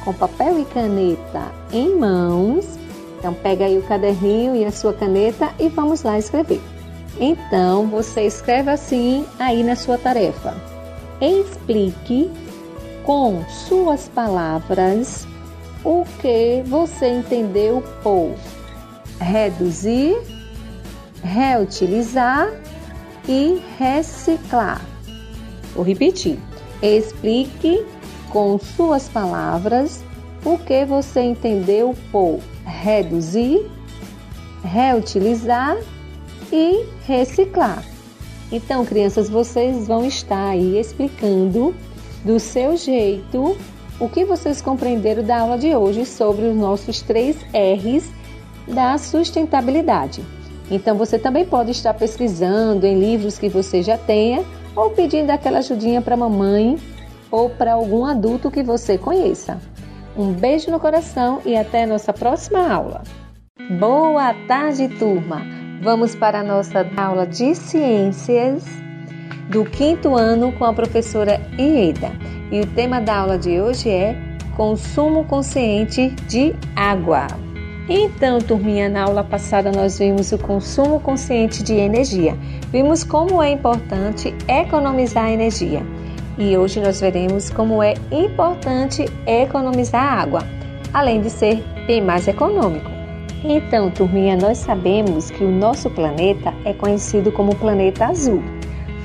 Com 0.04 0.12
papel 0.12 0.60
e 0.60 0.64
caneta 0.64 1.52
em 1.72 1.96
mãos. 1.96 2.66
Então 3.18 3.32
pega 3.34 3.64
aí 3.64 3.78
o 3.78 3.82
caderninho 3.82 4.54
e 4.54 4.64
a 4.64 4.70
sua 4.70 4.92
caneta 4.92 5.50
e 5.58 5.68
vamos 5.68 6.02
lá 6.02 6.18
escrever. 6.18 6.60
Então 7.18 7.86
você 7.86 8.22
escreve 8.22 8.70
assim 8.70 9.24
aí 9.38 9.62
na 9.62 9.76
sua 9.76 9.96
tarefa. 9.96 10.54
Explique 11.20 12.30
com 13.04 13.42
suas 13.48 14.08
palavras 14.08 15.26
o 15.84 16.04
que 16.20 16.62
você 16.66 17.08
entendeu 17.08 17.82
por 18.02 18.34
reduzir, 19.20 20.16
reutilizar 21.26 22.48
e 23.28 23.60
reciclar. 23.78 24.80
Vou 25.74 25.84
repetir. 25.84 26.38
Explique 26.80 27.84
com 28.30 28.58
suas 28.58 29.08
palavras 29.08 30.02
o 30.44 30.56
que 30.56 30.84
você 30.84 31.20
entendeu 31.22 31.94
por 32.12 32.38
reduzir, 32.64 33.66
reutilizar 34.62 35.76
e 36.52 36.84
reciclar. 37.06 37.82
Então, 38.52 38.84
crianças, 38.84 39.28
vocês 39.28 39.88
vão 39.88 40.06
estar 40.06 40.50
aí 40.50 40.78
explicando 40.78 41.74
do 42.24 42.38
seu 42.38 42.76
jeito 42.76 43.56
o 43.98 44.08
que 44.08 44.24
vocês 44.24 44.60
compreenderam 44.60 45.24
da 45.24 45.40
aula 45.40 45.58
de 45.58 45.74
hoje 45.74 46.06
sobre 46.06 46.46
os 46.46 46.56
nossos 46.56 47.02
três 47.02 47.36
R's 47.52 48.08
da 48.68 48.98
sustentabilidade. 48.98 50.35
Então, 50.70 50.96
você 50.96 51.18
também 51.18 51.44
pode 51.44 51.70
estar 51.70 51.94
pesquisando 51.94 52.86
em 52.86 52.98
livros 52.98 53.38
que 53.38 53.48
você 53.48 53.82
já 53.82 53.96
tenha 53.96 54.44
ou 54.74 54.90
pedindo 54.90 55.30
aquela 55.30 55.58
ajudinha 55.58 56.02
para 56.02 56.14
a 56.14 56.18
mamãe 56.18 56.78
ou 57.30 57.50
para 57.50 57.72
algum 57.72 58.04
adulto 58.04 58.50
que 58.50 58.62
você 58.62 58.98
conheça. 58.98 59.58
Um 60.16 60.32
beijo 60.32 60.70
no 60.70 60.80
coração 60.80 61.40
e 61.44 61.56
até 61.56 61.84
a 61.84 61.86
nossa 61.86 62.12
próxima 62.12 62.72
aula. 62.72 63.02
Boa 63.78 64.34
tarde, 64.46 64.88
turma! 64.88 65.42
Vamos 65.82 66.14
para 66.14 66.40
a 66.40 66.42
nossa 66.42 66.86
aula 66.96 67.26
de 67.26 67.54
ciências 67.54 68.64
do 69.50 69.64
quinto 69.64 70.14
ano 70.14 70.52
com 70.52 70.64
a 70.64 70.72
professora 70.72 71.40
Ieda. 71.58 72.12
E 72.50 72.60
o 72.60 72.66
tema 72.66 73.00
da 73.00 73.18
aula 73.18 73.38
de 73.38 73.60
hoje 73.60 73.90
é 73.90 74.16
consumo 74.56 75.24
consciente 75.24 76.10
de 76.28 76.54
água. 76.74 77.26
Então, 77.88 78.38
turminha, 78.38 78.88
na 78.88 79.04
aula 79.04 79.22
passada 79.22 79.70
nós 79.70 79.98
vimos 79.98 80.32
o 80.32 80.38
consumo 80.38 80.98
consciente 80.98 81.62
de 81.62 81.74
energia. 81.74 82.36
Vimos 82.72 83.04
como 83.04 83.40
é 83.40 83.52
importante 83.52 84.34
economizar 84.48 85.30
energia. 85.30 85.82
E 86.36 86.56
hoje 86.56 86.80
nós 86.80 87.00
veremos 87.00 87.48
como 87.48 87.82
é 87.82 87.94
importante 88.10 89.04
economizar 89.24 90.20
água, 90.20 90.40
além 90.92 91.20
de 91.20 91.30
ser 91.30 91.62
bem 91.86 92.02
mais 92.02 92.26
econômico. 92.26 92.90
Então, 93.44 93.90
turminha, 93.90 94.36
nós 94.36 94.58
sabemos 94.58 95.30
que 95.30 95.44
o 95.44 95.50
nosso 95.50 95.88
planeta 95.90 96.52
é 96.64 96.72
conhecido 96.72 97.30
como 97.30 97.54
planeta 97.54 98.06
azul, 98.06 98.42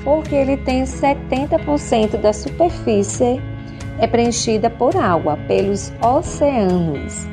porque 0.02 0.34
ele 0.34 0.56
tem 0.56 0.82
70% 0.82 2.16
da 2.20 2.32
superfície 2.32 3.40
é 3.98 4.06
preenchida 4.06 4.68
por 4.68 4.96
água, 4.96 5.38
pelos 5.46 5.92
oceanos. 6.02 7.28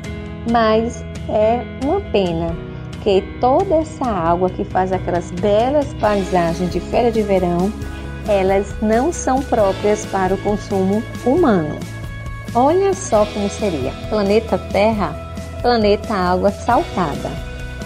Mas 0.50 1.04
é 1.30 1.64
uma 1.84 2.00
pena 2.00 2.54
que 3.02 3.22
toda 3.40 3.76
essa 3.76 4.04
água 4.04 4.50
que 4.50 4.64
faz 4.64 4.92
aquelas 4.92 5.30
belas 5.30 5.92
paisagens 5.94 6.70
de 6.70 6.80
feira 6.80 7.10
de 7.10 7.22
verão, 7.22 7.72
elas 8.28 8.74
não 8.82 9.12
são 9.12 9.42
próprias 9.42 10.04
para 10.06 10.34
o 10.34 10.38
consumo 10.38 11.02
humano. 11.24 11.78
Olha 12.54 12.92
só 12.92 13.24
como 13.26 13.48
seria: 13.48 13.92
planeta 14.08 14.58
Terra, 14.58 15.14
planeta 15.62 16.14
água 16.14 16.50
saltada. 16.50 17.30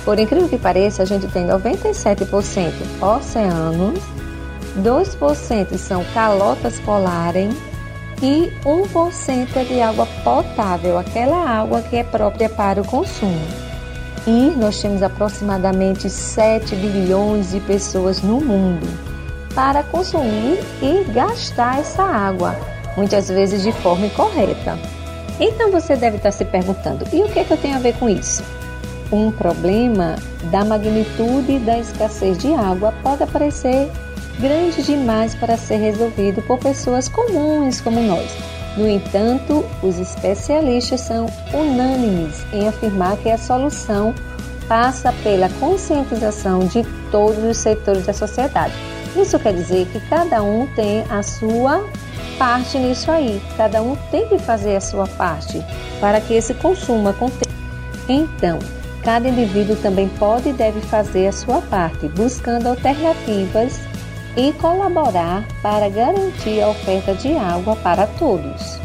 Por 0.05 0.18
incrível 0.18 0.49
que 0.49 0.59
pareça, 0.59 1.03
a 1.03 1.07
gente 1.07 1.26
tem 1.28 1.47
97% 1.47 2.72
oceanos, 3.01 4.01
2% 4.82 5.78
são 5.78 6.05
calotas 6.12 6.78
polares 6.80 7.55
e 8.25 8.51
1% 8.64 9.49
é 9.55 9.64
de 9.64 9.83
água 9.83 10.09
potável, 10.25 10.97
aquela 10.97 11.47
água 11.47 11.83
que 11.83 11.97
é 11.97 12.03
própria 12.03 12.49
para 12.49 12.81
o 12.81 12.85
consumo. 12.85 13.47
E 14.27 14.51
nós 14.57 14.81
temos 14.81 15.03
aproximadamente 15.03 16.09
7 16.09 16.75
bilhões 16.75 17.51
de 17.51 17.61
pessoas 17.61 18.22
no 18.22 18.41
mundo 18.41 18.87
para 19.55 19.83
consumir 19.83 20.59
e 20.81 21.05
gastar 21.12 21.81
essa 21.81 22.03
água, 22.03 22.57
muitas 22.97 23.29
vezes 23.29 23.62
de 23.62 23.72
forma 23.72 24.07
incorreta. 24.07 24.79
Então 25.39 25.70
você 25.70 25.95
deve 25.95 26.16
estar 26.16 26.33
se 26.33 26.47
perguntando: 26.47 27.05
e 27.12 27.22
o 27.22 27.29
que, 27.29 27.41
é 27.41 27.45
que 27.45 27.53
eu 27.53 27.59
tenho 27.59 27.77
a 27.77 27.81
ver 27.81 27.95
com 27.99 28.09
isso? 28.09 28.43
Um 29.12 29.31
problema 29.31 30.16
da 30.51 30.64
magnitude 30.64 31.59
da 31.59 31.79
escassez 31.79 32.39
de 32.39 32.55
água 32.55 32.95
pode 33.03 33.22
aparecer 33.22 33.91
grande 34.39 34.82
demais 34.82 35.35
para 35.35 35.57
ser 35.57 35.76
resolvido 35.76 36.43
por 36.43 36.59
pessoas 36.59 37.09
comuns 37.09 37.80
como 37.80 38.01
nós. 38.03 38.30
No 38.76 38.89
entanto, 38.89 39.64
os 39.82 39.99
especialistas 39.99 41.01
são 41.03 41.26
unânimes 41.53 42.45
em 42.53 42.66
afirmar 42.66 43.16
que 43.18 43.30
a 43.30 43.39
solução 43.39 44.12
passa 44.68 45.12
pela 45.22 45.49
conscientização 45.61 46.61
de 46.61 46.85
todos 47.11 47.43
os 47.45 47.57
setores 47.57 48.07
da 48.07 48.12
sociedade. 48.12 48.74
Isso 49.16 49.39
quer 49.39 49.55
dizer 49.55 49.87
que 49.87 50.01
cada 50.09 50.43
um 50.43 50.66
tem 50.74 51.05
a 51.09 51.22
sua 51.22 51.85
parte 52.37 52.76
nisso 52.78 53.11
aí, 53.12 53.41
cada 53.57 53.80
um 53.80 53.95
tem 54.11 54.26
que 54.28 54.39
fazer 54.39 54.74
a 54.74 54.80
sua 54.80 55.07
parte 55.07 55.62
para 56.01 56.20
que 56.20 56.35
esse 56.35 56.53
consumo 56.55 57.09
aconteça. 57.09 57.55
Então, 58.09 58.59
cada 59.05 59.28
indivíduo 59.28 59.76
também 59.76 60.09
pode 60.18 60.49
e 60.49 60.53
deve 60.53 60.80
fazer 60.80 61.28
a 61.28 61.32
sua 61.32 61.62
parte, 61.62 62.09
buscando 62.09 62.66
alternativas 62.66 63.78
e 64.37 64.53
colaborar 64.55 65.45
para 65.62 65.89
garantir 65.89 66.61
a 66.61 66.68
oferta 66.68 67.14
de 67.14 67.37
água 67.37 67.76
para 67.76 68.07
todos. 68.07 68.78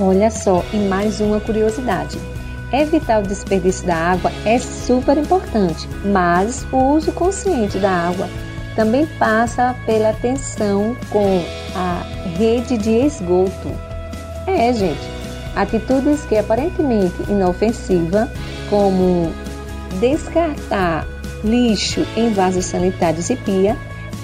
Olha 0.00 0.30
só, 0.30 0.64
e 0.72 0.76
mais 0.76 1.20
uma 1.20 1.40
curiosidade. 1.40 2.18
Evitar 2.72 3.20
o 3.20 3.26
desperdício 3.26 3.86
da 3.86 3.96
água 3.96 4.30
é 4.44 4.58
super 4.58 5.16
importante, 5.16 5.88
mas 6.04 6.66
o 6.70 6.76
uso 6.94 7.12
consciente 7.12 7.78
da 7.78 7.90
água 7.90 8.28
também 8.76 9.06
passa 9.18 9.74
pela 9.86 10.10
atenção 10.10 10.96
com 11.10 11.42
a 11.74 12.02
rede 12.36 12.76
de 12.76 12.90
esgoto. 12.90 13.72
É, 14.46 14.72
gente, 14.72 15.00
atitudes 15.56 16.24
que 16.26 16.36
aparentemente 16.36 17.16
inofensivas, 17.28 18.28
como 18.70 19.32
descartar 19.98 21.06
lixo 21.42 22.06
em 22.16 22.32
vasos 22.32 22.66
sanitários 22.66 23.30
e 23.30 23.36
pia, 23.36 23.76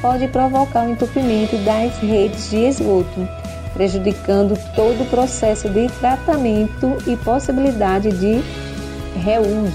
pode 0.05 0.29
provocar 0.29 0.85
o 0.85 0.91
entupimento 0.91 1.57
das 1.65 1.97
redes 1.97 2.51
de 2.51 2.59
esgoto, 2.59 3.27
prejudicando 3.73 4.55
todo 4.77 5.03
o 5.03 5.07
processo 5.07 5.67
de 5.71 5.89
tratamento 5.99 6.99
e 7.07 7.17
possibilidade 7.17 8.11
de 8.11 8.43
reuso 9.19 9.73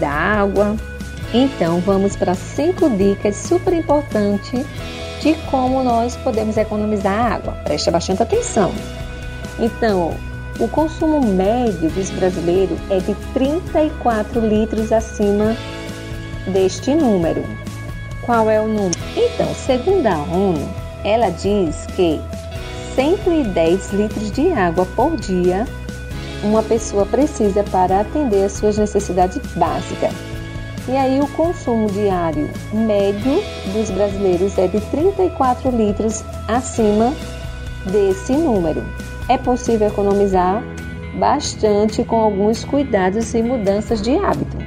da 0.00 0.10
água. 0.10 0.74
Então, 1.32 1.78
vamos 1.78 2.16
para 2.16 2.34
cinco 2.34 2.90
dicas 2.90 3.36
super 3.36 3.72
importantes 3.72 4.66
de 5.22 5.34
como 5.48 5.84
nós 5.84 6.16
podemos 6.16 6.56
economizar 6.56 7.34
água. 7.34 7.52
Preste 7.62 7.92
bastante 7.92 8.24
atenção. 8.24 8.72
Então, 9.60 10.16
o 10.58 10.66
consumo 10.66 11.24
médio 11.24 11.88
dos 11.90 12.10
brasileiros 12.10 12.80
é 12.90 12.98
de 12.98 13.14
34 13.34 14.40
litros 14.40 14.90
acima 14.90 15.56
deste 16.52 16.92
número. 16.92 17.67
Qual 18.28 18.50
é 18.50 18.60
o 18.60 18.68
número? 18.68 19.00
Então, 19.16 19.54
segundo 19.54 20.06
a 20.06 20.18
ONU, 20.18 20.68
ela 21.02 21.30
diz 21.30 21.86
que 21.96 22.20
110 22.94 23.90
litros 23.94 24.30
de 24.30 24.52
água 24.52 24.84
por 24.94 25.16
dia 25.16 25.66
uma 26.44 26.62
pessoa 26.62 27.06
precisa 27.06 27.64
para 27.64 28.00
atender 28.00 28.44
às 28.44 28.52
suas 28.52 28.76
necessidades 28.76 29.40
básicas. 29.54 30.12
E 30.86 30.94
aí 30.94 31.18
o 31.22 31.26
consumo 31.28 31.90
diário 31.90 32.50
médio 32.70 33.42
dos 33.72 33.88
brasileiros 33.88 34.58
é 34.58 34.66
de 34.66 34.78
34 34.78 35.70
litros 35.70 36.22
acima 36.46 37.14
desse 37.90 38.34
número. 38.34 38.84
É 39.30 39.38
possível 39.38 39.88
economizar 39.88 40.62
bastante 41.18 42.04
com 42.04 42.16
alguns 42.16 42.62
cuidados 42.62 43.32
e 43.32 43.42
mudanças 43.42 44.02
de 44.02 44.18
hábito. 44.18 44.58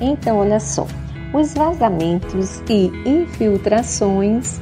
Então, 0.00 0.38
olha 0.38 0.58
só, 0.58 0.88
Os 1.36 1.52
vazamentos 1.52 2.62
e 2.66 2.90
infiltrações 3.04 4.58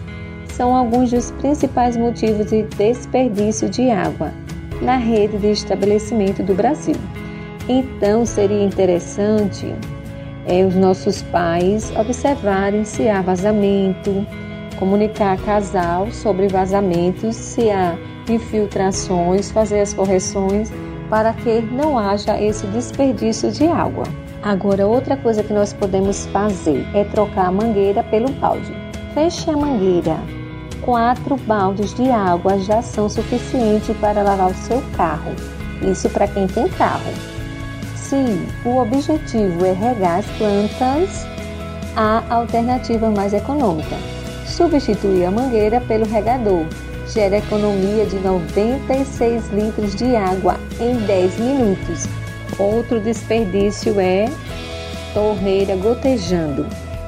são 0.48 0.74
alguns 0.74 1.08
dos 1.12 1.30
principais 1.30 1.96
motivos 1.96 2.46
de 2.46 2.64
desperdício 2.64 3.70
de 3.70 3.92
água 3.92 4.32
na 4.82 4.96
rede 4.96 5.38
de 5.38 5.52
estabelecimento 5.52 6.42
do 6.42 6.52
Brasil. 6.52 6.96
Então, 7.68 8.26
seria 8.26 8.64
interessante 8.64 9.72
é, 10.48 10.64
os 10.64 10.74
nossos 10.74 11.22
pais 11.22 11.92
observarem 11.96 12.84
se 12.84 13.08
há 13.08 13.22
vazamento, 13.22 14.26
comunicar 14.76 15.38
casal 15.42 16.10
sobre 16.10 16.48
vazamentos, 16.48 17.36
se 17.36 17.70
há 17.70 17.96
infiltrações, 18.28 19.48
fazer 19.48 19.78
as 19.78 19.94
correções 19.94 20.72
para 21.08 21.32
que 21.34 21.60
não 21.60 21.96
haja 21.96 22.36
esse 22.42 22.66
desperdício 22.66 23.52
de 23.52 23.64
água. 23.64 24.23
Agora, 24.44 24.86
outra 24.86 25.16
coisa 25.16 25.42
que 25.42 25.54
nós 25.54 25.72
podemos 25.72 26.26
fazer 26.26 26.86
é 26.92 27.02
trocar 27.04 27.46
a 27.46 27.50
mangueira 27.50 28.02
pelo 28.02 28.30
balde. 28.32 28.70
Feche 29.14 29.50
a 29.50 29.56
mangueira. 29.56 30.18
Quatro 30.82 31.38
baldes 31.38 31.94
de 31.94 32.10
água 32.10 32.58
já 32.58 32.82
são 32.82 33.08
suficientes 33.08 33.96
para 33.96 34.22
lavar 34.22 34.50
o 34.50 34.54
seu 34.54 34.82
carro. 34.98 35.32
Isso 35.80 36.10
para 36.10 36.28
quem 36.28 36.46
tem 36.46 36.68
carro. 36.68 37.10
Se 37.96 38.16
o 38.66 38.76
objetivo 38.76 39.64
é 39.64 39.72
regar 39.72 40.18
as 40.18 40.26
plantas, 40.36 41.26
há 41.96 42.22
alternativa 42.28 43.10
mais 43.10 43.32
econômica. 43.32 43.96
Substituir 44.44 45.24
a 45.24 45.30
mangueira 45.30 45.80
pelo 45.80 46.04
regador 46.04 46.66
gera 47.08 47.38
economia 47.38 48.04
de 48.04 48.16
96 48.16 49.48
litros 49.52 49.94
de 49.94 50.14
água 50.14 50.60
em 50.78 50.98
10 51.06 51.38
minutos. 51.38 52.23
Outro 52.58 53.00
desperdício 53.00 53.98
é 53.98 54.28
torneira 55.12 55.76
gotejando. 55.76 56.66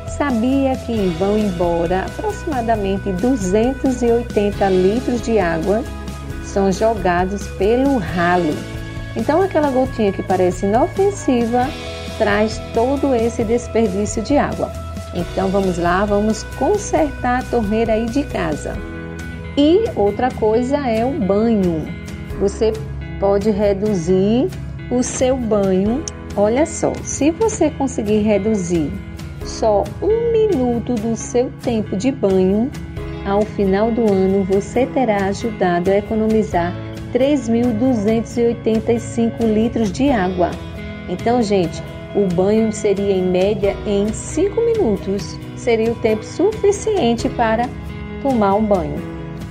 Sabia 0.08 0.74
que 0.76 1.08
vão 1.18 1.38
embora 1.38 2.06
aproximadamente 2.06 3.12
280 3.12 4.68
litros 4.70 5.20
de 5.22 5.38
água 5.38 5.84
são 6.44 6.72
jogados 6.72 7.46
pelo 7.58 7.98
ralo. 7.98 8.54
Então 9.14 9.42
aquela 9.42 9.70
gotinha 9.70 10.12
que 10.12 10.22
parece 10.22 10.66
inofensiva 10.66 11.68
traz 12.18 12.60
todo 12.72 13.14
esse 13.14 13.44
desperdício 13.44 14.22
de 14.22 14.38
água. 14.38 14.72
Então 15.14 15.48
vamos 15.48 15.78
lá, 15.78 16.04
vamos 16.04 16.42
consertar 16.58 17.40
a 17.40 17.42
torneira 17.44 17.92
aí 17.92 18.06
de 18.06 18.22
casa. 18.24 18.76
E 19.56 19.84
outra 19.94 20.30
coisa 20.30 20.78
é 20.88 21.04
o 21.04 21.12
banho. 21.12 21.86
Você 22.40 22.72
pode 23.18 23.50
reduzir 23.50 24.48
o 24.90 25.02
seu 25.02 25.36
banho. 25.36 26.02
Olha 26.36 26.66
só, 26.66 26.92
se 27.02 27.30
você 27.30 27.70
conseguir 27.70 28.18
reduzir 28.18 28.92
só 29.44 29.84
um 30.02 30.32
minuto 30.32 30.94
do 30.94 31.16
seu 31.16 31.50
tempo 31.62 31.96
de 31.96 32.12
banho, 32.12 32.70
ao 33.24 33.40
final 33.42 33.90
do 33.90 34.02
ano 34.02 34.44
você 34.44 34.84
terá 34.86 35.24
ajudado 35.26 35.90
a 35.90 35.96
economizar 35.96 36.72
3.285 37.12 39.42
litros 39.42 39.90
de 39.90 40.10
água. 40.10 40.52
Então, 41.08 41.42
gente, 41.42 41.82
o 42.14 42.26
banho 42.26 42.70
seria 42.72 43.14
em 43.14 43.22
média 43.22 43.74
em 43.86 44.12
5 44.12 44.60
minutos. 44.60 45.38
Seria 45.56 45.90
o 45.92 45.96
tempo 45.96 46.24
suficiente 46.24 47.28
para 47.30 47.68
tomar 48.22 48.54
um 48.54 48.64
banho. 48.64 49.02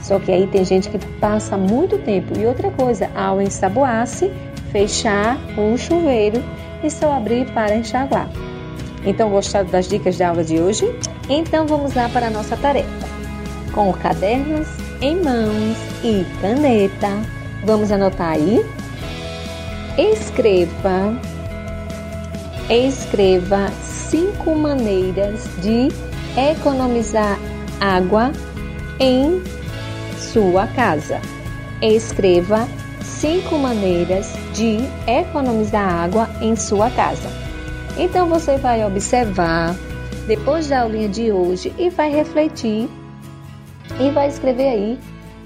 Só 0.02 0.18
que 0.20 0.32
aí 0.32 0.48
tem 0.48 0.64
gente 0.64 0.88
que 0.90 0.98
passa 1.20 1.58
muito 1.58 1.98
tempo. 1.98 2.38
E 2.38 2.46
outra 2.46 2.70
coisa, 2.70 3.10
ao 3.16 3.42
ensaboar-se, 3.42 4.32
fechar 4.76 5.38
o 5.58 5.78
chuveiro 5.78 6.44
e 6.84 6.92
só 6.92 7.14
abrir 7.14 7.50
para 7.54 7.78
enxaguar. 7.78 8.30
Então, 9.06 9.30
gostaram 9.30 9.70
das 9.70 9.88
dicas 9.88 10.18
da 10.18 10.28
aula 10.28 10.44
de 10.44 10.60
hoje? 10.60 10.94
Então, 11.30 11.66
vamos 11.66 11.94
lá 11.94 12.10
para 12.10 12.28
a 12.28 12.30
nossa 12.30 12.58
tarefa. 12.58 13.08
Com 13.72 13.94
cadernos 13.94 14.68
em 15.00 15.16
mãos 15.24 15.78
e 16.04 16.26
caneta, 16.42 17.08
vamos 17.64 17.90
anotar 17.90 18.32
aí? 18.32 18.66
Escreva, 19.98 21.18
escreva 22.70 23.72
cinco 23.82 24.54
maneiras 24.56 25.48
de 25.62 25.88
economizar 26.52 27.40
água 27.80 28.30
em 29.00 29.42
sua 30.18 30.68
casa. 30.68 31.22
Escreva 31.82 32.68
cinco 33.26 33.58
maneiras 33.58 34.34
de 34.54 34.78
economizar 35.08 36.04
água 36.04 36.30
em 36.40 36.56
sua 36.56 36.92
casa. 36.92 37.28
Então 37.98 38.30
você 38.30 38.56
vai 38.56 38.86
observar 38.86 39.76
depois 40.28 40.68
da 40.68 40.82
aulinha 40.82 41.10
de 41.10 41.32
hoje 41.32 41.74
e 41.76 41.90
vai 41.90 42.12
refletir 42.12 42.88
e 44.00 44.12
vai 44.12 44.28
escrever 44.28 44.70
aí 44.70 45.00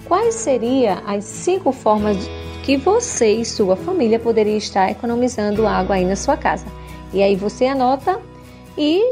quais 0.04 0.36
seriam 0.36 1.02
as 1.08 1.24
cinco 1.24 1.72
formas 1.72 2.18
que 2.64 2.76
você 2.76 3.36
e 3.36 3.46
sua 3.46 3.78
família 3.78 4.20
poderia 4.20 4.58
estar 4.58 4.92
economizando 4.92 5.66
água 5.66 5.96
aí 5.96 6.04
na 6.04 6.18
sua 6.18 6.36
casa. 6.36 6.66
E 7.14 7.24
aí 7.24 7.38
você 7.38 7.66
anota 7.66 8.20
e 8.78 9.10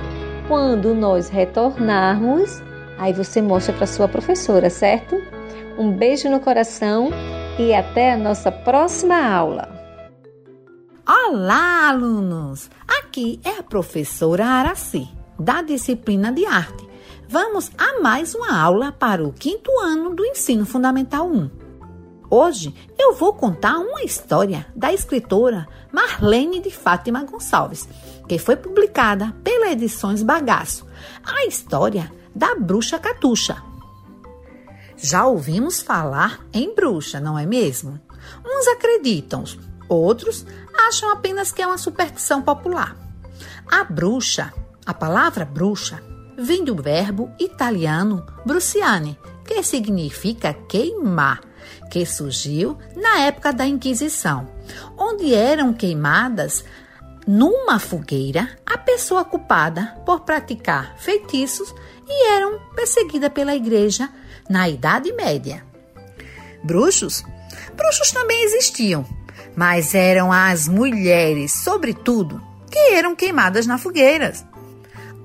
quando 0.49 0.93
nós 0.93 1.29
retornarmos, 1.29 2.61
aí 2.97 3.13
você 3.13 3.41
mostra 3.41 3.73
para 3.73 3.87
sua 3.87 4.09
professora, 4.09 4.69
certo? 4.69 5.23
Um 5.79 5.89
beijo 5.89 6.29
no 6.29 6.41
coração 6.41 7.11
e 7.59 7.73
até 7.73 8.13
a 8.13 8.17
nossa 8.17 8.51
próxima 8.51 9.15
aula. 9.15 9.67
Olá, 11.07 11.89
alunos! 11.89 12.69
Aqui 12.87 13.39
é 13.43 13.59
a 13.59 13.63
professora 13.63 14.45
Araci, 14.45 15.07
da 15.39 15.63
disciplina 15.63 16.31
de 16.31 16.45
arte. 16.45 16.87
Vamos 17.27 17.71
a 17.77 17.99
mais 17.99 18.35
uma 18.35 18.55
aula 18.55 18.91
para 18.91 19.23
o 19.23 19.33
quinto 19.33 19.71
ano 19.79 20.13
do 20.13 20.23
Ensino 20.23 20.65
Fundamental 20.65 21.27
1. 21.27 21.49
Hoje 22.29 22.75
eu 22.99 23.15
vou 23.15 23.33
contar 23.33 23.79
uma 23.79 24.03
história 24.03 24.67
da 24.75 24.93
escritora 24.93 25.67
Marlene 25.91 26.59
de 26.59 26.69
Fátima 26.69 27.23
Gonçalves, 27.23 27.89
que 28.27 28.37
foi 28.37 28.55
publicada 28.55 29.33
pela 29.43 29.71
Edições 29.71 30.21
Bagaço. 30.21 30.85
A 31.25 31.45
história 31.45 32.11
da 32.35 32.53
bruxa 32.53 32.99
Catuxa. 32.99 33.63
Já 34.97 35.25
ouvimos 35.27 35.81
falar 35.81 36.39
em 36.51 36.73
bruxa, 36.73 37.19
não 37.19 37.37
é 37.37 37.45
mesmo? 37.45 37.99
Uns 38.43 38.67
acreditam, 38.67 39.43
outros 39.87 40.45
acham 40.87 41.11
apenas 41.11 41.51
que 41.51 41.61
é 41.61 41.67
uma 41.67 41.77
superstição 41.77 42.41
popular. 42.41 42.97
A 43.69 43.83
bruxa, 43.83 44.51
a 44.85 44.93
palavra 44.93 45.45
bruxa, 45.45 46.01
vem 46.37 46.63
do 46.63 46.75
verbo 46.75 47.31
italiano 47.39 48.25
bruciane, 48.45 49.17
que 49.45 49.61
significa 49.63 50.53
queimar, 50.53 51.41
que 51.91 52.05
surgiu 52.05 52.77
na 52.95 53.19
época 53.21 53.53
da 53.53 53.65
Inquisição, 53.65 54.47
onde 54.97 55.33
eram 55.33 55.73
queimadas 55.73 56.63
numa 57.27 57.77
fogueira 57.77 58.49
a 58.65 58.77
pessoa 58.77 59.25
culpada 59.25 59.95
por 60.05 60.21
praticar 60.21 60.97
feitiços 60.97 61.73
e 62.07 62.27
eram 62.29 62.59
perseguida 62.73 63.29
pela 63.29 63.53
igreja 63.53 64.09
na 64.49 64.67
Idade 64.69 65.11
Média. 65.13 65.63
Bruxos? 66.63 67.23
Bruxos 67.75 68.11
também 68.11 68.43
existiam, 68.43 69.05
mas 69.55 69.95
eram 69.95 70.31
as 70.31 70.67
mulheres, 70.67 71.51
sobretudo, 71.51 72.41
que 72.69 72.93
eram 72.93 73.15
queimadas 73.15 73.65
na 73.65 73.77
fogueira. 73.77 74.33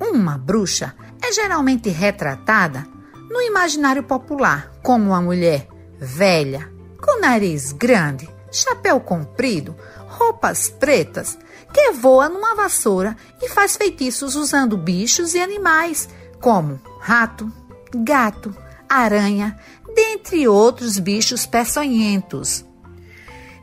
Uma 0.01 0.39
bruxa 0.39 0.95
é 1.23 1.33
geralmente 1.33 1.89
retratada 1.89 2.87
no 3.31 3.41
imaginário 3.41 4.03
popular 4.03 4.73
como 4.83 5.07
uma 5.07 5.21
mulher 5.21 5.67
velha, 5.99 6.71
com 7.01 7.21
nariz 7.21 7.73
grande, 7.73 8.29
chapéu 8.51 9.01
comprido, 9.01 9.77
roupas 10.09 10.69
pretas, 10.69 11.39
que 11.73 11.93
voa 11.93 12.29
numa 12.29 12.55
vassoura 12.55 13.17
e 13.41 13.49
faz 13.49 13.77
feitiços 13.77 14.37
usando 14.37 14.77
bichos 14.77 15.35
e 15.35 15.41
animais, 15.41 16.09
como 16.41 16.81
rato, 17.01 17.51
gato, 17.95 18.55
aranha, 18.93 19.59
dentre 19.95 20.47
outros 20.49 20.99
bichos 20.99 21.47
peçonhentos. 21.47 22.65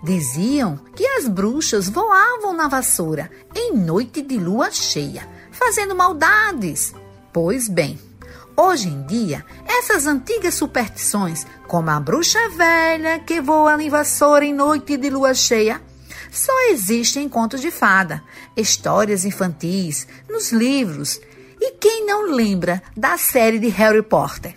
Diziam 0.03 0.77
que 0.95 1.05
as 1.05 1.27
bruxas 1.27 1.89
voavam 1.89 2.53
na 2.53 2.67
vassoura 2.67 3.29
em 3.53 3.75
noite 3.75 4.21
de 4.21 4.37
lua 4.37 4.71
cheia, 4.71 5.27
fazendo 5.51 5.93
maldades. 5.93 6.93
Pois 7.33 7.67
bem, 7.67 7.99
hoje 8.55 8.87
em 8.87 9.05
dia, 9.05 9.45
essas 9.65 10.07
antigas 10.07 10.53
superstições, 10.53 11.45
como 11.67 11.89
a 11.89 11.99
bruxa 11.99 12.39
velha 12.49 13.19
que 13.19 13.41
voa 13.41 13.81
em 13.81 13.89
vassoura 13.89 14.45
em 14.45 14.53
noite 14.53 14.95
de 14.95 15.09
lua 15.09 15.33
cheia, 15.33 15.81
só 16.31 16.53
existem 16.69 17.25
em 17.25 17.29
contos 17.29 17.59
de 17.59 17.71
fada, 17.71 18.23
histórias 18.55 19.25
infantis, 19.25 20.07
nos 20.29 20.51
livros. 20.51 21.19
E 21.59 21.71
quem 21.71 22.05
não 22.05 22.31
lembra 22.31 22.81
da 22.95 23.17
série 23.17 23.59
de 23.59 23.67
Harry 23.67 24.03
Potter? 24.03 24.55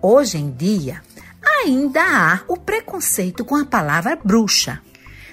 Hoje 0.00 0.38
em 0.38 0.50
dia, 0.52 1.02
ainda 1.44 2.00
há 2.00 2.40
o 2.46 2.56
preconceito 2.56 3.44
com 3.44 3.56
a 3.56 3.64
palavra 3.64 4.16
bruxa. 4.16 4.80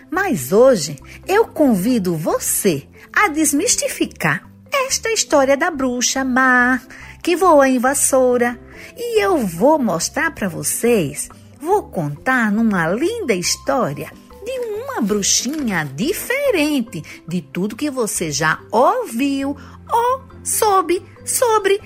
Mas 0.09 0.51
hoje 0.51 0.97
eu 1.27 1.45
convido 1.45 2.17
você 2.17 2.87
a 3.13 3.27
desmistificar 3.27 4.49
esta 4.71 5.11
história 5.11 5.55
da 5.55 5.69
bruxa 5.69 6.23
má 6.23 6.81
que 7.21 7.35
voa 7.35 7.69
em 7.69 7.77
vassoura. 7.77 8.59
E 8.97 9.21
eu 9.21 9.45
vou 9.45 9.77
mostrar 9.77 10.31
para 10.31 10.49
vocês, 10.49 11.29
vou 11.61 11.83
contar 11.83 12.51
numa 12.51 12.87
linda 12.87 13.35
história 13.35 14.11
de 14.43 14.51
uma 14.59 14.99
bruxinha 14.99 15.85
diferente 15.95 17.03
de 17.27 17.41
tudo 17.41 17.75
que 17.75 17.91
você 17.91 18.31
já 18.31 18.59
ouviu 18.71 19.55
ou 19.91 20.23
soube 20.43 21.03
sobre 21.23 21.79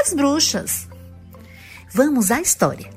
as 0.00 0.12
bruxas. 0.12 0.88
Vamos 1.96 2.30
à 2.30 2.42
história. 2.42 2.90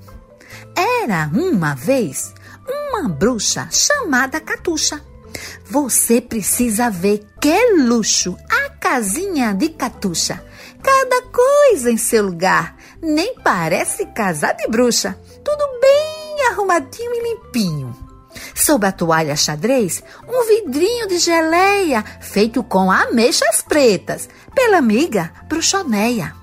Era 0.75 1.31
uma 1.33 1.73
vez 1.73 2.33
uma 2.67 3.07
bruxa 3.07 3.69
chamada 3.71 4.41
Catuxa. 4.41 5.01
Você 5.63 6.19
precisa 6.19 6.89
ver 6.89 7.25
que 7.39 7.75
luxo 7.77 8.35
a 8.51 8.71
casinha 8.71 9.53
de 9.53 9.69
Catuxa. 9.69 10.43
Cada 10.83 11.21
coisa 11.27 11.89
em 11.89 11.95
seu 11.95 12.25
lugar. 12.25 12.75
Nem 13.01 13.35
parece 13.35 14.05
casa 14.07 14.51
de 14.51 14.67
bruxa. 14.67 15.17
Tudo 15.45 15.79
bem 15.79 16.47
arrumadinho 16.49 17.13
e 17.13 17.23
limpinho. 17.23 17.95
Sob 18.53 18.85
a 18.85 18.91
toalha 18.91 19.37
xadrez, 19.37 20.03
um 20.27 20.45
vidrinho 20.45 21.07
de 21.07 21.19
geleia 21.19 22.03
feito 22.19 22.61
com 22.63 22.91
ameixas 22.91 23.61
pretas, 23.61 24.27
pela 24.53 24.77
amiga 24.77 25.31
bruxoneia. 25.47 26.38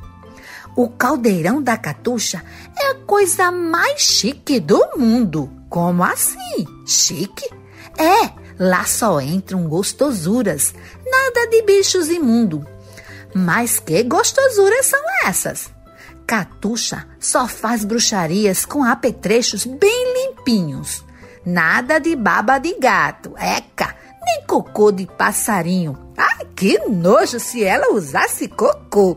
O 0.77 0.91
caldeirão 0.91 1.63
da 1.63 1.79
catuxa 1.79 2.45
é 2.79 2.91
a 2.91 2.95
coisa 3.07 3.51
mais 3.51 3.99
chique 3.99 4.61
do 4.61 4.79
mundo. 4.95 5.51
Como 5.71 6.05
assim? 6.05 6.67
Chique? 6.87 7.49
É, 7.97 8.31
lá 8.59 8.85
só 8.85 9.19
entram 9.19 9.67
gostosuras, 9.67 10.75
nada 11.03 11.49
de 11.49 11.63
bichos 11.63 12.11
imundo. 12.11 12.67
Mas 13.35 13.79
que 13.79 14.03
gostosuras 14.03 14.85
são 14.85 15.01
essas? 15.25 15.71
Catuxa 16.27 17.07
só 17.19 17.49
faz 17.49 17.83
bruxarias 17.83 18.67
com 18.67 18.85
apetrechos 18.85 19.65
bem 19.65 20.13
limpinhos. 20.13 21.03
Nada 21.43 21.99
de 21.99 22.15
baba 22.15 22.59
de 22.59 22.75
gato, 22.79 23.33
eca, 23.39 23.97
nem 24.23 24.45
cocô 24.47 24.93
de 24.93 25.07
passarinho. 25.07 25.97
Ai, 26.19 26.45
que 26.55 26.79
nojo 26.87 27.41
se 27.41 27.65
ela 27.65 27.95
usasse 27.95 28.47
cocô! 28.47 29.17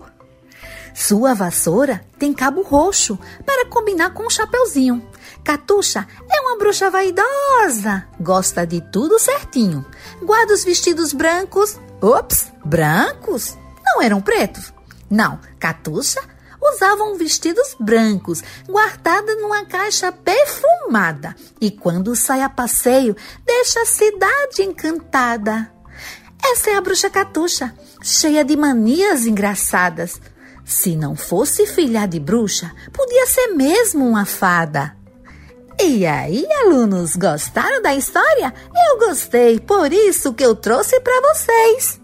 Sua 0.99 1.33
vassoura 1.33 2.03
tem 2.19 2.33
cabo 2.33 2.61
roxo 2.61 3.17
para 3.45 3.65
combinar 3.67 4.13
com 4.13 4.27
um 4.27 4.29
chapeuzinho. 4.29 5.01
Catuxa 5.45 6.05
é 6.29 6.41
uma 6.41 6.57
bruxa 6.57 6.89
vaidosa, 6.89 8.05
gosta 8.19 8.67
de 8.67 8.81
tudo 8.91 9.17
certinho. 9.17 9.85
Guarda 10.21 10.53
os 10.53 10.65
vestidos 10.65 11.13
brancos. 11.13 11.79
Ops, 12.01 12.51
brancos? 12.65 13.57
Não 13.85 14.01
eram 14.01 14.19
pretos? 14.19 14.73
Não, 15.09 15.39
Catuxa 15.57 16.21
usavam 16.61 17.15
vestidos 17.15 17.77
brancos, 17.79 18.43
guardada 18.67 19.35
numa 19.35 19.63
caixa 19.63 20.11
perfumada. 20.11 21.33
E 21.61 21.71
quando 21.71 22.13
sai 22.13 22.41
a 22.41 22.49
passeio, 22.49 23.15
deixa 23.45 23.81
a 23.81 23.85
cidade 23.85 24.63
encantada. 24.63 25.71
Essa 26.43 26.71
é 26.71 26.75
a 26.75 26.81
bruxa 26.81 27.09
Catuxa, 27.09 27.73
cheia 28.03 28.43
de 28.43 28.57
manias 28.57 29.25
engraçadas. 29.25 30.19
Se 30.69 30.95
não 30.95 31.15
fosse 31.15 31.65
filha 31.65 32.05
de 32.05 32.19
bruxa, 32.19 32.71
podia 32.93 33.25
ser 33.25 33.47
mesmo 33.55 34.07
uma 34.07 34.23
fada. 34.23 34.95
E 35.81 36.05
aí, 36.05 36.45
alunos, 36.63 37.15
gostaram 37.15 37.81
da 37.81 37.95
história? 37.95 38.53
Eu 38.91 38.99
gostei, 38.99 39.59
por 39.59 39.91
isso 39.91 40.31
que 40.31 40.45
eu 40.45 40.55
trouxe 40.55 40.99
para 40.99 41.33
vocês. 41.33 41.99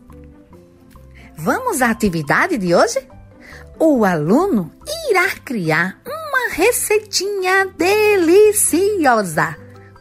Vamos 1.37 1.83
à 1.83 1.91
atividade 1.91 2.57
de 2.57 2.73
hoje? 2.73 3.07
O 3.79 4.03
aluno 4.03 4.71
irá 5.11 5.29
criar 5.45 6.01
uma 6.03 6.49
receitinha 6.55 7.67
deliciosa 7.77 9.55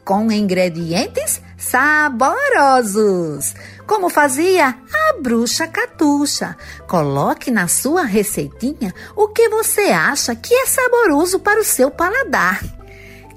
com 0.07 0.33
ingredientes 0.33 1.43
saborosos 1.59 3.55
como 3.87 4.09
fazia 4.09 4.69
a 4.69 5.21
bruxa 5.21 5.67
Catuxa. 5.67 6.57
Coloque 6.89 7.51
na 7.51 7.69
sua 7.69 8.03
receitinha 8.03 8.95
o 9.17 9.29
que 9.29 9.49
você 9.49 9.91
acha 9.93 10.35
que 10.35 10.53
é 10.55 10.67
saboroso 10.67 11.41
para 11.41 11.61
o 11.61 11.65
seu 11.65 11.91
paladar. 11.91 12.63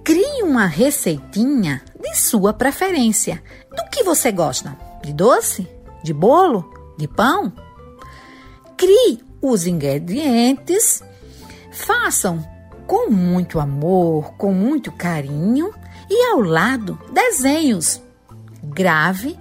Crie 0.04 0.43
uma 0.43 0.66
receitinha 0.66 1.82
de 2.00 2.16
sua 2.16 2.54
preferência. 2.54 3.43
Do 3.70 3.89
que 3.91 4.04
você 4.04 4.32
gosta? 4.32 4.78
De 5.04 5.12
doce? 5.14 5.68
De 6.04 6.14
bolo? 6.14 6.93
De 6.98 7.08
pão? 7.08 7.52
Crie 8.78 9.20
os 9.41 9.68
ingredientes, 9.68 11.04
façam 11.72 12.45
com 12.88 13.10
muito 13.10 13.60
amor, 13.60 14.34
com 14.38 14.54
muito 14.54 14.91
carinho 14.91 15.74
e 16.10 16.32
ao 16.32 16.39
lado 16.39 16.98
desenhos. 17.12 18.02
Grave 18.64 19.38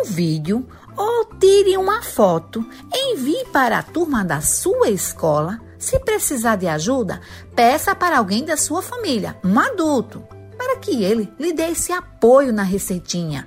um 0.00 0.04
vídeo 0.04 0.66
ou 0.96 1.24
tire 1.38 1.76
uma 1.76 2.02
foto, 2.02 2.64
envie 2.92 3.44
para 3.52 3.78
a 3.78 3.82
turma 3.82 4.24
da 4.24 4.40
sua 4.40 4.88
escola. 4.88 5.60
Se 5.78 5.98
precisar 6.00 6.56
de 6.56 6.66
ajuda, 6.66 7.20
peça 7.54 7.94
para 7.94 8.18
alguém 8.18 8.44
da 8.44 8.56
sua 8.56 8.80
família, 8.80 9.36
um 9.44 9.58
adulto, 9.58 10.22
para 10.56 10.76
que 10.78 11.04
ele 11.04 11.30
lhe 11.38 11.52
dê 11.52 11.70
esse 11.70 11.92
apoio 11.92 12.52
na 12.52 12.62
receitinha. 12.62 13.46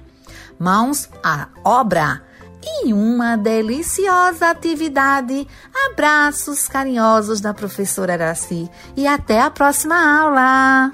Mãos 0.60 1.10
à 1.24 1.48
obra! 1.64 2.22
E 2.62 2.94
uma 2.94 3.38
deliciosa 3.38 4.50
atividade. 4.50 5.48
Abraços 5.90 6.68
carinhosos 6.68 7.40
da 7.40 7.54
professora 7.54 8.14
Araci 8.14 8.70
e 8.98 9.08
até 9.08 9.42
a 9.42 9.50
próxima 9.50 9.96
aula. 9.96 10.92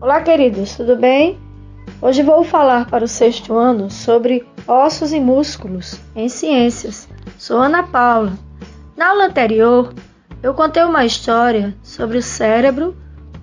Olá, 0.00 0.22
queridos, 0.22 0.76
tudo 0.76 0.96
bem? 0.96 1.41
Hoje 2.04 2.20
vou 2.20 2.42
falar 2.42 2.86
para 2.86 3.04
o 3.04 3.08
sexto 3.08 3.54
ano 3.54 3.88
sobre 3.88 4.44
ossos 4.66 5.12
e 5.12 5.20
músculos 5.20 6.00
em 6.16 6.28
ciências. 6.28 7.08
Sou 7.38 7.58
Ana 7.58 7.84
Paula. 7.84 8.32
Na 8.96 9.10
aula 9.10 9.26
anterior, 9.26 9.94
eu 10.42 10.52
contei 10.52 10.82
uma 10.82 11.04
história 11.04 11.72
sobre 11.80 12.18
o 12.18 12.22
cérebro, 12.22 12.96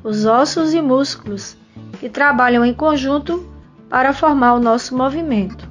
os 0.03 0.26
ossos 0.26 0.74
e 0.74 0.82
músculos 0.82 1.55
que 2.01 2.10
trabalham 2.10 2.66
em 2.66 2.74
conjunto 2.74 3.49
para 3.89 4.12
formar 4.12 4.55
o 4.55 4.60
nosso 4.60 4.93
movimento. 4.93 5.66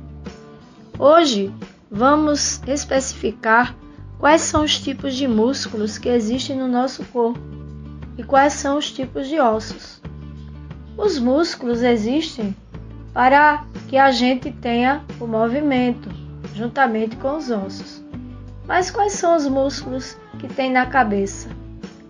Hoje, 0.98 1.52
vamos 1.90 2.62
especificar 2.66 3.76
quais 4.18 4.40
são 4.40 4.64
os 4.64 4.78
tipos 4.78 5.14
de 5.14 5.28
músculos 5.28 5.98
que 5.98 6.08
existem 6.08 6.56
no 6.56 6.66
nosso 6.66 7.04
corpo 7.04 7.38
e 8.16 8.22
quais 8.22 8.54
são 8.54 8.78
os 8.78 8.90
tipos 8.90 9.28
de 9.28 9.38
ossos. 9.38 10.00
Os 10.96 11.18
músculos 11.18 11.82
existem 11.82 12.56
para 13.18 13.64
que 13.88 13.96
a 13.96 14.12
gente 14.12 14.52
tenha 14.52 15.04
o 15.18 15.26
movimento 15.26 16.08
juntamente 16.54 17.16
com 17.16 17.36
os 17.36 17.50
ossos. 17.50 18.00
Mas 18.64 18.92
quais 18.92 19.14
são 19.14 19.34
os 19.34 19.44
músculos 19.48 20.16
que 20.38 20.46
tem 20.46 20.70
na 20.70 20.86
cabeça? 20.86 21.48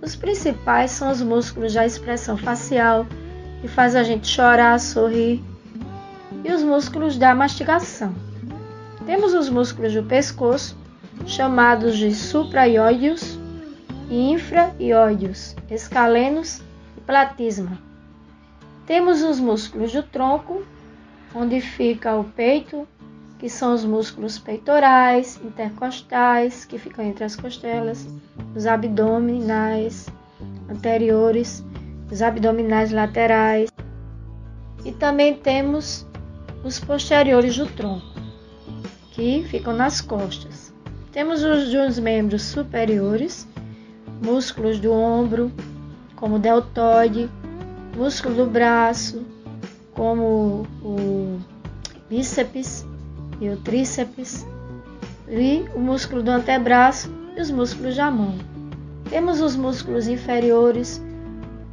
Os 0.02 0.14
principais 0.14 0.90
são 0.90 1.10
os 1.10 1.22
músculos 1.22 1.72
da 1.72 1.86
expressão 1.86 2.36
facial, 2.36 3.06
que 3.62 3.68
faz 3.68 3.96
a 3.96 4.02
gente 4.02 4.28
chorar, 4.28 4.78
sorrir, 4.78 5.42
e 6.44 6.52
os 6.52 6.62
músculos 6.62 7.16
da 7.16 7.34
mastigação. 7.34 8.14
Temos 9.06 9.32
os 9.32 9.48
músculos 9.48 9.94
do 9.94 10.02
pescoço, 10.02 10.76
chamados 11.24 11.96
de 11.96 12.14
supraioideus 12.14 13.38
e 14.10 14.30
infraioideus, 14.30 15.56
escalenos 15.70 16.60
e 16.98 17.00
platisma. 17.00 17.78
Temos 18.84 19.22
os 19.22 19.40
músculos 19.40 19.90
do 19.90 20.02
tronco, 20.02 20.62
onde 21.34 21.60
fica 21.60 22.16
o 22.16 22.24
peito, 22.24 22.86
que 23.38 23.48
são 23.48 23.74
os 23.74 23.84
músculos 23.84 24.38
peitorais, 24.38 25.40
intercostais, 25.44 26.64
que 26.64 26.78
ficam 26.78 27.04
entre 27.04 27.24
as 27.24 27.36
costelas, 27.36 28.08
os 28.54 28.66
abdominais 28.66 30.08
anteriores, 30.68 31.64
os 32.10 32.20
abdominais 32.22 32.90
laterais. 32.90 33.70
E 34.84 34.92
também 34.92 35.34
temos 35.34 36.06
os 36.64 36.78
posteriores 36.78 37.56
do 37.56 37.66
tronco, 37.66 38.06
que 39.12 39.44
ficam 39.48 39.72
nas 39.72 40.00
costas. 40.00 40.72
Temos 41.12 41.42
os 41.42 41.70
dos 41.70 41.98
membros 41.98 42.42
superiores, 42.42 43.46
músculos 44.22 44.78
do 44.78 44.92
ombro, 44.92 45.52
como 46.16 46.38
deltoide, 46.38 47.30
músculo 47.96 48.34
do 48.34 48.46
braço, 48.46 49.24
como 49.98 50.64
o 50.80 51.40
bíceps 52.08 52.86
e 53.40 53.48
o 53.48 53.56
tríceps, 53.56 54.46
e 55.28 55.64
o 55.74 55.80
músculo 55.80 56.22
do 56.22 56.30
antebraço 56.30 57.12
e 57.36 57.40
os 57.40 57.50
músculos 57.50 57.96
da 57.96 58.08
mão. 58.08 58.38
Temos 59.10 59.40
os 59.40 59.56
músculos 59.56 60.06
inferiores, 60.06 61.02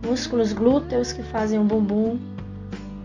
músculos 0.03 0.53
glúteos 0.53 1.13
que 1.13 1.21
fazem 1.21 1.59
o 1.59 1.63
bumbum, 1.63 2.17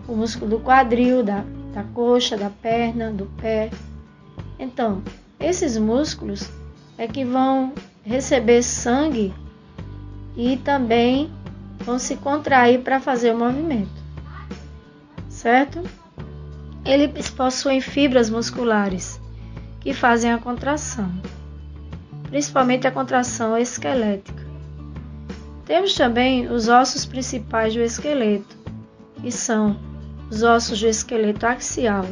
o 0.07 0.15
músculo 0.15 0.57
do 0.57 0.59
quadril, 0.59 1.21
da, 1.21 1.43
da 1.71 1.83
coxa, 1.93 2.35
da 2.35 2.49
perna, 2.49 3.11
do 3.11 3.27
pé. 3.39 3.69
Então, 4.57 5.03
esses 5.39 5.77
músculos 5.77 6.49
é 6.97 7.07
que 7.07 7.23
vão 7.23 7.73
receber 8.03 8.63
sangue 8.63 9.31
e 10.35 10.57
também 10.57 11.29
vão 11.85 11.99
se 11.99 12.15
contrair 12.15 12.81
para 12.81 12.99
fazer 12.99 13.35
o 13.35 13.37
movimento, 13.37 14.00
certo? 15.41 15.81
Eles 16.85 17.29
possuem 17.31 17.81
fibras 17.81 18.29
musculares 18.29 19.19
que 19.79 19.91
fazem 19.91 20.31
a 20.31 20.37
contração, 20.37 21.11
principalmente 22.29 22.85
a 22.85 22.91
contração 22.91 23.57
esquelética. 23.57 24.45
Temos 25.65 25.95
também 25.95 26.47
os 26.47 26.67
ossos 26.67 27.05
principais 27.05 27.73
do 27.73 27.81
esqueleto, 27.81 28.55
que 29.19 29.31
são 29.31 29.79
os 30.29 30.43
ossos 30.43 30.79
do 30.79 30.87
esqueleto 30.87 31.45
axial. 31.47 32.05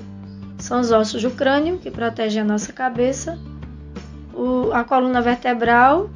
São 0.57 0.79
os 0.79 0.91
ossos 0.91 1.21
do 1.21 1.31
crânio, 1.31 1.77
que 1.77 1.91
protegem 1.91 2.41
a 2.41 2.45
nossa 2.45 2.73
cabeça, 2.73 3.39
o, 4.33 4.71
a 4.73 4.83
coluna 4.83 5.21
vertebral, 5.21 6.09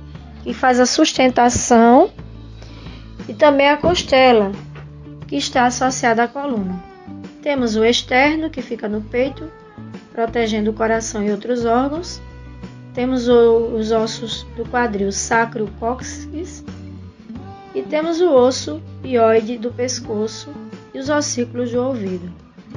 que 0.44 0.54
faz 0.54 0.80
a 0.80 0.86
sustentação, 0.86 2.12
e 3.28 3.34
também 3.34 3.70
a 3.70 3.78
costela, 3.78 4.52
que 5.28 5.36
está 5.36 5.66
associada 5.66 6.24
à 6.24 6.28
coluna. 6.28 6.93
Temos 7.44 7.76
o 7.76 7.84
externo, 7.84 8.50
que 8.50 8.62
fica 8.62 8.88
no 8.88 9.02
peito, 9.02 9.52
protegendo 10.14 10.72
o 10.72 10.74
coração 10.74 11.22
e 11.22 11.30
outros 11.30 11.66
órgãos. 11.66 12.22
Temos 12.94 13.28
o, 13.28 13.76
os 13.76 13.92
ossos 13.92 14.44
do 14.56 14.64
quadril 14.64 15.12
sacro-cóccix 15.12 16.64
e 17.76 17.82
temos 17.82 18.22
o 18.22 18.32
osso 18.32 18.82
hioide 19.04 19.58
do 19.58 19.74
pescoço 19.74 20.54
e 20.94 21.00
os 21.00 21.10
ossículos 21.10 21.70
do 21.70 21.84
ouvido, 21.84 22.32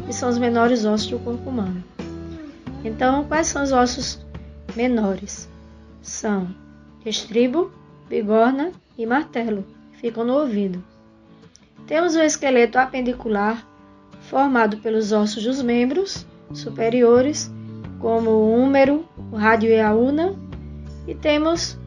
que 0.05 0.13
são 0.13 0.29
os 0.29 0.37
menores 0.37 0.85
ossos 0.85 1.11
do 1.11 1.21
corpo 1.21 1.49
humano. 1.49 1.85
Então, 2.83 3.23
quais 3.23 3.47
são 3.47 3.63
os 3.63 3.71
ossos 3.71 4.27
menores? 4.75 5.49
São 6.03 6.53
estribo, 7.05 7.71
bigorna 8.09 8.73
e 8.99 9.07
martelo, 9.07 9.65
que 9.93 9.99
ficam 9.99 10.25
no 10.25 10.35
ouvido. 10.35 10.83
Temos 11.87 12.17
o 12.17 12.21
esqueleto 12.21 12.79
apendicular, 12.79 13.65
formado 14.29 14.79
pelos 14.79 15.13
ossos 15.13 15.45
dos 15.45 15.63
membros 15.63 16.27
superiores, 16.53 17.53
como 17.99 18.31
o 18.31 18.61
húmero, 18.61 19.05
o 19.33 19.37
rádio 19.37 19.71
e 19.71 19.81
a 19.81 19.95
una, 19.95 20.35
e 21.07 21.15
temos 21.15 21.79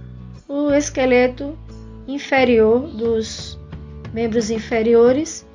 o 0.47 0.71
esqueleto 0.71 1.57
inferior 2.07 2.87
dos 2.87 3.59
membros 4.13 4.49
inferiores, 4.49 5.45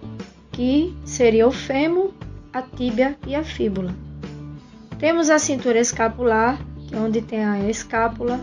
que 0.53 0.97
seria 1.05 1.49
o 1.49 1.53
fêmur, 1.53 2.13
a 2.53 2.63
tíbia 2.63 3.19
e 3.27 3.35
a 3.35 3.43
fíbula. 3.43 3.93
Temos 4.99 5.29
a 5.29 5.39
cintura 5.39 5.81
escapular, 5.81 6.59
que 6.87 6.95
é 6.95 6.99
onde 6.99 7.21
tem 7.21 7.45
a 7.45 7.69
escápula, 7.69 8.39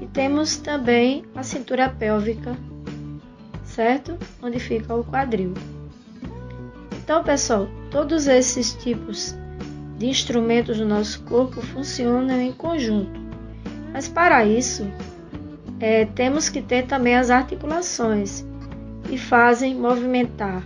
e 0.00 0.06
temos 0.06 0.58
também 0.58 1.24
a 1.34 1.42
cintura 1.42 1.88
pélvica, 1.88 2.54
certo? 3.64 4.18
Onde 4.42 4.58
fica 4.58 4.94
o 4.94 5.02
quadril. 5.02 5.54
Então, 7.08 7.24
pessoal, 7.24 7.66
todos 7.90 8.26
esses 8.26 8.74
tipos 8.74 9.34
de 9.96 10.08
instrumentos 10.08 10.76
do 10.76 10.84
nosso 10.84 11.22
corpo 11.22 11.62
funcionam 11.62 12.38
em 12.38 12.52
conjunto. 12.52 13.18
Mas 13.94 14.06
para 14.06 14.44
isso, 14.44 14.86
é, 15.80 16.04
temos 16.04 16.50
que 16.50 16.60
ter 16.60 16.86
também 16.86 17.16
as 17.16 17.30
articulações 17.30 18.44
que 19.04 19.16
fazem 19.16 19.74
movimentar 19.74 20.62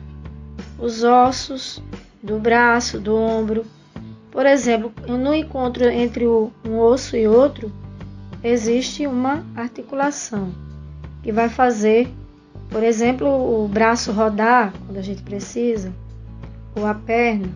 os 0.81 1.05
ossos 1.05 1.81
do 2.21 2.41
braço, 2.41 2.99
do 2.99 3.15
ombro. 3.15 3.65
Por 4.29 4.45
exemplo, 4.45 4.93
no 5.07 5.33
encontro 5.33 5.85
entre 5.85 6.27
um 6.27 6.77
osso 6.77 7.17
e 7.17 7.29
outro, 7.29 7.71
existe 8.43 9.07
uma 9.07 9.47
articulação 9.55 10.53
que 11.23 11.31
vai 11.31 11.49
fazer, 11.49 12.13
por 12.69 12.83
exemplo, 12.83 13.29
o 13.65 13.69
braço 13.69 14.11
rodar 14.11 14.73
quando 14.85 14.99
a 14.99 15.03
gente 15.03 15.23
precisa, 15.23 16.02
ou 16.75 16.87
a 16.87 16.95
perna, 16.95 17.49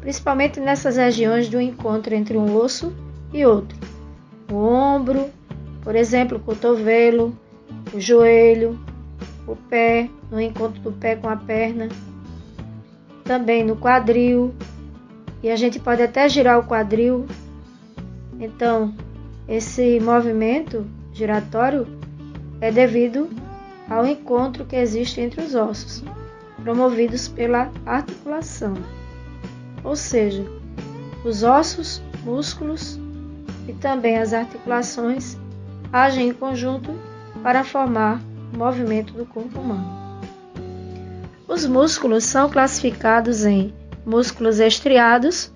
principalmente 0.00 0.60
nessas 0.60 0.96
regiões 0.96 1.48
do 1.48 1.60
encontro 1.60 2.14
entre 2.14 2.36
um 2.36 2.56
osso 2.56 2.92
e 3.32 3.44
outro. 3.44 3.76
O 4.50 4.56
ombro, 4.56 5.28
por 5.82 5.94
exemplo, 5.94 6.38
o 6.38 6.40
cotovelo, 6.40 7.36
o 7.92 8.00
joelho, 8.00 8.78
o 9.46 9.56
pé, 9.56 10.08
no 10.30 10.40
encontro 10.40 10.80
do 10.80 10.92
pé 10.92 11.16
com 11.16 11.28
a 11.28 11.36
perna, 11.36 11.88
também 13.24 13.64
no 13.64 13.76
quadril, 13.76 14.54
e 15.42 15.50
a 15.50 15.56
gente 15.56 15.78
pode 15.78 16.02
até 16.02 16.28
girar 16.28 16.58
o 16.58 16.64
quadril. 16.64 17.26
Então, 18.40 18.94
esse 19.48 20.00
movimento 20.00 20.86
giratório 21.12 21.86
é 22.60 22.70
devido 22.70 23.28
ao 23.88 24.06
encontro 24.06 24.64
que 24.64 24.76
existe 24.76 25.20
entre 25.20 25.42
os 25.42 25.54
ossos, 25.54 26.04
promovidos 26.62 27.28
pela 27.28 27.70
articulação. 27.86 28.74
Ou 29.84 29.96
seja, 29.96 30.44
os 31.24 31.42
ossos, 31.42 32.02
músculos 32.24 32.98
e 33.66 33.72
também 33.72 34.18
as 34.18 34.32
articulações 34.32 35.36
agem 35.92 36.28
em 36.28 36.32
conjunto 36.32 36.92
para 37.42 37.64
formar 37.64 38.20
o 38.52 38.58
movimento 38.58 39.12
do 39.12 39.26
corpo 39.26 39.60
humano. 39.60 39.98
Os 41.46 41.66
músculos 41.66 42.24
são 42.24 42.50
classificados 42.50 43.44
em 43.44 43.72
músculos 44.04 44.60
estriados, 44.60 45.52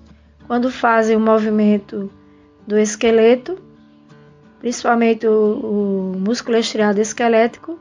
quando 0.47 0.71
fazem 0.71 1.15
o 1.15 1.19
movimento 1.19 2.11
do 2.67 2.77
esqueleto, 2.77 3.57
principalmente 4.59 5.27
o, 5.27 6.13
músculo 6.17 6.57
estriado 6.57 6.99
esquelético. 6.99 7.79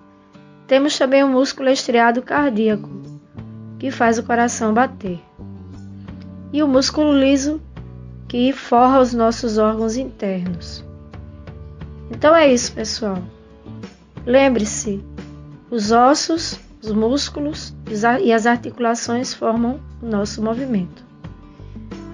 Temos 0.67 0.99
também 0.99 1.23
o 1.23 1.29
músculo 1.29 1.69
estriado 1.69 2.23
cardíaco, 2.23 2.89
que 3.83 3.91
faz 3.91 4.17
o 4.17 4.23
coração 4.23 4.73
bater. 4.73 5.19
E 6.53 6.63
o 6.63 6.69
músculo 6.69 7.19
liso, 7.19 7.61
que 8.29 8.53
forra 8.53 9.01
os 9.01 9.13
nossos 9.13 9.59
órgãos 9.59 9.97
internos. 9.97 10.85
Então 12.09 12.33
é 12.33 12.47
isso, 12.47 12.73
pessoal. 12.73 13.19
Lembre-se, 14.25 15.05
os 15.69 15.91
ossos, 15.91 16.61
os 16.81 16.93
músculos 16.93 17.75
e 18.23 18.33
as 18.33 18.47
articulações 18.47 19.35
formam 19.35 19.81
o 20.01 20.07
nosso 20.07 20.41
movimento. 20.41 21.05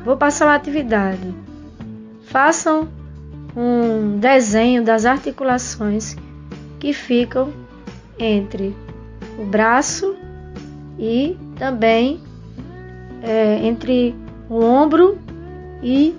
Vou 0.06 0.16
passar 0.16 0.46
uma 0.46 0.54
atividade. 0.54 1.34
Façam 2.28 2.88
um 3.54 4.18
desenho 4.18 4.82
das 4.82 5.04
articulações 5.04 6.16
que 6.80 6.94
ficam 6.94 7.52
entre 8.18 8.74
o 9.38 9.44
braço 9.44 10.16
e 10.98 11.36
também 11.58 12.20
é, 13.22 13.66
entre 13.66 14.14
o 14.48 14.62
ombro 14.62 15.18
e 15.82 16.16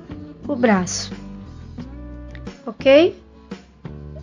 o 0.48 0.56
braço. 0.56 1.12
Ok? 2.66 3.20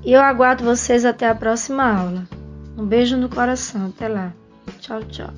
E 0.04 0.12
eu 0.12 0.20
aguardo 0.20 0.62
vocês 0.62 1.04
até 1.04 1.28
a 1.28 1.34
próxima 1.34 1.82
aula. 1.82 2.28
Um 2.78 2.84
beijo 2.84 3.16
no 3.16 3.28
coração. 3.28 3.86
Até 3.86 4.06
lá. 4.06 4.32
Tchau, 4.78 5.02
tchau. 5.04 5.30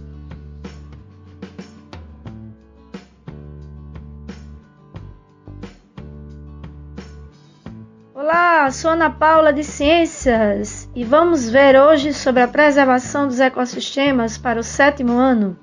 Olá, 8.14 8.70
sou 8.70 8.90
Ana 8.90 9.08
Paula 9.08 9.54
de 9.54 9.64
Ciências 9.64 10.86
e 10.94 11.02
vamos 11.02 11.48
ver 11.48 11.80
hoje 11.80 12.12
sobre 12.12 12.42
a 12.42 12.48
preservação 12.48 13.26
dos 13.26 13.40
ecossistemas 13.40 14.36
para 14.36 14.60
o 14.60 14.62
sétimo 14.62 15.12
ano. 15.12 15.56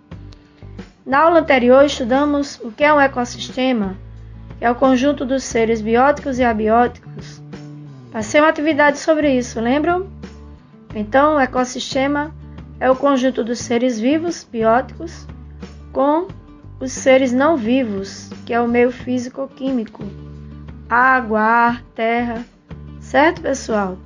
Na 1.06 1.20
aula 1.20 1.40
anterior 1.40 1.86
estudamos 1.86 2.60
o 2.64 2.72
que 2.72 2.84
é 2.84 2.94
um 2.94 3.00
ecossistema, 3.00 3.96
que 4.58 4.66
é 4.66 4.72
o 4.72 4.76
conjunto 4.76 5.26
dos 5.26 5.44
seres 5.44 5.82
bióticos 5.82 6.40
e 6.40 6.44
abióticos 6.44 7.46
Passei 8.16 8.40
uma 8.40 8.48
atividade 8.48 8.98
sobre 8.98 9.38
isso, 9.38 9.60
lembram? 9.60 10.08
Então, 10.96 11.36
o 11.36 11.40
ecossistema 11.40 12.34
é 12.80 12.90
o 12.90 12.96
conjunto 12.96 13.44
dos 13.44 13.60
seres 13.60 14.00
vivos, 14.00 14.48
bióticos, 14.50 15.28
com 15.92 16.30
os 16.80 16.94
seres 16.94 17.34
não 17.34 17.58
vivos, 17.58 18.30
que 18.46 18.54
é 18.54 18.62
o 18.62 18.70
meio 18.70 18.90
físico-químico, 18.90 20.02
água, 20.90 21.42
ar, 21.42 21.82
terra, 21.94 22.46
certo, 23.02 23.42
pessoal? 23.42 23.98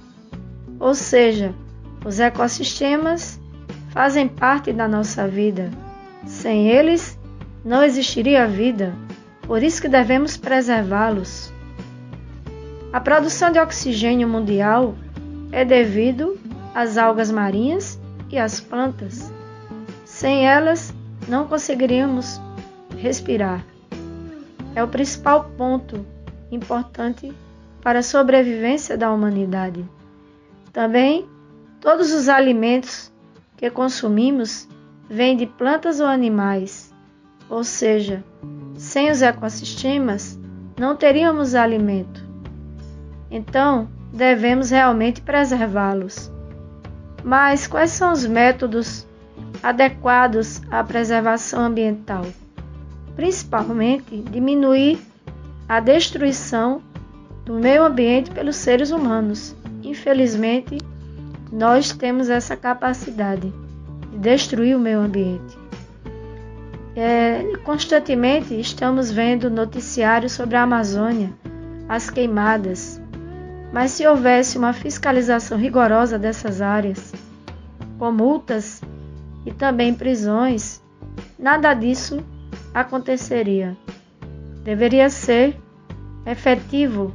Ou 0.79 0.95
seja, 0.95 1.53
os 2.03 2.19
ecossistemas 2.19 3.39
fazem 3.91 4.27
parte 4.27 4.73
da 4.73 4.87
nossa 4.87 5.27
vida. 5.27 5.69
Sem 6.29 6.69
eles, 6.69 7.19
não 7.65 7.83
existiria 7.83 8.47
vida. 8.47 8.95
Por 9.41 9.63
isso 9.63 9.81
que 9.81 9.89
devemos 9.89 10.37
preservá-los. 10.37 11.51
A 12.93 13.01
produção 13.01 13.51
de 13.51 13.59
oxigênio 13.59 14.27
mundial 14.27 14.95
é 15.51 15.65
devido 15.65 16.39
às 16.73 16.97
algas 16.97 17.31
marinhas 17.31 17.99
e 18.29 18.37
às 18.37 18.59
plantas. 18.59 19.33
Sem 20.05 20.47
elas, 20.47 20.93
não 21.27 21.47
conseguiríamos 21.47 22.39
respirar. 22.99 23.65
É 24.75 24.83
o 24.83 24.87
principal 24.87 25.49
ponto 25.57 26.05
importante 26.51 27.33
para 27.81 27.99
a 27.99 28.03
sobrevivência 28.03 28.95
da 28.95 29.11
humanidade. 29.11 29.83
Também, 30.71 31.27
todos 31.81 32.13
os 32.13 32.29
alimentos 32.29 33.11
que 33.57 33.69
consumimos 33.71 34.67
vêm 35.09 35.35
de 35.35 35.47
plantas 35.47 35.99
ou 35.99 36.05
animais, 36.05 36.93
ou 37.49 37.63
seja, 37.63 38.23
sem 38.75 39.09
os 39.09 39.21
ecossistemas 39.21 40.39
não 40.79 40.95
teríamos 40.95 41.55
alimento. 41.55 42.23
Então, 43.31 43.89
devemos 44.13 44.69
realmente 44.69 45.21
preservá-los. 45.21 46.31
Mas 47.23 47.67
quais 47.67 47.91
são 47.91 48.13
os 48.13 48.25
métodos 48.25 49.05
adequados 49.61 50.61
à 50.71 50.83
preservação 50.83 51.61
ambiental? 51.61 52.25
Principalmente, 53.15 54.21
diminuir 54.21 54.99
a 55.67 55.79
destruição 55.79 56.81
do 57.45 57.55
meio 57.55 57.83
ambiente 57.83 58.31
pelos 58.31 58.55
seres 58.55 58.91
humanos. 58.91 59.55
Infelizmente, 59.83 60.77
nós 61.51 61.91
temos 61.91 62.29
essa 62.29 62.55
capacidade 62.55 63.51
de 64.11 64.17
destruir 64.17 64.75
o 64.75 64.79
meio 64.79 64.99
ambiente. 64.99 65.57
É, 66.95 67.55
constantemente 67.63 68.59
estamos 68.59 69.11
vendo 69.11 69.49
noticiários 69.49 70.33
sobre 70.33 70.55
a 70.55 70.63
Amazônia, 70.63 71.31
as 71.87 72.09
queimadas, 72.09 73.01
mas 73.71 73.91
se 73.91 74.05
houvesse 74.05 74.57
uma 74.57 74.73
fiscalização 74.73 75.57
rigorosa 75.57 76.17
dessas 76.17 76.61
áreas, 76.61 77.13
com 77.97 78.11
multas 78.11 78.81
e 79.45 79.51
também 79.51 79.93
prisões, 79.93 80.81
nada 81.37 81.73
disso 81.73 82.23
aconteceria. 82.73 83.77
Deveria 84.63 85.09
ser 85.09 85.57
efetivo 86.25 87.13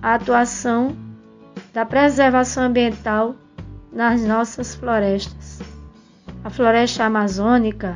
a 0.00 0.14
atuação 0.14 0.96
da 1.72 1.84
preservação 1.84 2.64
ambiental 2.64 3.34
nas 3.92 4.22
nossas 4.24 4.74
florestas. 4.74 5.47
A 6.48 6.50
floresta 6.50 7.04
amazônica, 7.04 7.94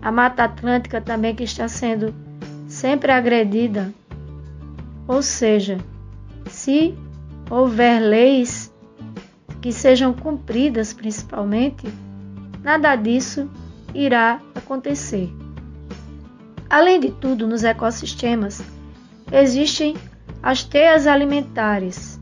a 0.00 0.12
Mata 0.12 0.44
Atlântica 0.44 1.00
também 1.00 1.34
que 1.34 1.42
está 1.42 1.66
sendo 1.66 2.14
sempre 2.68 3.10
agredida. 3.10 3.92
Ou 5.08 5.20
seja, 5.20 5.76
se 6.46 6.94
houver 7.50 8.00
leis 8.00 8.72
que 9.60 9.72
sejam 9.72 10.12
cumpridas 10.12 10.92
principalmente, 10.92 11.92
nada 12.62 12.94
disso 12.94 13.50
irá 13.92 14.40
acontecer. 14.54 15.28
Além 16.70 17.00
de 17.00 17.10
tudo, 17.10 17.44
nos 17.44 17.64
ecossistemas 17.64 18.62
existem 19.32 19.96
as 20.40 20.62
teias 20.62 21.08
alimentares. 21.08 22.20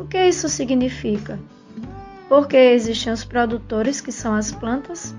O 0.00 0.04
que 0.04 0.18
isso 0.26 0.48
significa? 0.48 1.38
Porque 2.28 2.56
existem 2.56 3.12
os 3.12 3.24
produtores, 3.24 4.00
que 4.00 4.10
são 4.10 4.34
as 4.34 4.52
plantas, 4.52 5.14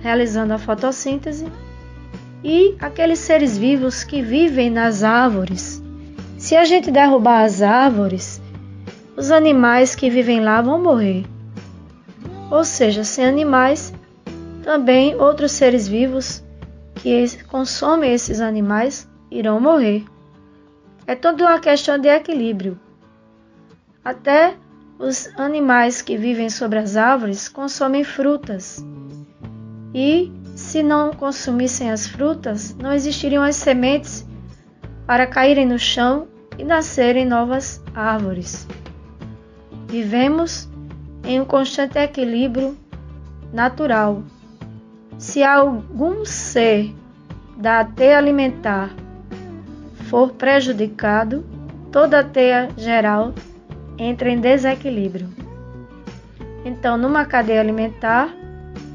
realizando 0.00 0.52
a 0.52 0.58
fotossíntese, 0.58 1.46
e 2.42 2.74
aqueles 2.80 3.18
seres 3.18 3.56
vivos 3.56 4.02
que 4.02 4.22
vivem 4.22 4.70
nas 4.70 5.02
árvores. 5.02 5.82
Se 6.38 6.56
a 6.56 6.64
gente 6.64 6.90
derrubar 6.90 7.44
as 7.44 7.60
árvores, 7.60 8.40
os 9.16 9.30
animais 9.30 9.94
que 9.94 10.08
vivem 10.08 10.40
lá 10.40 10.62
vão 10.62 10.82
morrer. 10.82 11.24
Ou 12.50 12.64
seja, 12.64 13.04
sem 13.04 13.26
animais, 13.26 13.92
também 14.62 15.14
outros 15.14 15.52
seres 15.52 15.86
vivos 15.86 16.42
que 16.94 17.44
consomem 17.44 18.12
esses 18.12 18.40
animais 18.40 19.08
irão 19.30 19.60
morrer. 19.60 20.04
É 21.06 21.14
toda 21.14 21.44
uma 21.44 21.60
questão 21.60 21.98
de 21.98 22.08
equilíbrio. 22.08 22.78
Até 24.04 24.56
os 25.00 25.30
animais 25.38 26.02
que 26.02 26.18
vivem 26.18 26.50
sobre 26.50 26.78
as 26.78 26.94
árvores 26.94 27.48
consomem 27.48 28.04
frutas. 28.04 28.84
E 29.94 30.30
se 30.54 30.82
não 30.82 31.12
consumissem 31.12 31.90
as 31.90 32.06
frutas, 32.06 32.76
não 32.76 32.92
existiriam 32.92 33.42
as 33.42 33.56
sementes 33.56 34.26
para 35.06 35.26
caírem 35.26 35.66
no 35.66 35.78
chão 35.78 36.28
e 36.58 36.62
nascerem 36.62 37.24
novas 37.24 37.82
árvores. 37.94 38.68
Vivemos 39.88 40.68
em 41.24 41.40
um 41.40 41.46
constante 41.46 41.98
equilíbrio 41.98 42.76
natural. 43.52 44.22
Se 45.18 45.42
algum 45.42 46.26
ser 46.26 46.94
da 47.56 47.84
teia 47.84 48.18
alimentar 48.18 48.90
for 50.10 50.32
prejudicado, 50.32 51.44
toda 51.90 52.20
a 52.20 52.24
teia 52.24 52.68
geral 52.76 53.34
entra 54.00 54.30
em 54.30 54.40
desequilíbrio. 54.40 55.28
Então, 56.64 56.96
numa 56.96 57.26
cadeia 57.26 57.60
alimentar 57.60 58.34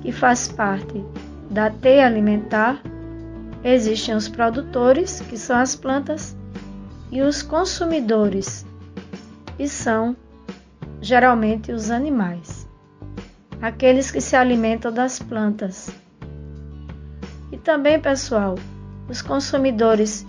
que 0.02 0.12
faz 0.12 0.48
parte 0.48 1.06
da 1.50 1.70
teia 1.70 2.08
alimentar, 2.08 2.82
existem 3.64 4.16
os 4.16 4.28
produtores, 4.28 5.22
que 5.22 5.38
são 5.38 5.58
as 5.58 5.76
plantas, 5.76 6.36
e 7.12 7.22
os 7.22 7.44
consumidores, 7.44 8.66
que 9.56 9.68
são 9.68 10.18
geralmente 11.00 11.72
os 11.72 11.92
animais, 11.92 12.68
aqueles 13.62 14.10
que 14.10 14.20
se 14.20 14.36
alimentam 14.36 14.92
das 14.92 15.20
plantas. 15.20 15.90
E 17.52 17.58
também, 17.58 18.00
pessoal, 18.00 18.56
os 19.08 19.22
consumidores 19.22 20.26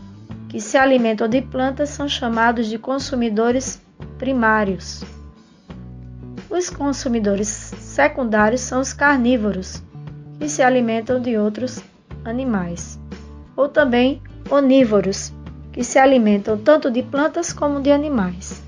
que 0.50 0.60
se 0.60 0.76
alimentam 0.76 1.26
de 1.26 1.40
plantas 1.40 1.88
são 1.88 2.06
chamados 2.06 2.66
de 2.66 2.78
consumidores 2.78 3.80
primários. 4.18 5.04
Os 6.48 6.70
consumidores 6.70 7.48
secundários 7.48 8.60
são 8.60 8.80
os 8.80 8.92
carnívoros, 8.92 9.82
que 10.38 10.48
se 10.48 10.62
alimentam 10.62 11.20
de 11.20 11.36
outros 11.36 11.82
animais, 12.24 12.98
ou 13.56 13.68
também 13.68 14.22
onívoros, 14.50 15.32
que 15.72 15.82
se 15.82 15.98
alimentam 15.98 16.56
tanto 16.56 16.90
de 16.90 17.02
plantas 17.02 17.52
como 17.52 17.80
de 17.80 17.90
animais. 17.90 18.62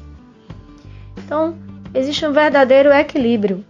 Então, 1.17 1.57
existe 1.95 2.27
um 2.27 2.33
verdadeiro 2.33 2.91
equilíbrio. 2.93 3.65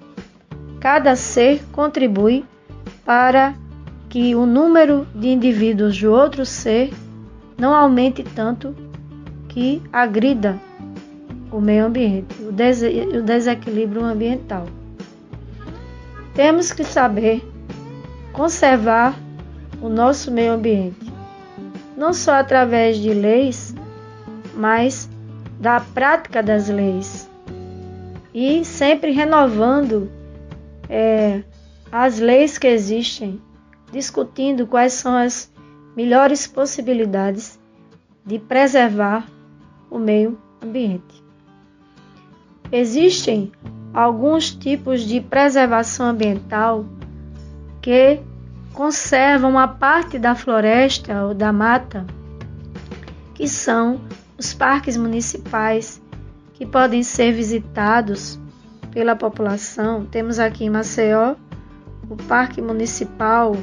Cada 0.81 1.17
ser 1.17 1.63
contribui 1.73 2.45
para 3.05 3.55
que 4.09 4.35
o 4.35 4.47
número 4.47 5.07
de 5.15 5.29
indivíduos 5.29 6.01
do 6.01 6.13
outro 6.13 6.47
ser 6.47 6.93
não 7.59 7.75
aumente 7.75 8.23
tanto 8.23 8.75
que 9.49 9.83
agrida 9.93 10.59
o 11.51 11.61
meio 11.61 11.87
ambiente, 11.87 12.35
o, 12.43 12.53
des 12.53 12.83
o 12.83 13.23
desequilíbrio 13.23 14.05
ambiental. 14.05 14.67
Temos 16.35 16.73
que 16.73 16.85
saber 16.85 17.43
conservar 18.33 19.19
o 19.81 19.89
nosso 19.89 20.31
meio 20.31 20.53
ambiente, 20.53 21.13
não 21.97 22.13
só 22.13 22.35
através 22.35 22.97
de 22.99 23.13
leis, 23.13 23.75
mas 24.55 25.09
da 25.59 25.81
prática 25.81 26.43
das 26.43 26.69
leis 26.69 27.29
e 28.41 28.65
sempre 28.65 29.11
renovando 29.11 30.11
é, 30.89 31.43
as 31.91 32.19
leis 32.19 32.59
que 32.59 32.67
existem, 32.67 33.41
discutindo 33.91 34.67
quais 34.67 34.93
são 34.93 35.17
as 35.17 35.51
melhores 35.97 36.47
possibilidades 36.47 37.59
de 38.25 38.39
preservar 38.39 39.27
o 39.91 39.99
meio 39.99 40.39
ambiente. 40.63 41.18
Existem 42.71 43.53
alguns 43.95 44.51
tipos 44.51 45.03
de 45.03 45.21
preservação 45.21 46.07
ambiental 46.07 46.85
que 47.81 48.21
conservam 48.73 49.59
a 49.59 49.67
parte 49.67 50.19
da 50.19 50.35
floresta 50.35 51.25
ou 51.25 51.35
da 51.35 51.53
mata, 51.53 52.07
que 53.35 53.49
são 53.49 54.01
os 54.39 54.53
parques 54.55 54.97
municipais 54.97 56.01
que 56.55 56.67
podem 56.67 57.03
ser 57.03 57.33
visitados 57.33 58.39
pela 58.91 59.17
população. 59.17 60.05
Temos 60.05 60.39
aqui 60.39 60.65
em 60.65 60.71
Maceió 60.71 61.35
o 62.09 62.17
Parque 62.17 62.61
Municipal 62.61 63.57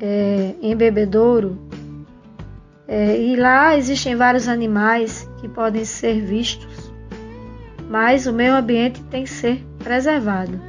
é, 0.00 0.54
em 0.60 0.76
Bebedouro. 0.76 1.58
É, 2.88 3.20
e 3.20 3.34
lá 3.34 3.76
existem 3.76 4.14
vários 4.14 4.46
animais 4.46 5.28
que 5.40 5.48
podem 5.48 5.84
ser 5.84 6.24
vistos, 6.24 6.75
mas 7.96 8.26
o 8.26 8.32
meio 8.34 8.54
ambiente 8.54 9.02
tem 9.04 9.24
que 9.24 9.30
ser 9.30 9.64
preservado. 9.78 10.60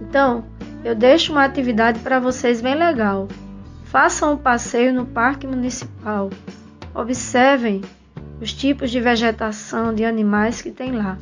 Então, 0.00 0.44
eu 0.84 0.94
deixo 0.94 1.32
uma 1.32 1.44
atividade 1.44 1.98
para 1.98 2.20
vocês 2.20 2.60
bem 2.60 2.76
legal. 2.76 3.26
Façam 3.86 4.34
um 4.34 4.36
passeio 4.36 4.94
no 4.94 5.04
Parque 5.04 5.48
Municipal. 5.48 6.30
Observem 6.94 7.82
os 8.40 8.52
tipos 8.52 8.92
de 8.92 9.00
vegetação 9.00 9.92
de 9.92 10.04
animais 10.04 10.62
que 10.62 10.70
tem 10.70 10.92
lá. 10.92 11.18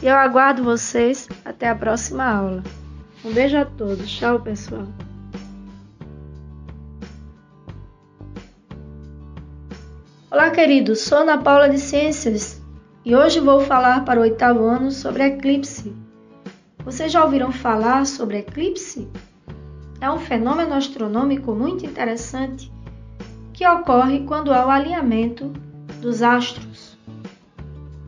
E 0.00 0.06
eu 0.06 0.14
aguardo 0.14 0.62
vocês 0.62 1.28
até 1.44 1.68
a 1.68 1.74
próxima 1.74 2.24
aula. 2.24 2.62
Um 3.24 3.32
beijo 3.32 3.56
a 3.56 3.64
todos. 3.64 4.08
Tchau, 4.08 4.38
pessoal. 4.38 4.86
Olá, 10.30 10.50
queridos. 10.50 11.00
Sou 11.00 11.18
Ana 11.18 11.36
Paula 11.36 11.68
de 11.68 11.80
Ciências 11.80 12.62
e 13.04 13.14
hoje 13.14 13.38
vou 13.38 13.60
falar 13.60 14.02
para 14.04 14.18
o 14.18 14.22
oitavo 14.22 14.64
ano 14.64 14.90
sobre 14.90 15.24
eclipse. 15.24 15.94
Vocês 16.84 17.12
já 17.12 17.22
ouviram 17.22 17.52
falar 17.52 18.06
sobre 18.06 18.38
eclipse? 18.38 19.06
É 20.00 20.10
um 20.10 20.18
fenômeno 20.18 20.72
astronômico 20.72 21.54
muito 21.54 21.84
interessante 21.84 22.72
que 23.52 23.66
ocorre 23.66 24.20
quando 24.20 24.52
há 24.52 24.66
o 24.66 24.70
alinhamento 24.70 25.52
dos 26.00 26.22
astros. 26.22 26.98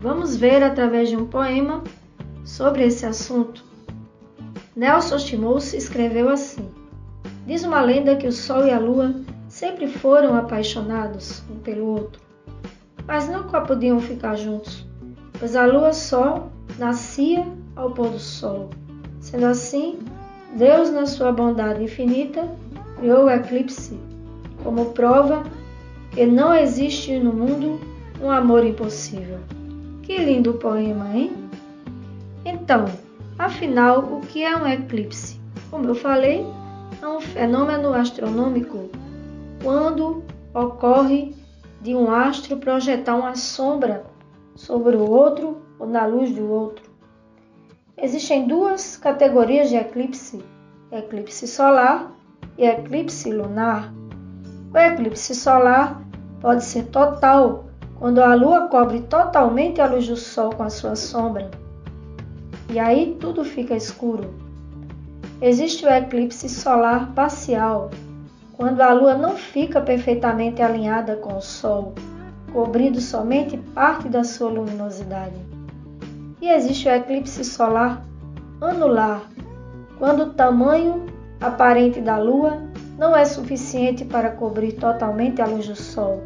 Vamos 0.01 0.35
ver 0.35 0.62
através 0.62 1.10
de 1.10 1.16
um 1.16 1.27
poema 1.27 1.85
sobre 2.44 2.85
esse 2.85 3.05
assunto. 3.05 3.64
Nelson 4.74 5.18
Timous 5.18 5.74
escreveu 5.74 6.28
assim: 6.31 6.70
Diz 7.47 7.64
uma 7.64 7.82
lenda 7.82 8.16
que 8.16 8.27
o 8.27 8.32
Sol 8.32 8.66
e 8.66 8.70
a 8.70 8.78
Lua 8.78 9.14
sempre 9.48 9.89
foram 9.89 10.36
apaixonados 10.36 11.43
um 11.51 11.56
pelo 11.56 11.86
outro, 11.86 12.20
mas 13.06 13.28
nunca 13.28 13.60
podiam 13.60 14.00
ficar 14.00 14.34
juntos, 14.36 14.86
pois 15.38 15.54
a 15.54 15.66
Lua 15.66 15.92
só 15.92 16.48
nascia 16.78 17.46
ao 17.74 17.90
pôr 17.90 18.10
do 18.10 18.18
Sol. 18.18 18.70
Sendo 19.20 19.46
assim, 19.46 19.98
Deus, 20.56 20.90
na 20.90 21.06
sua 21.06 21.32
bondade 21.32 21.82
infinita, 21.82 22.48
criou 22.96 23.26
o 23.26 23.30
eclipse 23.30 23.98
como 24.62 24.86
prova 24.86 25.44
que 26.12 26.26
não 26.26 26.54
existe 26.54 27.18
no 27.18 27.32
mundo 27.32 27.78
um 28.20 28.30
amor 28.30 28.64
impossível. 28.64 29.38
Que 30.02 30.16
lindo 30.18 30.54
poema, 30.54 31.14
hein? 31.14 31.32
Então, 32.44 32.86
afinal, 33.38 34.00
o 34.00 34.20
que 34.20 34.42
é 34.42 34.56
um 34.56 34.66
eclipse? 34.66 35.38
Como 35.70 35.86
eu 35.88 35.94
falei, 35.94 36.46
é 37.02 37.06
um 37.06 37.20
fenômeno 37.20 37.92
astronômico 37.92 38.88
quando 39.62 40.22
ocorre 40.54 41.34
de 41.81 41.94
um 41.94 42.11
astro 42.11 42.57
projetar 42.57 43.16
uma 43.16 43.35
sombra 43.35 44.05
sobre 44.55 44.97
o 44.97 45.09
outro 45.09 45.62
ou 45.78 45.86
na 45.86 46.07
luz 46.07 46.35
do 46.35 46.51
outro. 46.51 46.90
Existem 47.97 48.47
duas 48.47 48.97
categorias 48.97 49.69
de 49.69 49.77
eclipse: 49.77 50.44
eclipse 50.90 51.47
solar 51.47 52.12
e 52.59 52.65
eclipse 52.65 53.31
lunar. 53.32 53.93
O 54.73 54.78
eclipse 54.78 55.35
solar 55.35 56.03
pode 56.40 56.65
ser 56.65 56.85
total, 56.89 57.66
quando 57.98 58.23
a 58.23 58.35
lua 58.35 58.69
cobre 58.69 59.01
totalmente 59.03 59.81
a 59.81 59.86
luz 59.86 60.07
do 60.07 60.16
sol 60.16 60.51
com 60.55 60.62
a 60.62 60.70
sua 60.70 60.94
sombra. 60.94 61.51
E 62.70 62.78
aí 62.78 63.16
tudo 63.20 63.44
fica 63.44 63.74
escuro. 63.74 64.35
Existe 65.40 65.86
o 65.86 65.89
eclipse 65.89 66.48
solar 66.48 67.12
parcial, 67.15 67.90
quando 68.56 68.80
a 68.80 68.92
lua 68.92 69.14
não 69.14 69.36
fica 69.36 69.80
perfeitamente 69.80 70.62
alinhada 70.62 71.16
com 71.16 71.36
o 71.36 71.42
sol, 71.42 71.94
cobrindo 72.52 73.00
somente 73.00 73.56
parte 73.56 74.08
da 74.08 74.24
sua 74.24 74.50
luminosidade. 74.50 75.36
E 76.40 76.48
existe 76.48 76.88
o 76.88 76.92
eclipse 76.92 77.44
solar 77.44 78.02
anular, 78.60 79.22
quando 79.98 80.24
o 80.24 80.32
tamanho 80.32 81.06
aparente 81.40 82.00
da 82.00 82.18
lua 82.18 82.62
não 82.98 83.14
é 83.14 83.24
suficiente 83.24 84.04
para 84.04 84.30
cobrir 84.30 84.72
totalmente 84.72 85.42
a 85.42 85.46
luz 85.46 85.68
do 85.68 85.76
Sol. 85.76 86.22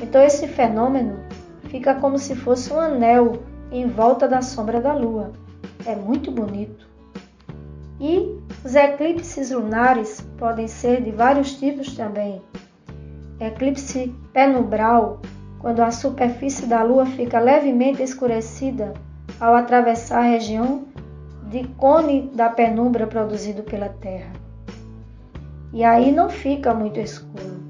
Então, 0.00 0.22
esse 0.22 0.46
fenômeno 0.46 1.20
fica 1.68 1.94
como 1.94 2.18
se 2.18 2.34
fosse 2.34 2.72
um 2.72 2.78
anel 2.78 3.42
em 3.70 3.86
volta 3.86 4.28
da 4.28 4.42
sombra 4.42 4.80
da 4.80 4.92
Lua. 4.92 5.32
É 5.86 5.94
muito 5.94 6.30
bonito. 6.30 6.86
E 7.98 8.38
os 8.64 8.74
eclipses 8.74 9.50
lunares 9.50 10.20
podem 10.38 10.68
ser 10.68 11.02
de 11.02 11.10
vários 11.10 11.54
tipos 11.54 11.94
também. 11.94 12.40
Eclipse 13.40 14.14
penumbral, 14.32 15.20
quando 15.58 15.80
a 15.80 15.90
superfície 15.90 16.66
da 16.66 16.82
Lua 16.82 17.06
fica 17.06 17.40
levemente 17.40 18.02
escurecida 18.02 18.92
ao 19.40 19.54
atravessar 19.54 20.18
a 20.18 20.28
região 20.28 20.84
de 21.50 21.66
cone 21.76 22.30
da 22.34 22.48
penumbra 22.48 23.06
produzido 23.06 23.62
pela 23.62 23.88
Terra 23.88 24.42
e 25.72 25.82
aí 25.82 26.12
não 26.12 26.28
fica 26.28 26.74
muito 26.74 27.00
escuro. 27.00 27.62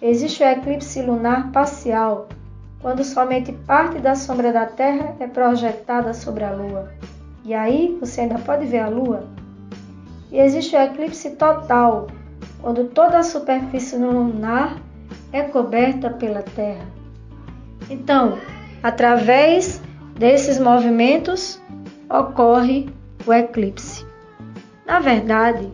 Existe 0.00 0.42
o 0.42 0.46
eclipse 0.46 1.02
lunar 1.02 1.52
parcial, 1.52 2.28
quando 2.80 3.04
somente 3.04 3.52
parte 3.52 3.98
da 3.98 4.14
sombra 4.14 4.52
da 4.52 4.64
Terra 4.64 5.14
é 5.20 5.26
projetada 5.26 6.14
sobre 6.14 6.44
a 6.44 6.52
Lua. 6.52 6.90
E 7.44 7.52
aí 7.52 7.96
você 8.00 8.22
ainda 8.22 8.38
pode 8.38 8.64
ver 8.64 8.78
a 8.78 8.88
Lua. 8.88 9.24
E 10.30 10.38
existe 10.38 10.76
o 10.76 10.80
eclipse 10.80 11.30
total, 11.30 12.08
quando 12.60 12.84
toda 12.84 13.18
a 13.18 13.22
superfície 13.22 13.96
lunar 13.96 14.76
é 15.32 15.42
coberta 15.42 16.10
pela 16.10 16.42
Terra. 16.42 16.86
Então, 17.88 18.38
através 18.82 19.80
desses 20.18 20.58
movimentos 20.58 21.60
ocorre 22.10 22.88
o 23.26 23.32
eclipse. 23.32 24.04
Na 24.86 25.00
verdade, 25.00 25.70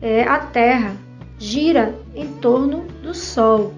é, 0.00 0.22
a 0.22 0.38
Terra 0.38 0.94
gira 1.38 1.94
em 2.14 2.26
torno 2.34 2.84
do 3.02 3.14
Sol. 3.14 3.72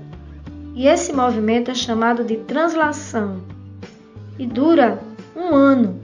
E 0.74 0.86
esse 0.86 1.12
movimento 1.12 1.70
é 1.70 1.74
chamado 1.74 2.24
de 2.24 2.39
translação 2.39 3.43
e 4.39 4.47
dura 4.47 4.98
um 5.36 5.55
ano. 5.55 6.01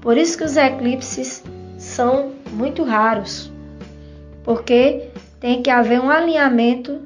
Por 0.00 0.16
isso 0.16 0.36
que 0.36 0.44
os 0.44 0.56
eclipses 0.56 1.42
são 1.78 2.32
muito 2.52 2.82
raros, 2.82 3.52
porque 4.42 5.10
tem 5.40 5.62
que 5.62 5.70
haver 5.70 6.00
um 6.00 6.10
alinhamento 6.10 7.02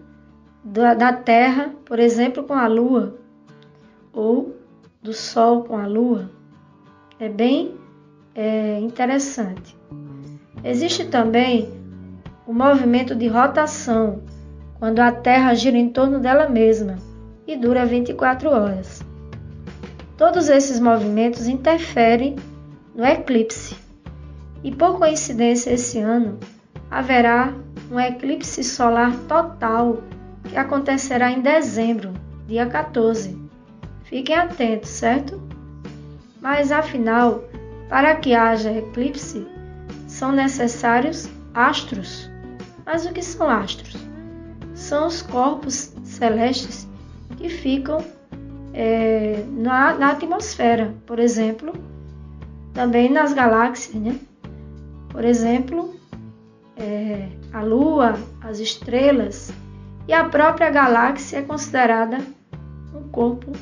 da, 0.64 0.94
da 0.94 1.12
Terra, 1.12 1.74
por 1.84 1.98
exemplo, 1.98 2.44
com 2.44 2.54
a 2.54 2.66
Lua, 2.66 3.18
ou 4.12 4.54
do 5.02 5.12
Sol 5.12 5.64
com 5.64 5.76
a 5.76 5.86
Lua. 5.86 6.30
É 7.18 7.28
bem 7.28 7.74
é, 8.34 8.78
interessante. 8.80 9.76
Existe 10.62 11.06
também 11.06 11.70
o 12.46 12.52
movimento 12.52 13.14
de 13.14 13.28
rotação, 13.28 14.22
quando 14.78 15.00
a 15.00 15.12
Terra 15.12 15.54
gira 15.54 15.76
em 15.76 15.90
torno 15.90 16.18
dela 16.20 16.48
mesma 16.48 16.96
e 17.46 17.56
dura 17.56 17.84
24 17.84 18.50
horas. 18.50 19.02
Todos 20.16 20.48
esses 20.48 20.78
movimentos 20.78 21.48
interferem 21.48 22.36
no 22.94 23.04
eclipse. 23.04 23.76
E 24.62 24.70
por 24.70 24.98
coincidência, 24.98 25.72
esse 25.72 25.98
ano 25.98 26.38
haverá 26.90 27.54
um 27.90 27.98
eclipse 27.98 28.62
solar 28.62 29.14
total 29.28 30.02
que 30.44 30.56
acontecerá 30.56 31.30
em 31.30 31.40
dezembro, 31.40 32.12
dia 32.46 32.66
14. 32.66 33.38
Fiquem 34.04 34.36
atentos, 34.36 34.90
certo? 34.90 35.40
Mas 36.40 36.72
afinal, 36.72 37.44
para 37.88 38.16
que 38.16 38.34
haja 38.34 38.72
eclipse, 38.72 39.46
são 40.06 40.32
necessários 40.32 41.28
astros. 41.54 42.30
Mas 42.84 43.06
o 43.06 43.12
que 43.12 43.22
são 43.22 43.48
astros? 43.48 43.96
São 44.74 45.06
os 45.06 45.22
corpos 45.22 45.94
celestes 46.04 46.88
que 47.36 47.48
ficam 47.48 48.04
é, 48.72 49.44
na, 49.48 49.94
na, 49.94 50.10
atmosfera, 50.10 50.94
por 51.06 51.18
exemplo, 51.18 51.72
também 52.72 53.10
nas 53.10 53.32
galáxias, 53.32 53.94
né? 53.94 54.18
Por 55.20 55.26
exemplo, 55.26 55.94
é, 56.78 57.28
a 57.52 57.60
Lua, 57.60 58.18
as 58.40 58.58
estrelas 58.58 59.52
e 60.08 60.14
a 60.14 60.24
própria 60.24 60.70
galáxia 60.70 61.40
é 61.40 61.42
considerada 61.42 62.16
um 62.94 63.06
corpo 63.10 63.52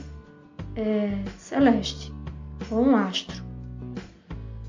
é, 0.77 1.19
celeste 1.37 2.15
ou 2.71 2.81
um 2.81 2.95
astro. 2.95 3.43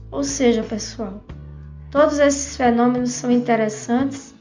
Ou 0.10 0.24
seja, 0.24 0.64
pessoal, 0.64 1.24
todos 1.92 2.18
esses 2.18 2.58
fenômenos 2.58 3.12
são 3.12 3.30
interessantes 3.30 4.34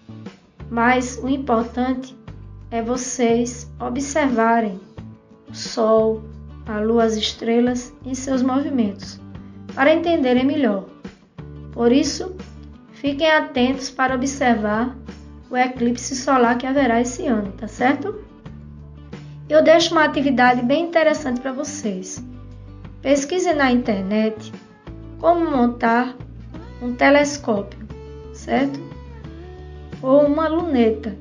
mas 0.71 1.21
o 1.23 1.29
importante 1.29 2.17
é 2.71 2.81
vocês 2.81 3.71
observarem 3.79 4.81
o 5.51 5.55
Sol, 5.55 6.23
a 6.65 6.81
Lua, 6.81 7.05
as 7.05 7.15
estrelas 7.15 7.93
e 8.07 8.17
seus 8.17 8.41
movimentos, 8.41 9.21
para 9.75 9.93
entenderem 9.93 10.47
melhor. 10.47 10.87
Por 11.79 11.93
isso, 11.93 12.35
fiquem 12.91 13.31
atentos 13.31 13.89
para 13.89 14.17
observar 14.17 14.97
o 15.49 15.57
eclipse 15.57 16.17
solar 16.17 16.59
que 16.59 16.67
haverá 16.67 17.01
esse 17.01 17.25
ano, 17.25 17.53
tá 17.53 17.69
certo? 17.69 18.17
Eu 19.49 19.63
deixo 19.63 19.93
uma 19.93 20.03
atividade 20.03 20.61
bem 20.63 20.87
interessante 20.89 21.41
para 21.41 21.53
vocês. 21.53 22.21
Pesquisem 23.01 23.55
na 23.55 23.71
internet 23.71 24.53
como 25.21 25.49
montar 25.49 26.17
um 26.83 26.95
telescópio, 26.95 27.79
certo? 28.35 28.81
ou 30.03 30.27
uma 30.27 30.49
luneta. 30.49 31.17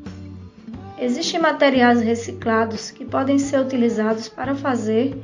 Existem 1.00 1.40
materiais 1.40 2.02
reciclados 2.02 2.90
que 2.90 3.06
podem 3.06 3.38
ser 3.38 3.60
utilizados 3.60 4.28
para 4.28 4.56
fazer 4.56 5.16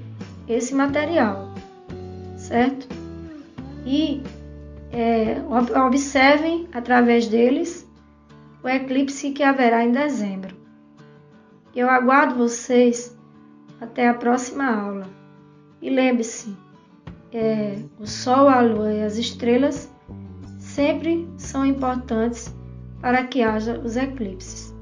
esse 0.48 0.76
material, 0.76 1.52
certo? 2.38 2.88
E 3.84 4.22
é, 4.94 5.42
observem 5.80 6.68
através 6.72 7.28
deles 7.28 7.90
o 8.64 8.70
eclipse 8.70 9.32
que 9.32 9.42
haverá 9.42 9.84
em 9.84 9.92
dezembro. 9.92 10.56
Eu 11.76 11.90
aguardo 11.90 12.36
vocês 12.36 13.18
até 13.82 14.08
a 14.08 14.14
próxima 14.14 14.72
aula 14.72 15.10
E 15.82 15.90
lembre-se, 15.90 16.56
é, 17.34 17.76
o 18.00 18.06
Sol, 18.06 18.48
a 18.48 18.62
Lua 18.62 18.94
e 18.94 19.02
as 19.02 19.18
estrelas 19.18 19.92
sempre 20.60 21.28
são 21.36 21.66
importantes 21.66 22.56
para 23.02 23.26
que 23.26 23.42
haja 23.42 23.80
os 23.80 23.98
eclipses. 23.98 24.74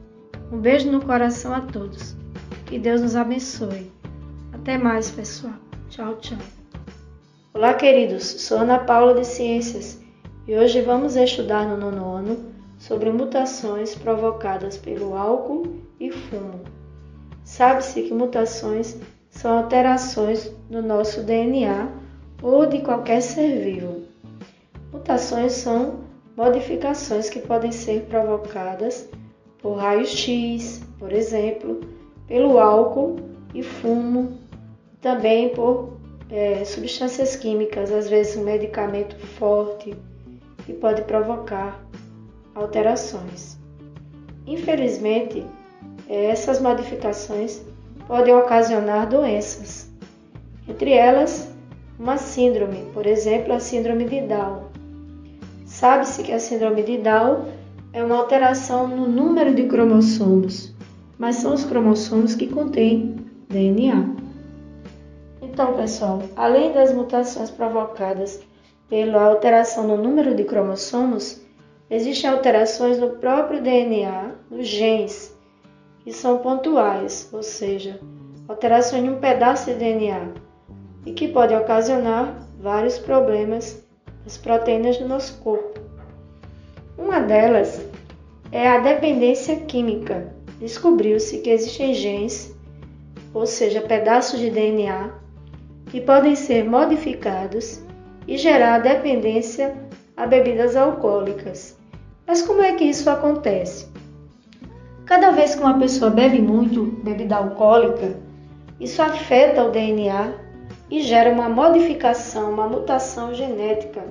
Um 0.52 0.60
beijo 0.60 0.92
no 0.92 1.04
coração 1.04 1.54
a 1.54 1.62
todos. 1.62 2.16
Que 2.66 2.78
Deus 2.78 3.02
nos 3.02 3.16
abençoe. 3.16 3.90
Até 4.52 4.78
mais, 4.78 5.10
pessoal. 5.10 5.56
Tchau, 5.90 6.18
tchau. 6.18 6.38
Olá, 7.54 7.74
queridos. 7.74 8.24
Sou 8.24 8.60
Ana 8.60 8.80
Paula 8.80 9.14
de 9.16 9.26
Ciências 9.26 10.01
e 10.48 10.56
hoje 10.56 10.82
vamos 10.82 11.16
estudar 11.16 11.68
no 11.68 11.78
nono 11.78 12.16
ano 12.16 12.38
sobre 12.78 13.12
mutações 13.12 13.94
provocadas 13.94 14.76
pelo 14.76 15.16
álcool 15.16 15.68
e 16.00 16.12
fumo. 16.12 16.62
Sabe-se 17.44 18.02
que 18.02 18.14
mutações 18.14 18.98
são 19.30 19.60
alterações 19.60 20.52
no 20.70 20.82
nosso 20.82 21.22
DNA 21.22 21.90
ou 22.42 22.66
de 22.66 22.80
qualquer 22.80 23.22
ser 23.22 23.60
vivo. 23.60 24.02
Mutações 24.92 25.54
são 25.54 26.00
modificações 26.36 27.30
que 27.30 27.40
podem 27.40 27.72
ser 27.72 28.02
provocadas 28.06 29.08
por 29.62 29.76
raio-x, 29.76 30.82
por 30.98 31.14
exemplo, 31.14 31.82
pelo 32.28 32.58
álcool 32.58 33.18
e 33.54 33.62
fumo, 33.62 34.40
também 35.02 35.50
por 35.50 35.98
é, 36.32 36.66
substâncias 36.66 37.36
químicas, 37.36 37.92
às 37.92 38.10
vezes 38.10 38.38
um 38.38 38.44
medicamento 38.44 39.16
forte 39.38 39.96
que 40.66 40.74
pode 40.74 41.02
provocar 41.04 41.80
alterações. 42.56 43.58
Infelizmente, 44.46 45.46
essas 46.10 46.60
modificações 46.60 47.62
podem 48.08 48.34
ocasionar 48.36 49.08
doenças, 49.08 49.90
entre 50.68 50.92
elas 50.92 51.50
uma 51.98 52.18
síndrome, 52.18 52.84
por 52.94 53.06
exemplo, 53.06 53.54
a 53.54 53.60
síndrome 53.60 54.06
de 54.06 54.22
Down. 54.22 54.64
Sabe-se 55.66 56.24
que 56.24 56.32
a 56.32 56.40
síndrome 56.40 56.84
de 56.84 56.98
Down 56.98 57.46
é 57.94 58.04
uma 58.04 58.18
alteração 58.18 58.88
no 58.88 59.08
número 59.08 59.54
de 59.54 59.68
cromossomos, 59.68 60.74
mas 61.18 61.38
são 61.38 61.54
os 61.54 61.64
cromossomos 61.64 62.36
que 62.36 62.48
contêm 62.48 63.16
DNA. 63.50 64.16
Então, 65.42 65.74
pessoal, 65.74 66.24
além 66.36 66.74
das 66.74 66.94
mutações 66.94 67.52
provocadas 67.52 68.42
pela 68.92 69.24
alteração 69.24 69.88
no 69.88 69.96
número 69.96 70.36
de 70.36 70.44
cromossomos, 70.44 71.40
existem 71.90 72.30
alterações 72.30 73.00
no 73.00 73.12
próprio 73.12 73.62
DNA, 73.62 74.32
nos 74.50 74.68
genes, 74.68 75.34
que 76.04 76.12
são 76.12 76.40
pontuais, 76.40 77.30
ou 77.32 77.42
seja, 77.42 78.02
alterações 78.50 79.06
em 79.06 79.10
um 79.10 79.22
pedaço 79.22 79.72
de 79.72 79.78
DNA, 79.78 80.34
e 81.06 81.14
que 81.14 81.30
podem 81.30 81.58
ocasionar 81.58 82.46
vários 82.60 83.00
problemas 83.00 83.82
nas 84.26 84.36
proteínas 84.36 84.98
do 84.98 85.08
nosso 85.08 85.38
corpo. 85.40 85.80
Uma 86.98 87.22
delas 87.22 87.82
é 88.52 88.68
a 88.68 88.80
dependência 88.80 89.56
química. 89.62 90.36
Descobriu-se 90.60 91.38
que 91.38 91.50
existem 91.50 91.94
genes, 91.94 92.54
ou 93.34 93.46
seja, 93.46 93.80
pedaços 93.80 94.38
de 94.38 94.50
DNA, 94.50 95.12
que 95.90 96.02
podem 96.02 96.36
ser 96.36 96.66
modificados 96.66 97.82
e 98.28 98.38
gerar 98.38 98.80
dependência 98.80 99.76
a 100.16 100.26
bebidas 100.26 100.76
alcoólicas. 100.76 101.78
Mas 102.28 102.42
como 102.42 102.62
é 102.62 102.74
que 102.74 102.84
isso 102.84 103.10
acontece? 103.10 103.88
Cada 105.06 105.32
vez 105.32 105.56
que 105.56 105.62
uma 105.62 105.80
pessoa 105.80 106.10
bebe 106.10 106.42
muito 106.42 106.84
bebida 107.04 107.36
alcoólica, 107.36 108.16
isso 108.80 109.02
afeta 109.02 109.64
o 109.64 109.72
DNA 109.72 110.34
e 110.90 111.02
gera 111.02 111.32
uma 111.32 111.50
modificação, 111.50 112.52
uma 112.52 112.68
mutação 112.68 113.34
genética 113.34 114.04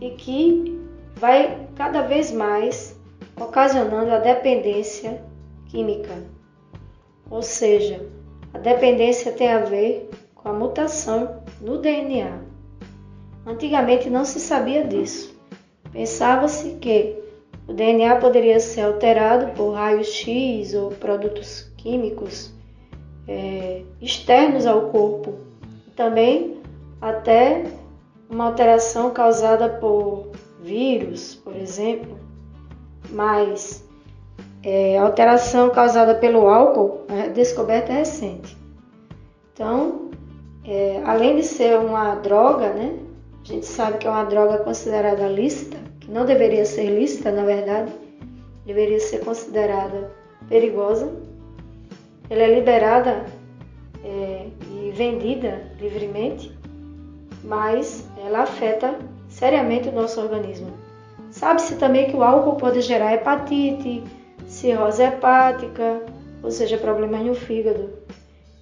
e 0.00 0.10
que 0.10 0.80
vai 1.16 1.68
cada 1.76 2.02
vez 2.02 2.32
mais 2.32 2.98
ocasionando 3.40 4.10
a 4.12 4.18
dependência 4.18 5.22
química. 5.68 6.14
Ou 7.30 7.42
seja, 7.42 8.06
a 8.54 8.58
dependência 8.58 9.32
tem 9.32 9.52
a 9.52 9.60
ver 9.60 10.10
com 10.34 10.48
a 10.48 10.52
mutação 10.52 11.42
no 11.60 11.78
DNA. 11.78 12.47
Antigamente 13.48 14.10
não 14.10 14.26
se 14.26 14.38
sabia 14.38 14.84
disso. 14.84 15.34
Pensava-se 15.90 16.74
que 16.74 17.16
o 17.66 17.72
DNA 17.72 18.16
poderia 18.16 18.60
ser 18.60 18.82
alterado 18.82 19.52
por 19.54 19.72
raios-x 19.72 20.74
ou 20.74 20.90
produtos 20.90 21.72
químicos 21.78 22.52
é, 23.26 23.82
externos 24.02 24.66
ao 24.66 24.90
corpo 24.90 25.32
também 25.96 26.60
até 27.00 27.64
uma 28.28 28.44
alteração 28.48 29.12
causada 29.12 29.66
por 29.66 30.28
vírus, 30.60 31.34
por 31.36 31.56
exemplo, 31.56 32.18
mas 33.10 33.82
é, 34.62 34.98
alteração 34.98 35.70
causada 35.70 36.14
pelo 36.14 36.48
álcool, 36.48 37.06
é 37.08 37.30
descoberta 37.30 37.94
recente. 37.94 38.58
Então, 39.54 40.10
é, 40.66 41.00
além 41.06 41.36
de 41.36 41.44
ser 41.44 41.78
uma 41.78 42.14
droga, 42.16 42.74
né, 42.74 43.07
gente 43.48 43.66
sabe 43.66 43.98
que 43.98 44.06
é 44.06 44.10
uma 44.10 44.24
droga 44.24 44.58
considerada 44.58 45.26
lícita, 45.26 45.78
que 46.00 46.10
não 46.10 46.26
deveria 46.26 46.66
ser 46.66 46.90
lícita, 46.90 47.32
na 47.32 47.44
verdade, 47.44 47.90
deveria 48.66 49.00
ser 49.00 49.24
considerada 49.24 50.10
perigosa. 50.48 51.10
Ela 52.28 52.42
é 52.42 52.54
liberada 52.54 53.24
é, 54.04 54.48
vendida 54.94 55.62
livremente, 55.80 56.52
mas 57.42 58.06
ela 58.22 58.40
afeta 58.40 58.98
seriamente 59.28 59.88
o 59.88 59.92
nosso 59.92 60.20
organismo. 60.20 60.70
Sabe-se 61.30 61.76
também 61.76 62.10
que 62.10 62.16
o 62.16 62.22
álcool 62.22 62.56
pode 62.56 62.82
gerar 62.82 63.14
hepatite, 63.14 64.04
cirrose 64.46 65.02
hepática, 65.02 66.02
ou 66.42 66.50
seja, 66.50 66.76
problemas 66.76 67.24
no 67.24 67.34
fígado, 67.34 67.90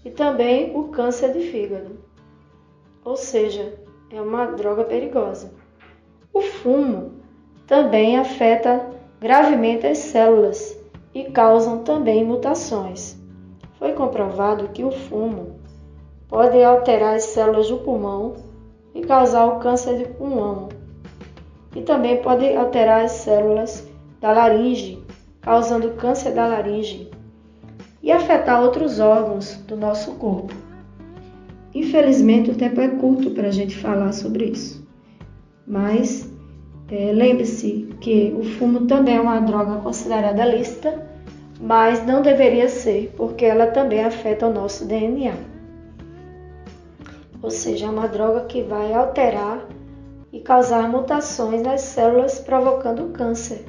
e 0.05 0.11
também 0.11 0.77
o 0.77 0.85
câncer 0.89 1.33
de 1.33 1.41
fígado. 1.41 1.99
Ou 3.05 3.17
seja, 3.17 3.86
é 4.11 4.21
uma 4.21 4.47
droga 4.47 4.85
perigosa. 4.85 5.53
O 6.33 6.41
fumo 6.41 7.13
também 7.67 8.19
afeta 8.19 8.91
gravemente 9.21 9.87
as 9.87 9.99
células 9.99 10.79
e 11.15 11.25
causam 11.25 11.83
também 11.83 12.25
mutações. 12.25 13.17
Foi 13.79 13.93
comprovado 13.93 14.69
que 14.69 14.85
o 14.85 14.91
fumo 14.91 15.59
pode 16.29 16.63
alterar 16.63 17.15
as 17.15 17.25
células 17.25 17.69
do 17.69 17.79
pulmão 17.79 18.35
e 18.95 19.01
causar 19.03 19.47
o 19.47 19.59
câncer 19.59 19.99
de 19.99 20.05
pulmão. 20.05 20.69
E 21.75 21.83
também 21.83 22.23
pode 22.23 22.55
alterar 22.57 23.05
as 23.05 23.13
células 23.13 23.87
da 24.21 24.33
laringe, 24.33 25.03
causando 25.41 25.93
câncer 25.93 26.33
da 26.33 26.47
laringe 26.47 27.11
e 28.03 28.11
afetar 28.11 28.63
outros 28.63 29.01
órgãos 29.01 29.57
do 29.67 29.77
nosso 29.77 30.13
corpo. 30.15 30.66
Infelizmente, 31.77 32.51
o 32.51 32.55
tempo 32.55 32.81
é 32.81 32.89
curto 32.89 33.31
para 33.31 33.49
a 33.49 33.51
gente 33.51 33.77
falar 33.77 34.13
sobre 34.13 34.47
isso, 34.47 34.87
mas 35.67 36.29
é, 36.91 37.13
lembre-se 37.13 37.89
que 38.01 38.35
o 38.37 38.43
fumo 38.43 38.87
também 38.87 39.17
é 39.17 39.21
uma 39.21 39.41
droga 39.41 39.81
considerada 39.81 40.45
lícita, 40.45 41.07
mas 41.61 42.05
não 42.07 42.23
deveria 42.23 42.69
ser, 42.69 43.13
porque 43.17 43.45
ela 43.45 43.67
também 43.67 44.03
afeta 44.05 44.47
o 44.47 44.53
nosso 44.53 44.87
DNA 44.87 45.35
ou 47.43 47.51
seja, 47.51 47.87
é 47.87 47.89
uma 47.89 48.09
droga 48.09 48.41
que 48.47 48.63
vai 48.63 48.93
alterar 48.93 49.67
e 50.33 50.41
causar 50.41 50.89
mutações 50.89 51.63
nas 51.63 51.81
células, 51.81 52.39
provocando 52.39 53.13
câncer, 53.13 53.65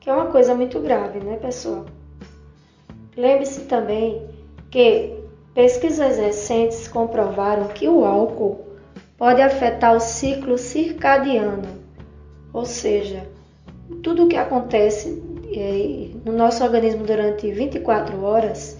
que 0.00 0.10
é 0.10 0.12
uma 0.12 0.26
coisa 0.26 0.54
muito 0.54 0.80
grave, 0.80 1.20
né, 1.20 1.36
pessoal? 1.36 1.86
Lembre-se 3.16 3.66
também 3.66 4.26
que 4.70 5.17
pesquisas 5.58 6.18
recentes 6.18 6.86
comprovaram 6.86 7.66
que 7.66 7.88
o 7.88 8.04
álcool 8.04 8.64
pode 9.16 9.42
afetar 9.42 9.96
o 9.96 9.98
ciclo 9.98 10.56
circadiano, 10.56 11.66
ou 12.52 12.64
seja, 12.64 13.26
tudo 14.00 14.24
o 14.24 14.28
que 14.28 14.36
acontece 14.36 15.20
é, 15.52 16.10
no 16.24 16.32
nosso 16.32 16.62
organismo 16.62 17.02
durante 17.02 17.50
24 17.50 18.22
horas, 18.22 18.78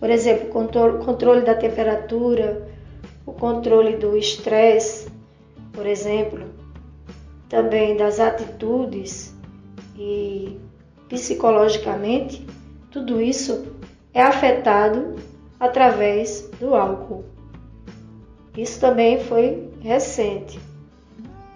por 0.00 0.10
exemplo, 0.10 0.48
controle 0.48 1.42
da 1.42 1.54
temperatura, 1.54 2.68
o 3.24 3.32
controle 3.32 3.96
do 3.96 4.16
estresse, 4.16 5.08
por 5.72 5.86
exemplo, 5.86 6.46
também 7.48 7.96
das 7.96 8.18
atitudes 8.18 9.32
e 9.96 10.58
psicologicamente, 11.08 12.44
tudo 12.90 13.20
isso 13.20 13.68
é 14.12 14.20
afetado 14.20 15.14
através 15.58 16.48
do 16.60 16.74
álcool. 16.74 17.24
Isso 18.56 18.80
também 18.80 19.20
foi 19.24 19.68
recente. 19.80 20.58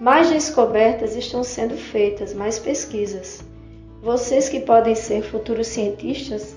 Mais 0.01 0.31
descobertas 0.31 1.17
estão 1.17 1.45
sendo 1.45 1.77
feitas, 1.77 2.35
mais 2.35 2.59
pesquisas. 2.59 3.45
Vocês 4.03 4.49
que 4.49 4.61
podem 4.61 4.95
ser 4.95 5.23
futuros 5.23 5.69
cientistas 5.69 6.57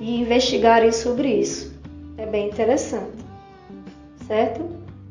e 0.00 0.20
investigarem 0.20 0.90
sobre 0.90 1.28
isso. 1.28 1.72
É 2.18 2.26
bem 2.26 2.48
interessante 2.48 3.24
certo? 4.26 4.62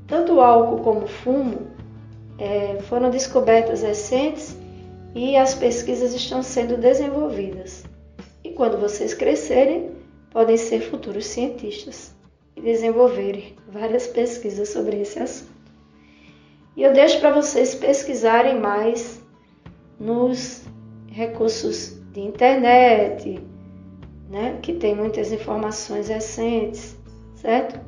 Tanto 0.07 0.39
álcool 0.39 0.83
como 0.83 1.05
o 1.05 1.07
fumo 1.07 1.67
é, 2.37 2.79
foram 2.83 3.09
descobertas 3.09 3.81
recentes 3.81 4.55
e 5.15 5.35
as 5.35 5.53
pesquisas 5.53 6.13
estão 6.13 6.41
sendo 6.43 6.77
desenvolvidas. 6.77 7.83
E 8.43 8.49
quando 8.49 8.77
vocês 8.77 9.13
crescerem, 9.13 9.91
podem 10.33 10.57
ser 10.57 10.81
futuros 10.81 11.27
cientistas 11.27 12.13
e 12.55 12.61
desenvolverem 12.61 13.55
várias 13.67 14.07
pesquisas 14.07 14.69
sobre 14.69 14.99
esse 14.99 15.19
assunto. 15.19 15.53
E 16.75 16.81
eu 16.81 16.91
deixo 16.91 17.19
para 17.19 17.31
vocês 17.31 17.75
pesquisarem 17.75 18.59
mais 18.59 19.21
nos 19.99 20.63
recursos 21.07 22.01
de 22.11 22.21
internet, 22.21 23.39
né, 24.29 24.57
que 24.61 24.73
tem 24.73 24.95
muitas 24.95 25.31
informações 25.31 26.09
recentes, 26.09 26.97
certo? 27.35 27.79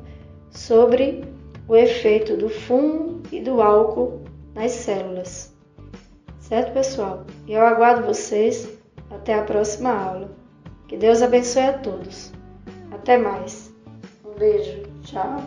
Sobre 0.50 1.24
o 1.66 1.74
efeito 1.74 2.36
do 2.36 2.48
fumo 2.48 3.22
e 3.32 3.40
do 3.40 3.60
álcool 3.60 4.22
nas 4.54 4.70
células. 4.70 5.52
Certo, 6.38 6.72
pessoal? 6.72 7.26
E 7.48 7.54
eu 7.54 7.66
aguardo 7.66 8.06
vocês 8.06 8.68
até 9.10 9.34
a 9.34 9.42
próxima 9.42 9.90
aula. 9.90 10.30
Que 10.86 10.96
Deus 10.96 11.20
abençoe 11.20 11.62
a 11.62 11.78
todos. 11.78 12.35
Até 12.96 13.18
mais. 13.18 13.72
Um 14.24 14.38
beijo. 14.38 14.82
Tchau. 15.04 15.42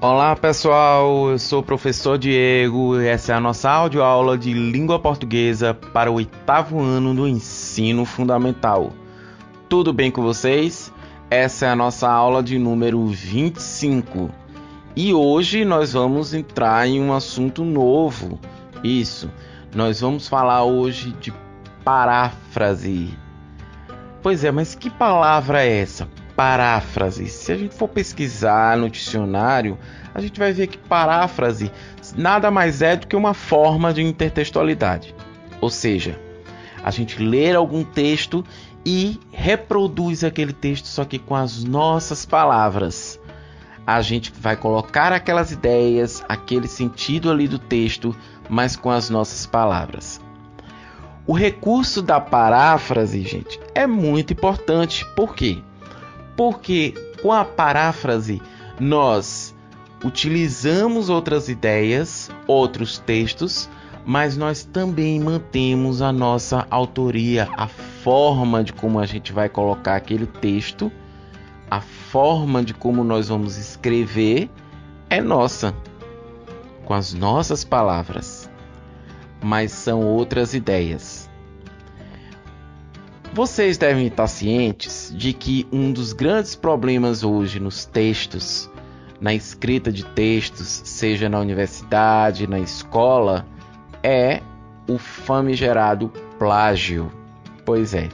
Olá 0.00 0.36
pessoal, 0.36 1.30
eu 1.30 1.38
sou 1.38 1.60
o 1.60 1.62
professor 1.62 2.18
Diego 2.18 3.00
e 3.00 3.06
essa 3.06 3.32
é 3.32 3.36
a 3.36 3.40
nossa 3.40 3.70
audioaula 3.70 4.36
de 4.36 4.52
língua 4.52 4.98
portuguesa 4.98 5.72
para 5.72 6.10
o 6.10 6.16
oitavo 6.16 6.80
ano 6.80 7.14
do 7.14 7.26
ensino 7.26 8.04
fundamental. 8.04 8.92
Tudo 9.68 9.92
bem 9.92 10.10
com 10.10 10.22
vocês? 10.22 10.92
Essa 11.30 11.66
é 11.66 11.70
a 11.70 11.76
nossa 11.76 12.10
aula 12.10 12.42
de 12.42 12.58
número 12.58 13.06
25 13.06 14.30
e 14.94 15.14
hoje 15.14 15.64
nós 15.64 15.92
vamos 15.94 16.34
entrar 16.34 16.86
em 16.86 17.00
um 17.00 17.14
assunto 17.14 17.64
novo. 17.64 18.38
Isso, 18.84 19.30
nós 19.74 20.00
vamos 20.00 20.28
falar 20.28 20.64
hoje 20.64 21.12
de 21.20 21.32
paráfrase. 21.84 23.16
Pois 24.26 24.42
é, 24.42 24.50
mas 24.50 24.74
que 24.74 24.90
palavra 24.90 25.64
é 25.64 25.82
essa? 25.82 26.08
Paráfrase. 26.34 27.28
Se 27.28 27.52
a 27.52 27.56
gente 27.56 27.76
for 27.76 27.86
pesquisar 27.86 28.76
no 28.76 28.90
dicionário, 28.90 29.78
a 30.12 30.20
gente 30.20 30.36
vai 30.40 30.52
ver 30.52 30.66
que 30.66 30.76
paráfrase 30.76 31.70
nada 32.16 32.50
mais 32.50 32.82
é 32.82 32.96
do 32.96 33.06
que 33.06 33.14
uma 33.14 33.34
forma 33.34 33.94
de 33.94 34.02
intertextualidade. 34.02 35.14
Ou 35.60 35.70
seja, 35.70 36.18
a 36.82 36.90
gente 36.90 37.22
lê 37.22 37.54
algum 37.54 37.84
texto 37.84 38.44
e 38.84 39.20
reproduz 39.30 40.24
aquele 40.24 40.52
texto 40.52 40.86
só 40.86 41.04
que 41.04 41.20
com 41.20 41.36
as 41.36 41.62
nossas 41.62 42.26
palavras 42.26 43.20
a 43.86 44.02
gente 44.02 44.32
vai 44.40 44.56
colocar 44.56 45.12
aquelas 45.12 45.52
ideias, 45.52 46.24
aquele 46.28 46.66
sentido 46.66 47.30
ali 47.30 47.46
do 47.46 47.60
texto, 47.60 48.12
mas 48.48 48.74
com 48.74 48.90
as 48.90 49.08
nossas 49.08 49.46
palavras. 49.46 50.20
O 51.26 51.32
recurso 51.32 52.02
da 52.02 52.20
paráfrase, 52.20 53.22
gente, 53.22 53.60
é 53.74 53.86
muito 53.86 54.32
importante. 54.32 55.04
Por 55.16 55.34
quê? 55.34 55.58
Porque 56.36 56.94
com 57.22 57.32
a 57.32 57.44
paráfrase 57.44 58.40
nós 58.78 59.54
utilizamos 60.04 61.08
outras 61.08 61.48
ideias, 61.48 62.30
outros 62.46 62.98
textos, 62.98 63.68
mas 64.04 64.36
nós 64.36 64.62
também 64.62 65.18
mantemos 65.18 66.00
a 66.00 66.12
nossa 66.12 66.66
autoria, 66.70 67.48
a 67.56 67.66
forma 67.66 68.62
de 68.62 68.72
como 68.72 69.00
a 69.00 69.06
gente 69.06 69.32
vai 69.32 69.48
colocar 69.48 69.96
aquele 69.96 70.26
texto 70.26 70.92
a 71.70 71.80
forma 71.80 72.62
de 72.62 72.72
como 72.72 73.02
nós 73.02 73.28
vamos 73.28 73.56
escrever 73.56 74.48
é 75.10 75.20
nossa, 75.20 75.74
com 76.84 76.94
as 76.94 77.12
nossas 77.12 77.64
palavras, 77.64 78.45
mas 79.42 79.72
são 79.72 80.00
outras 80.02 80.54
ideias. 80.54 81.28
Vocês 83.32 83.76
devem 83.76 84.06
estar 84.06 84.26
cientes 84.28 85.12
de 85.14 85.32
que 85.34 85.66
um 85.70 85.92
dos 85.92 86.14
grandes 86.14 86.56
problemas 86.56 87.22
hoje 87.22 87.60
nos 87.60 87.84
textos, 87.84 88.70
na 89.20 89.34
escrita 89.34 89.92
de 89.92 90.04
textos, 90.04 90.80
seja 90.84 91.28
na 91.28 91.38
universidade, 91.38 92.46
na 92.46 92.58
escola, 92.58 93.46
é 94.02 94.40
o 94.88 94.96
famigerado 94.96 96.10
plágio. 96.38 97.12
Pois 97.64 97.92
é. 97.92 98.08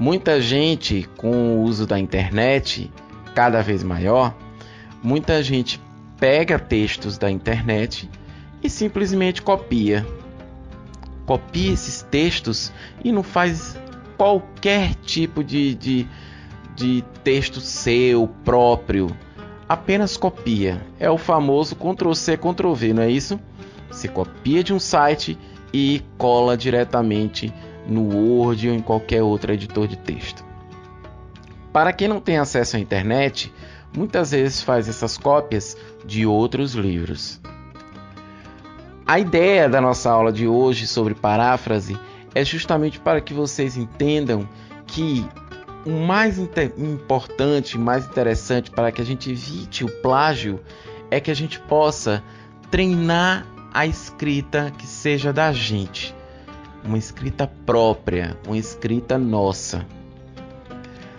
Muita 0.00 0.40
gente, 0.40 1.08
com 1.16 1.30
o 1.30 1.62
uso 1.62 1.86
da 1.86 1.98
internet 1.98 2.90
cada 3.34 3.62
vez 3.62 3.84
maior, 3.84 4.34
muita 5.00 5.40
gente 5.42 5.80
pega 6.18 6.58
textos 6.58 7.18
da 7.18 7.30
internet 7.30 8.10
e 8.62 8.68
simplesmente 8.68 9.42
copia. 9.42 10.04
Copia 11.26 11.72
esses 11.72 12.02
textos 12.02 12.72
e 13.02 13.10
não 13.10 13.22
faz 13.22 13.78
qualquer 14.16 14.94
tipo 14.96 15.42
de, 15.42 15.74
de, 15.74 16.08
de 16.74 17.04
texto 17.22 17.60
seu 17.60 18.28
próprio. 18.44 19.08
Apenas 19.68 20.16
copia. 20.16 20.84
É 20.98 21.10
o 21.10 21.16
famoso 21.16 21.74
Ctrl-C, 21.76 22.36
Ctrl-V, 22.36 22.92
não 22.92 23.02
é 23.02 23.10
isso? 23.10 23.40
Você 23.90 24.08
copia 24.08 24.62
de 24.62 24.74
um 24.74 24.80
site 24.80 25.38
e 25.72 26.02
cola 26.18 26.56
diretamente 26.56 27.52
no 27.86 28.02
Word 28.02 28.68
ou 28.68 28.74
em 28.74 28.80
qualquer 28.80 29.22
outro 29.22 29.52
editor 29.52 29.86
de 29.86 29.96
texto. 29.96 30.44
Para 31.72 31.92
quem 31.92 32.06
não 32.06 32.20
tem 32.20 32.38
acesso 32.38 32.76
à 32.76 32.78
internet, 32.78 33.52
muitas 33.96 34.30
vezes 34.30 34.62
faz 34.62 34.88
essas 34.88 35.18
cópias 35.18 35.76
de 36.04 36.26
outros 36.26 36.74
livros. 36.74 37.40
A 39.06 39.18
ideia 39.18 39.68
da 39.68 39.82
nossa 39.82 40.10
aula 40.10 40.32
de 40.32 40.48
hoje 40.48 40.86
sobre 40.86 41.14
paráfrase 41.14 41.98
é 42.34 42.42
justamente 42.42 42.98
para 42.98 43.20
que 43.20 43.34
vocês 43.34 43.76
entendam 43.76 44.48
que 44.86 45.26
o 45.84 45.90
mais 45.90 46.38
importante, 46.38 47.76
mais 47.76 48.06
interessante 48.06 48.70
para 48.70 48.90
que 48.90 49.02
a 49.02 49.04
gente 49.04 49.30
evite 49.30 49.84
o 49.84 49.90
plágio 50.00 50.58
é 51.10 51.20
que 51.20 51.30
a 51.30 51.34
gente 51.34 51.60
possa 51.60 52.22
treinar 52.70 53.46
a 53.74 53.86
escrita 53.86 54.72
que 54.78 54.86
seja 54.86 55.34
da 55.34 55.52
gente 55.52 56.14
uma 56.82 56.96
escrita 56.96 57.46
própria, 57.66 58.38
uma 58.46 58.56
escrita 58.56 59.18
nossa. 59.18 59.86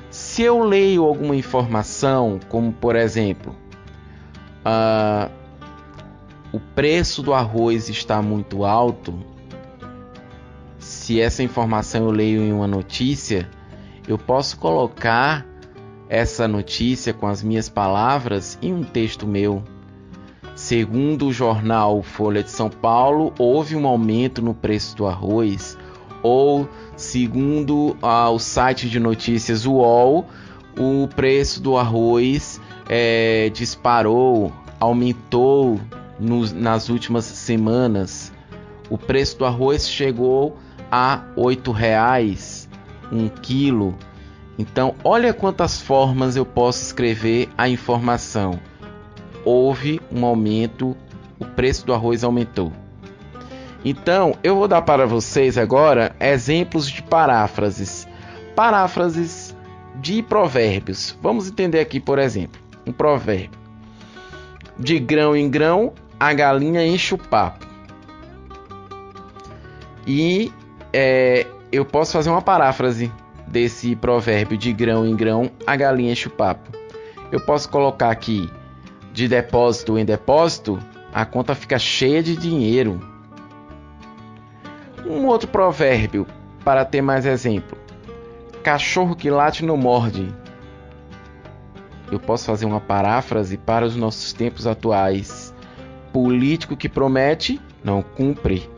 Se 0.10 0.42
eu 0.42 0.64
leio 0.64 1.04
alguma 1.04 1.36
informação, 1.36 2.40
como 2.50 2.72
por 2.72 2.96
exemplo, 2.96 3.56
uh, 4.66 5.30
o 6.56 6.60
preço 6.74 7.22
do 7.22 7.34
arroz 7.34 7.90
está 7.90 8.22
muito 8.22 8.64
alto, 8.64 9.14
se 10.80 11.20
essa 11.20 11.44
informação 11.44 12.06
eu 12.06 12.12
leio 12.12 12.42
em 12.42 12.54
uma 12.54 12.66
notícia, 12.66 13.50
eu 14.08 14.18
posso 14.18 14.58
colocar 14.58 15.46
essa 16.08 16.48
notícia 16.48 17.14
com 17.14 17.28
as 17.28 17.44
minhas 17.44 17.68
palavras 17.68 18.58
em 18.62 18.74
um 18.74 18.84
texto 18.84 19.28
meu. 19.28 19.64
Segundo 20.56 21.28
o 21.28 21.34
jornal 21.34 22.02
Folha 22.02 22.42
de 22.42 22.52
São 22.52 22.70
Paulo, 22.70 23.34
houve 23.38 23.76
um 23.76 23.86
aumento 23.86 24.42
no 24.42 24.54
preço 24.54 24.96
do 24.96 25.08
arroz. 25.08 25.78
Ou, 26.24 26.70
segundo 26.96 27.98
ah, 28.02 28.30
o 28.30 28.40
site 28.40 28.90
de 28.90 28.98
notícias 28.98 29.66
UOL, 29.66 30.26
o 30.80 31.10
preço 31.14 31.62
do 31.62 31.76
arroz 31.76 32.62
é, 32.88 33.50
disparou, 33.54 34.54
aumentou 34.80 35.82
nos, 36.20 36.52
nas 36.52 36.90
últimas 36.90 37.26
semanas. 37.26 38.32
O 38.90 38.98
preço 38.98 39.40
do 39.40 39.46
arroz 39.46 39.90
chegou 39.90 40.58
a 40.92 41.24
R$ 41.36 41.72
reais 41.74 42.70
um 43.12 43.28
quilo. 43.28 43.96
Então, 44.58 44.96
olha 45.04 45.34
quantas 45.34 45.82
formas 45.82 46.36
eu 46.36 46.46
posso 46.46 46.82
escrever 46.82 47.50
a 47.58 47.68
informação 47.68 48.60
houve 49.46 50.02
um 50.12 50.26
aumento, 50.26 50.98
o 51.40 51.46
preço 51.46 51.86
do 51.86 51.94
arroz 51.94 52.24
aumentou. 52.24 52.74
Então, 53.86 54.36
eu 54.44 54.56
vou 54.56 54.68
dar 54.68 54.82
para 54.82 55.06
vocês 55.06 55.60
agora 55.60 56.16
exemplos 56.20 56.90
de 56.90 57.04
paráfrases. 57.04 58.08
Paráfrases 58.56 59.56
de 60.02 60.24
provérbios. 60.24 61.16
Vamos 61.22 61.48
entender 61.48 61.80
aqui, 61.80 62.00
por 62.00 62.18
exemplo, 62.18 62.60
um 62.86 62.92
provérbio. 62.92 63.60
De 64.78 64.98
grão 64.98 65.36
em 65.36 65.48
grão, 65.48 65.94
a 66.26 66.34
galinha 66.34 66.84
enche 66.84 67.14
o 67.14 67.20
papo. 67.20 67.68
E 70.08 70.52
é, 70.92 71.46
eu 71.72 71.86
posso 71.86 72.14
fazer 72.14 72.32
uma 72.32 72.42
paráfrase 72.42 73.12
desse 73.46 73.96
provérbio 73.96 74.58
de 74.58 74.74
grão 74.74 75.06
em 75.06 75.16
grão, 75.16 75.52
a 75.68 75.76
galinha 75.76 76.12
enche 76.12 76.28
o 76.28 76.32
papo. 76.32 76.72
Eu 77.32 77.40
posso 77.40 77.70
colocar 77.70 78.10
aqui 78.10 78.52
de 79.14 79.28
depósito 79.28 80.00
em 80.00 80.04
depósito, 80.04 80.80
a 81.14 81.28
conta 81.28 81.54
fica 81.54 81.78
cheia 81.78 82.24
de 82.24 82.36
dinheiro. 82.36 83.00
Um 85.06 85.28
outro 85.28 85.48
provérbio, 85.48 86.26
para 86.64 86.84
ter 86.84 87.04
mais 87.04 87.28
exemplo: 87.28 87.78
cachorro 88.64 89.16
que 89.16 89.30
late 89.30 89.64
não 89.64 89.78
morde. 89.78 90.34
eu 92.12 92.20
posso 92.20 92.46
fazer 92.46 92.66
uma 92.66 92.82
paráfrase 92.82 93.58
para 93.58 93.86
os 93.86 93.96
nossos 93.96 94.34
tempos 94.34 94.66
atuais. 94.66 95.54
Político 96.16 96.78
que 96.78 96.88
promete, 96.88 97.60
não 97.84 98.02
cumpre. 98.02 98.70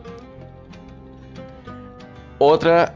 Outra, 2.40 2.96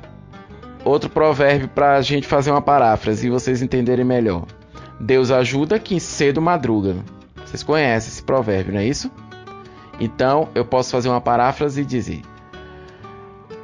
outro 0.84 1.12
provérbio 1.12 1.68
para 1.68 1.96
a 1.96 2.02
gente 2.02 2.26
fazer 2.26 2.50
uma 2.50 2.60
paráfrase 2.60 3.28
e 3.28 3.30
vocês 3.30 3.62
entenderem 3.62 4.04
melhor. 4.04 4.48
Deus 5.00 5.30
ajuda 5.30 5.78
quem 5.78 6.00
cedo 6.00 6.42
madruga. 6.42 6.96
Vocês 7.46 7.62
conhecem 7.62 8.10
esse 8.10 8.24
provérbio, 8.24 8.74
não 8.74 8.80
é 8.80 8.88
isso? 8.88 9.12
Então 10.00 10.50
eu 10.56 10.66
posso 10.66 10.90
fazer 10.90 11.10
uma 11.10 11.22
paráfrase 11.22 11.82
e 11.82 11.86
dizer: 11.86 12.24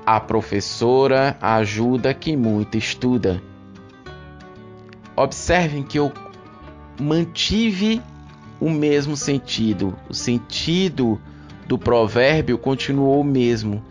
A 0.06 0.20
professora 0.20 1.36
ajuda 1.42 2.14
quem 2.14 2.38
muito 2.38 2.78
estuda. 2.78 3.42
Observem 5.16 5.82
que 5.82 5.98
eu 5.98 6.14
mantive 7.02 8.00
o 8.60 8.70
mesmo 8.70 9.16
sentido. 9.16 9.96
O 10.10 10.14
sentido 10.14 11.20
do 11.68 11.78
provérbio 11.78 12.58
continuou 12.58 13.22
o 13.22 13.24
mesmo, 13.24 13.84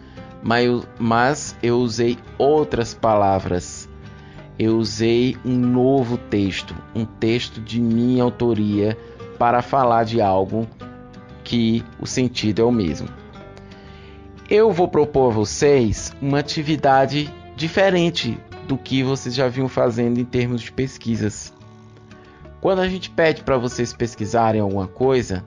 mas 0.98 1.56
eu 1.62 1.78
usei 1.78 2.18
outras 2.38 2.94
palavras. 2.94 3.88
Eu 4.58 4.78
usei 4.78 5.36
um 5.44 5.54
novo 5.54 6.16
texto, 6.16 6.74
um 6.94 7.04
texto 7.04 7.60
de 7.60 7.80
minha 7.80 8.22
autoria 8.22 8.96
para 9.38 9.60
falar 9.60 10.04
de 10.04 10.20
algo 10.20 10.66
que 11.44 11.84
o 12.00 12.06
sentido 12.06 12.62
é 12.62 12.64
o 12.64 12.72
mesmo. 12.72 13.08
Eu 14.48 14.72
vou 14.72 14.88
propor 14.88 15.30
a 15.30 15.34
vocês 15.34 16.12
uma 16.22 16.38
atividade 16.38 17.32
diferente 17.54 18.38
do 18.66 18.78
que 18.78 19.02
vocês 19.02 19.34
já 19.34 19.48
vinham 19.48 19.68
fazendo 19.68 20.18
em 20.18 20.24
termos 20.24 20.62
de 20.62 20.72
pesquisas. 20.72 21.52
Quando 22.66 22.80
a 22.80 22.88
gente 22.88 23.10
pede 23.10 23.44
para 23.44 23.56
vocês 23.56 23.92
pesquisarem 23.92 24.60
alguma 24.60 24.88
coisa, 24.88 25.44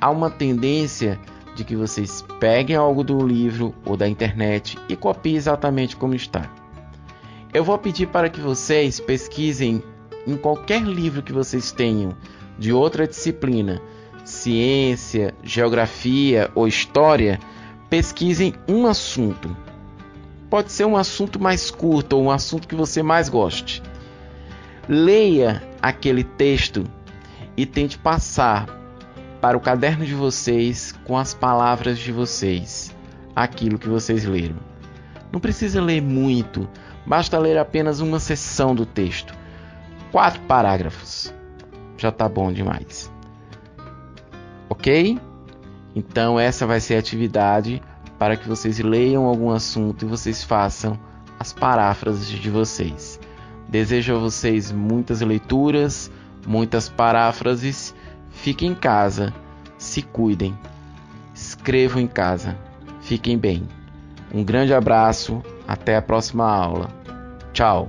há 0.00 0.10
uma 0.10 0.28
tendência 0.28 1.16
de 1.54 1.62
que 1.62 1.76
vocês 1.76 2.24
peguem 2.40 2.74
algo 2.74 3.04
do 3.04 3.24
livro 3.24 3.72
ou 3.84 3.96
da 3.96 4.08
internet 4.08 4.76
e 4.88 4.96
copiem 4.96 5.36
exatamente 5.36 5.94
como 5.94 6.12
está. 6.12 6.50
Eu 7.54 7.62
vou 7.62 7.78
pedir 7.78 8.08
para 8.08 8.28
que 8.28 8.40
vocês 8.40 8.98
pesquisem 8.98 9.80
em 10.26 10.36
qualquer 10.36 10.82
livro 10.82 11.22
que 11.22 11.32
vocês 11.32 11.70
tenham 11.70 12.16
de 12.58 12.72
outra 12.72 13.06
disciplina, 13.06 13.80
ciência, 14.24 15.32
geografia 15.44 16.50
ou 16.52 16.66
história, 16.66 17.38
pesquisem 17.88 18.52
um 18.66 18.88
assunto. 18.88 19.56
Pode 20.50 20.72
ser 20.72 20.84
um 20.84 20.96
assunto 20.96 21.40
mais 21.40 21.70
curto 21.70 22.16
ou 22.16 22.24
um 22.24 22.30
assunto 22.32 22.66
que 22.66 22.74
você 22.74 23.04
mais 23.04 23.28
goste. 23.28 23.80
Leia 24.88 25.62
aquele 25.88 26.24
texto 26.24 26.84
e 27.56 27.64
tente 27.64 27.96
passar 27.96 28.66
para 29.40 29.56
o 29.56 29.60
caderno 29.60 30.04
de 30.04 30.14
vocês 30.14 30.92
com 31.04 31.16
as 31.16 31.32
palavras 31.32 31.98
de 31.98 32.10
vocês 32.10 32.94
aquilo 33.34 33.78
que 33.78 33.88
vocês 33.88 34.24
leram. 34.24 34.56
Não 35.30 35.38
precisa 35.38 35.80
ler 35.80 36.02
muito, 36.02 36.68
basta 37.06 37.38
ler 37.38 37.56
apenas 37.56 38.00
uma 38.00 38.18
seção 38.18 38.74
do 38.74 38.84
texto. 38.84 39.32
Quatro 40.10 40.40
parágrafos. 40.42 41.32
Já 41.96 42.08
está 42.08 42.28
bom 42.28 42.52
demais. 42.52 43.12
Ok? 44.68 45.20
Então, 45.94 46.38
essa 46.38 46.66
vai 46.66 46.80
ser 46.80 46.96
a 46.96 46.98
atividade 46.98 47.80
para 48.18 48.36
que 48.36 48.48
vocês 48.48 48.78
leiam 48.80 49.24
algum 49.24 49.50
assunto 49.50 50.04
e 50.04 50.08
vocês 50.08 50.42
façam 50.42 50.98
as 51.38 51.52
paráfrases 51.52 52.26
de 52.26 52.50
vocês. 52.50 53.20
Desejo 53.68 54.16
a 54.16 54.18
vocês 54.18 54.70
muitas 54.70 55.20
leituras, 55.20 56.10
muitas 56.46 56.88
paráfrases. 56.88 57.94
Fiquem 58.30 58.70
em 58.70 58.74
casa, 58.74 59.32
se 59.78 60.02
cuidem, 60.02 60.56
escrevam 61.34 62.00
em 62.00 62.06
casa, 62.06 62.56
fiquem 63.00 63.36
bem. 63.36 63.64
Um 64.32 64.44
grande 64.44 64.74
abraço, 64.74 65.42
até 65.66 65.96
a 65.96 66.02
próxima 66.02 66.44
aula. 66.44 66.88
Tchau! 67.52 67.88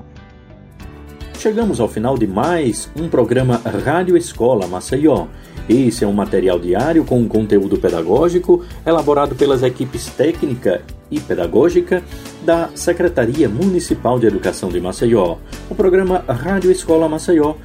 Chegamos 1.38 1.80
ao 1.80 1.88
final 1.88 2.18
de 2.18 2.26
mais 2.26 2.90
um 2.96 3.08
programa 3.08 3.58
Rádio 3.86 4.18
Escola 4.18 4.66
Maceió. 4.66 5.28
Esse 5.70 6.04
é 6.04 6.08
um 6.08 6.14
material 6.14 6.58
diário 6.58 7.06
com 7.06 7.28
conteúdo 7.28 7.78
pedagógico 7.78 8.66
elaborado 8.86 9.36
pelas 9.36 9.62
equipes 9.62 10.08
técnica 10.08 10.82
e 11.10 11.20
pedagógica 11.20 12.04
da 12.46 12.70
Secretaria 12.76 13.48
Municipal 13.50 14.20
de 14.20 14.28
Educação 14.28 14.70
de 14.70 14.80
Maceió. 14.80 15.38
O 15.70 15.76
programa 15.76 16.24
Rádio 16.28 16.72
Escola 16.72 17.10
Maceió 17.10 17.56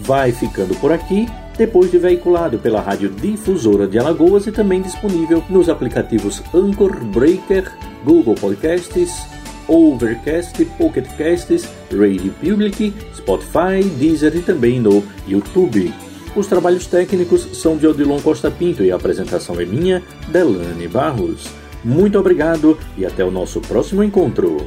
vai 0.00 0.32
ficando 0.32 0.74
por 0.76 0.92
aqui, 0.92 1.28
depois 1.56 1.90
de 1.90 1.98
veiculado 1.98 2.58
pela 2.58 2.80
Rádio 2.80 3.10
Difusora 3.10 3.86
de 3.86 3.98
Alagoas 3.98 4.46
e 4.46 4.52
também 4.52 4.80
disponível 4.80 5.42
nos 5.50 5.68
aplicativos 5.68 6.42
Anchor, 6.54 7.04
Breaker, 7.04 7.70
Google 8.04 8.34
Podcasts, 8.34 9.26
Overcast, 9.68 10.64
Pocket 10.78 11.06
Casts, 11.16 11.68
Radio 11.92 12.32
Public, 12.40 12.92
Spotify, 13.14 13.84
Deezer 13.98 14.34
e 14.36 14.42
também 14.42 14.80
no 14.80 15.04
YouTube. 15.28 15.92
Os 16.34 16.46
trabalhos 16.46 16.86
técnicos 16.86 17.42
são 17.58 17.76
de 17.76 17.86
Odilon 17.86 18.20
Costa 18.20 18.50
Pinto 18.50 18.82
e 18.82 18.90
a 18.90 18.96
apresentação 18.96 19.60
é 19.60 19.64
minha, 19.64 20.02
Delane 20.28 20.88
Barros. 20.88 21.59
Muito 21.84 22.18
obrigado 22.18 22.78
e 22.96 23.06
até 23.06 23.24
o 23.24 23.30
nosso 23.30 23.60
próximo 23.60 24.02
encontro. 24.02 24.58